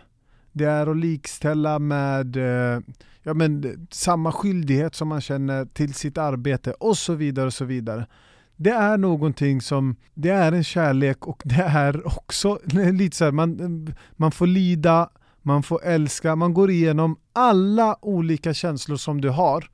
Det 0.51 0.65
är 0.65 0.87
att 0.87 0.97
likställa 0.97 1.79
med 1.79 2.37
eh, 2.37 2.79
ja, 3.23 3.33
men, 3.33 3.87
samma 3.91 4.31
skyldighet 4.31 4.95
som 4.95 5.07
man 5.07 5.21
känner 5.21 5.65
till 5.65 5.93
sitt 5.93 6.17
arbete 6.17 6.71
och 6.71 6.97
så 6.97 7.13
vidare 7.13 7.45
och 7.45 7.53
så 7.53 7.65
vidare. 7.65 8.07
Det 8.55 8.69
är 8.69 8.97
någonting 8.97 9.61
som, 9.61 9.95
det 10.13 10.29
är 10.29 10.51
en 10.51 10.63
kärlek 10.63 11.27
och 11.27 11.41
det 11.45 11.61
är 11.61 12.07
också 12.07 12.59
lite 12.91 13.17
så 13.17 13.25
här, 13.25 13.31
man, 13.31 13.93
man 14.11 14.31
får 14.31 14.47
lida, 14.47 15.09
man 15.41 15.63
får 15.63 15.85
älska, 15.85 16.35
man 16.35 16.53
går 16.53 16.71
igenom 16.71 17.17
alla 17.33 17.97
olika 18.01 18.53
känslor 18.53 18.97
som 18.97 19.21
du 19.21 19.29
har 19.29 19.69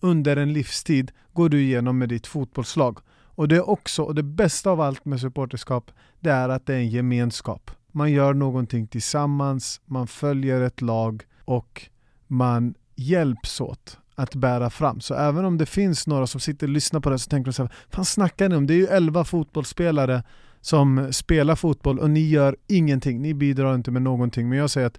under 0.00 0.36
en 0.36 0.52
livstid, 0.52 1.12
går 1.32 1.48
du 1.48 1.62
igenom 1.62 1.98
med 1.98 2.08
ditt 2.08 2.26
fotbollslag. 2.26 2.98
Och 3.36 3.48
det 3.48 3.56
är 3.56 3.70
också, 3.70 4.02
och 4.02 4.14
det 4.14 4.22
bästa 4.22 4.70
av 4.70 4.80
allt 4.80 5.04
med 5.04 5.20
supporterskap, 5.20 5.90
det 6.20 6.30
är 6.30 6.48
att 6.48 6.66
det 6.66 6.74
är 6.74 6.78
en 6.78 6.90
gemenskap. 6.90 7.70
Man 7.92 8.12
gör 8.12 8.34
någonting 8.34 8.86
tillsammans, 8.86 9.80
man 9.84 10.06
följer 10.06 10.60
ett 10.60 10.80
lag 10.80 11.22
och 11.44 11.82
man 12.26 12.74
hjälps 12.94 13.60
åt. 13.60 13.98
att 14.18 14.34
bära 14.34 14.70
fram. 14.70 15.00
Så 15.00 15.14
även 15.14 15.44
om 15.44 15.58
det 15.58 15.66
finns 15.66 16.06
några 16.06 16.26
som 16.26 16.40
sitter 16.40 16.66
och 16.66 16.72
lyssnar 16.72 17.00
på 17.00 17.10
det 17.10 17.18
så 17.18 17.30
tänker 17.30 17.50
de 17.50 17.52
så 17.52 17.62
här, 17.62 17.72
fan 17.90 18.04
snackar 18.04 18.48
ni 18.48 18.56
om? 18.56 18.66
Det 18.66 18.74
är 18.74 18.78
ju 18.78 18.86
11 18.86 19.24
fotbollsspelare 19.24 20.22
som 20.60 21.12
spelar 21.12 21.54
fotboll 21.56 21.98
och 21.98 22.10
ni 22.10 22.28
gör 22.28 22.56
ingenting, 22.66 23.22
ni 23.22 23.34
bidrar 23.34 23.74
inte 23.74 23.90
med 23.90 24.02
någonting. 24.02 24.48
Men 24.48 24.58
jag 24.58 24.70
säger 24.70 24.86
att 24.86 24.98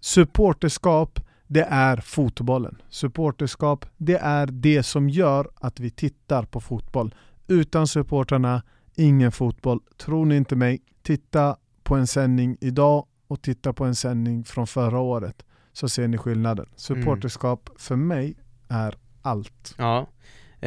supporterskap, 0.00 1.20
det 1.46 1.66
är 1.70 1.96
fotbollen. 1.96 2.82
Supporterskap, 2.88 3.86
det 3.96 4.16
är 4.16 4.46
det 4.46 4.82
som 4.82 5.10
gör 5.10 5.48
att 5.54 5.80
vi 5.80 5.90
tittar 5.90 6.42
på 6.42 6.60
fotboll. 6.60 7.14
Utan 7.48 7.86
supportrarna, 7.86 8.62
ingen 8.94 9.32
fotboll. 9.32 9.80
Tror 9.96 10.26
ni 10.26 10.36
inte 10.36 10.56
mig, 10.56 10.80
titta 11.02 11.56
på 11.82 11.94
en 11.94 12.06
sändning 12.06 12.56
idag 12.60 13.06
och 13.26 13.42
titta 13.42 13.72
på 13.72 13.84
en 13.84 13.94
sändning 13.94 14.44
från 14.44 14.66
förra 14.66 14.98
året 14.98 15.44
så 15.72 15.88
ser 15.88 16.08
ni 16.08 16.18
skillnaden. 16.18 16.66
Supporterskap 16.76 17.68
mm. 17.68 17.78
för 17.78 17.96
mig 17.96 18.36
är 18.68 18.94
allt. 19.22 19.74
Ja, 19.78 20.06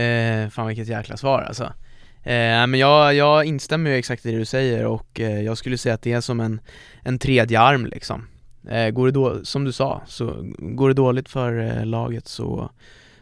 eh, 0.01 0.49
fan 0.49 0.67
vilket 0.67 0.87
jäkla 0.87 1.17
svar 1.17 1.41
alltså. 1.41 1.63
Eh, 2.23 2.67
men 2.67 2.73
jag, 2.73 3.13
jag 3.13 3.45
instämmer 3.45 3.89
ju 3.89 3.95
exakt 3.95 4.25
i 4.25 4.31
det 4.31 4.37
du 4.37 4.45
säger 4.45 4.85
och 4.85 5.19
eh, 5.19 5.41
jag 5.41 5.57
skulle 5.57 5.77
säga 5.77 5.95
att 5.95 6.01
det 6.01 6.11
är 6.11 6.21
som 6.21 6.39
en, 6.39 6.61
en 7.03 7.19
tredje 7.19 7.59
arm 7.59 7.85
liksom. 7.85 8.27
Eh, 8.67 8.89
går 8.89 9.05
det 9.05 9.11
då, 9.11 9.45
som 9.45 9.63
du 9.63 9.71
sa, 9.71 10.01
så 10.05 10.53
går 10.57 10.87
det 10.87 10.93
dåligt 10.93 11.29
för 11.29 11.59
eh, 11.59 11.85
laget 11.85 12.27
så, 12.27 12.71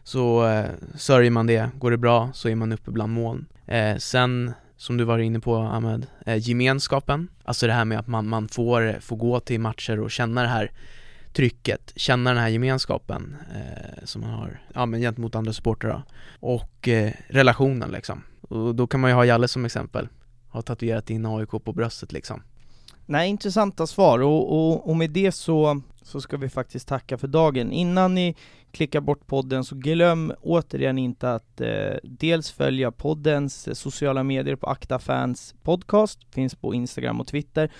så 0.08 0.48
eh, 0.48 0.72
sörjer 0.96 1.32
man 1.32 1.48
det. 1.48 1.70
Går 1.80 1.92
det 1.92 1.98
bra 1.98 2.30
så 2.34 2.50
är 2.50 2.56
man 2.56 2.72
uppe 2.72 2.92
bland 2.92 3.14
moln. 3.14 3.46
Eh, 3.66 3.98
sen 3.98 4.54
som 4.78 4.98
du 4.98 5.04
var 5.04 5.20
inne 5.20 5.40
på 5.40 5.56
Ahmed, 5.56 6.08
eh, 6.26 6.50
gemenskapen, 6.50 7.28
alltså 7.44 7.68
det 7.68 7.74
här 7.74 7.86
med 7.86 8.00
att 8.00 8.08
man, 8.08 8.28
man 8.28 8.48
får, 8.48 9.00
får 9.00 9.16
gå 9.16 9.40
till 9.40 9.60
matcher 9.60 10.00
och 10.00 10.12
känna 10.12 10.42
det 10.42 10.48
här 10.48 10.72
trycket, 11.34 11.94
känna 11.96 12.30
den 12.30 12.40
här 12.40 12.50
gemenskapen 12.50 13.36
eh, 13.56 14.06
som 14.06 14.22
man 14.22 14.30
har, 14.30 14.62
ja 14.74 14.86
men 14.86 15.02
gentemot 15.02 15.36
andra 15.36 15.54
supportrar 15.54 16.04
och 16.40 16.88
eh, 16.88 17.12
relationen 17.28 17.92
liksom. 17.92 18.24
Och 18.42 18.76
då 18.76 18.88
kan 18.88 19.00
man 19.00 19.10
ju 19.10 19.16
ha 19.16 19.26
Jalle 19.26 19.48
som 19.48 19.66
exempel, 19.66 20.08
har 20.50 20.62
tatuerat 20.62 21.10
in 21.10 21.26
AIK 21.26 21.50
på 21.50 21.74
bröstet 21.74 22.12
liksom. 22.12 22.44
Nej, 23.06 23.30
intressanta 23.30 23.88
svar 23.88 24.20
och, 24.20 24.54
och, 24.54 24.90
och 24.90 24.96
med 24.96 25.10
det 25.10 25.32
så, 25.32 25.82
så 26.02 26.22
ska 26.22 26.38
vi 26.38 26.50
faktiskt 26.50 26.88
tacka 26.88 27.18
för 27.18 27.28
dagen. 27.28 27.72
Innan 27.72 28.16
ni 28.16 28.36
klickar 28.78 29.02
bort 29.02 29.28
podden 29.28 29.64
så 29.64 29.76
glöm 29.76 30.34
återigen 30.42 30.98
inte 30.98 31.34
att 31.34 31.62
eh, 31.62 31.70
dels 32.04 32.52
följa 32.52 32.92
poddens 32.92 33.80
sociala 33.80 34.24
medier 34.24 34.56
på 34.56 34.68
Akta 34.68 35.00
Fans 35.00 35.56
Podcast, 35.64 36.20
finns 36.32 36.56
på 36.56 36.74
Instagram 36.74 37.20
och 37.22 37.28
Twitter. 37.28 37.72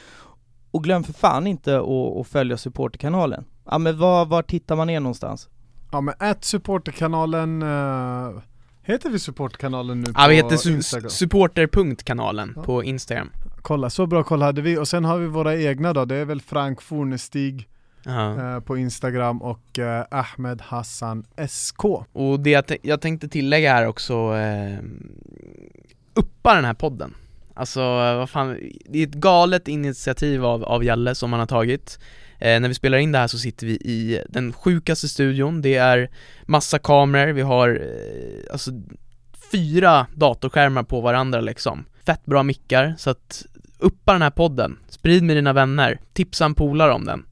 Och 0.72 0.84
glöm 0.84 1.04
för 1.04 1.14
fan 1.14 1.48
inte 1.48 1.78
att, 1.78 2.18
att 2.18 2.28
följa 2.28 2.58
supporterkanalen. 2.58 3.46
Ja 3.66 3.78
men 3.78 4.00
var, 4.00 4.26
var 4.26 4.42
tittar 4.42 4.76
man 4.76 4.88
ner 4.88 5.00
någonstans? 5.00 5.50
Ja 5.92 6.02
men 6.02 6.14
att 6.20 6.44
supporterkanalen 6.44 7.64
uh... 7.64 8.40
Heter 8.82 9.10
vi 9.10 9.20
supportkanalen 9.20 10.02
nu 10.02 10.12
ja, 10.16 10.24
på 10.24 10.30
vi 10.30 10.36
heter 10.36 10.58
su 10.58 11.10
supporter.kanalen 11.10 12.54
ja. 12.56 12.64
på 12.64 12.84
Instagram 12.84 13.30
Kolla, 13.62 13.90
så 13.90 14.06
bra 14.06 14.24
koll 14.24 14.42
hade 14.42 14.62
vi 14.62 14.78
och 14.78 14.88
sen 14.88 15.06
har 15.06 15.18
vi 15.18 15.28
våra 15.28 15.56
egna 15.56 15.94
då, 15.94 16.06
det 16.06 16.16
är 16.16 16.26
väl 16.26 16.42
Frank 16.42 16.82
Fornestig 16.82 17.68
eh, 18.08 18.60
på 18.60 18.78
Instagram 18.78 19.42
och 19.42 19.80
eh, 19.80 20.06
Ahmed 20.12 20.62
Hassan 20.62 21.26
SK 21.50 21.84
Och 22.14 22.40
det 22.40 22.50
jag, 22.50 22.64
jag 22.82 23.02
tänkte 23.02 23.28
tillägga 23.28 23.74
här 23.74 23.88
också, 23.88 24.36
eh, 24.36 24.80
uppa 26.14 26.56
den 26.56 26.66
här 26.66 26.74
podden. 26.74 27.14
Alltså 27.54 27.82
vad 27.94 28.30
fan, 28.30 28.58
det 28.86 29.00
är 29.00 29.08
ett 29.08 29.14
galet 29.14 29.68
initiativ 29.68 30.46
av, 30.46 30.64
av 30.64 30.84
Jalle 30.84 31.16
som 31.16 31.34
han 31.34 31.40
har 31.40 31.48
tagit. 31.48 32.00
Eh, 32.40 32.60
När 32.60 32.68
vi 32.68 32.74
spelar 32.74 32.98
in 32.98 33.12
det 33.12 33.20
här 33.20 33.28
så 33.28 33.38
sitter 33.38 33.68
vi 33.68 33.74
i 33.74 34.22
den 34.30 34.54
sjukaste 34.54 35.08
studion, 35.08 35.62
det 35.62 35.76
är 35.76 36.10
massa 36.46 36.80
kameror, 36.80 37.34
vi 37.34 37.42
har 37.42 37.70
eh, 37.70 38.52
alltså 38.52 38.72
fyra 39.52 40.08
datorskärmar 40.14 40.84
på 40.84 41.02
varandra 41.02 41.42
liksom. 41.42 41.86
Fett 42.06 42.26
bra 42.26 42.44
mickar, 42.44 42.96
så 42.98 43.10
att 43.10 43.46
uppa 43.80 44.14
den 44.14 44.22
här 44.22 44.30
podden, 44.30 44.80
sprid 44.90 45.24
med 45.24 45.36
dina 45.36 45.54
vänner, 45.54 46.00
tipsa 46.14 46.46
en 46.46 46.56
polare 46.56 46.94
om 46.94 47.06
den 47.06 47.26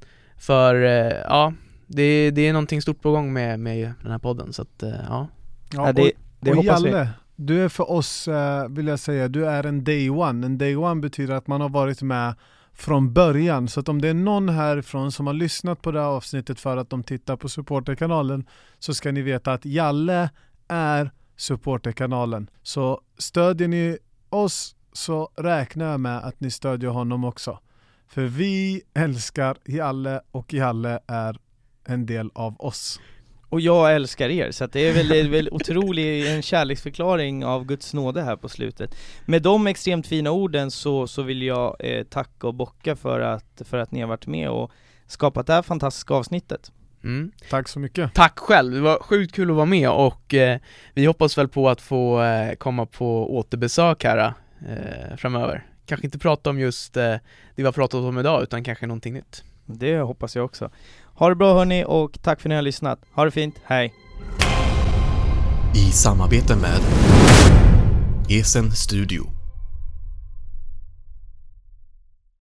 För 0.45 0.75
eh, 0.75 1.17
ja, 1.23 1.53
det, 1.87 2.31
det 2.31 2.47
är 2.47 2.53
någonting 2.53 2.81
stort 2.81 3.01
på 3.01 3.11
gång 3.11 3.33
med, 3.33 3.59
med 3.59 3.93
den 4.01 4.11
här 4.11 4.19
podden 4.19 4.53
så 4.53 4.61
att 4.61 4.83
eh, 4.83 4.89
ja 5.09 5.27
Ja, 5.73 5.93
det, 5.93 6.11
det 6.39 6.51
och, 6.51 6.57
och 6.57 6.63
Jalle, 6.63 7.03
vi. 7.03 7.07
du 7.45 7.63
är 7.63 7.69
för 7.69 7.91
oss, 7.91 8.27
eh, 8.27 8.67
vill 8.69 8.87
jag 8.87 8.99
säga, 8.99 9.27
du 9.27 9.47
är 9.47 9.65
en 9.65 9.83
day 9.83 10.09
one. 10.09 10.45
En 10.45 10.57
day 10.57 10.75
one 10.75 11.01
betyder 11.01 11.33
att 11.33 11.47
man 11.47 11.61
har 11.61 11.69
varit 11.69 12.01
med 12.01 12.35
från 12.73 13.13
början. 13.13 13.67
Så 13.67 13.79
att 13.79 13.89
om 13.89 14.01
det 14.01 14.07
är 14.07 14.13
någon 14.13 14.49
härifrån 14.49 15.11
som 15.11 15.27
har 15.27 15.33
lyssnat 15.33 15.81
på 15.81 15.91
det 15.91 15.99
här 15.99 16.07
avsnittet 16.07 16.59
för 16.59 16.77
att 16.77 16.89
de 16.89 17.03
tittar 17.03 17.35
på 17.35 17.49
supporterkanalen 17.49 18.45
så 18.79 18.93
ska 18.93 19.11
ni 19.11 19.21
veta 19.21 19.53
att 19.53 19.65
Jalle 19.65 20.29
är 20.67 21.11
supporterkanalen. 21.37 22.49
Så 22.63 23.01
stödjer 23.17 23.67
ni 23.67 23.97
oss 24.29 24.75
så 24.93 25.29
räknar 25.35 25.85
jag 25.91 25.99
med 25.99 26.17
att 26.17 26.39
ni 26.39 26.51
stödjer 26.51 26.89
honom 26.89 27.23
också. 27.23 27.59
För 28.07 28.21
vi 28.21 28.81
älskar 28.93 29.57
Jalle 29.65 30.21
och 30.31 30.53
Jalle 30.53 30.99
är 31.07 31.37
en 31.85 32.05
del 32.05 32.29
av 32.33 32.55
oss. 32.59 32.99
Och 33.49 33.61
jag 33.61 33.95
älskar 33.95 34.29
er, 34.29 34.51
så 34.51 34.63
att 34.63 34.73
det 34.73 34.79
är 34.79 34.93
väl, 34.93 35.07
det 35.07 35.19
är 35.19 35.29
väl 35.29 35.49
otrolig 35.51 36.27
en 36.35 36.41
kärleksförklaring 36.41 37.45
av 37.45 37.65
Guds 37.65 37.93
nåde 37.93 38.21
här 38.21 38.35
på 38.35 38.49
slutet. 38.49 38.95
Med 39.25 39.41
de 39.41 39.67
extremt 39.67 40.07
fina 40.07 40.31
orden 40.31 40.71
så, 40.71 41.07
så 41.07 41.21
vill 41.21 41.41
jag 41.41 41.75
eh, 41.79 42.03
tacka 42.03 42.47
och 42.47 42.53
bocka 42.53 42.95
för 42.95 43.19
att, 43.19 43.61
för 43.65 43.77
att 43.77 43.91
ni 43.91 44.01
har 44.01 44.07
varit 44.07 44.27
med 44.27 44.49
och 44.49 44.71
skapat 45.07 45.47
det 45.47 45.53
här 45.53 45.61
fantastiska 45.61 46.13
avsnittet. 46.13 46.71
Mm. 47.03 47.31
Tack 47.49 47.67
så 47.67 47.79
mycket. 47.79 48.13
Tack 48.13 48.39
själv, 48.39 48.73
det 48.73 48.81
var 48.81 48.99
sjukt 48.99 49.35
kul 49.35 49.49
att 49.49 49.55
vara 49.55 49.65
med 49.65 49.89
och 49.89 50.33
eh, 50.33 50.59
vi 50.93 51.05
hoppas 51.05 51.37
väl 51.37 51.47
på 51.47 51.69
att 51.69 51.81
få 51.81 52.23
eh, 52.23 52.55
komma 52.55 52.85
på 52.85 53.37
återbesök 53.37 54.03
här 54.03 54.33
eh, 54.67 55.17
framöver. 55.17 55.63
Kanske 55.85 56.07
inte 56.07 56.19
prata 56.19 56.49
om 56.49 56.59
just 56.59 56.97
eh, 56.97 57.03
det 57.03 57.21
vi 57.55 57.63
har 57.63 57.71
pratat 57.71 58.01
om 58.01 58.19
idag 58.19 58.43
utan 58.43 58.63
kanske 58.63 58.87
någonting 58.87 59.13
nytt. 59.13 59.43
Det 59.65 59.99
hoppas 59.99 60.35
jag 60.35 60.45
också. 60.45 60.69
Ha 61.13 61.29
det 61.29 61.35
bra 61.35 61.53
hörni 61.53 61.83
och 61.87 62.21
tack 62.21 62.41
för 62.41 62.49
att 62.49 62.51
ni 62.51 62.55
har 62.55 62.61
lyssnat. 62.61 62.99
Ha 63.11 63.25
det 63.25 63.31
fint, 63.31 63.55
hej! 63.63 63.93
I 65.75 65.91
samarbete 65.91 66.55
med 66.55 66.79
Esen 68.29 68.71
Studio 68.71 69.34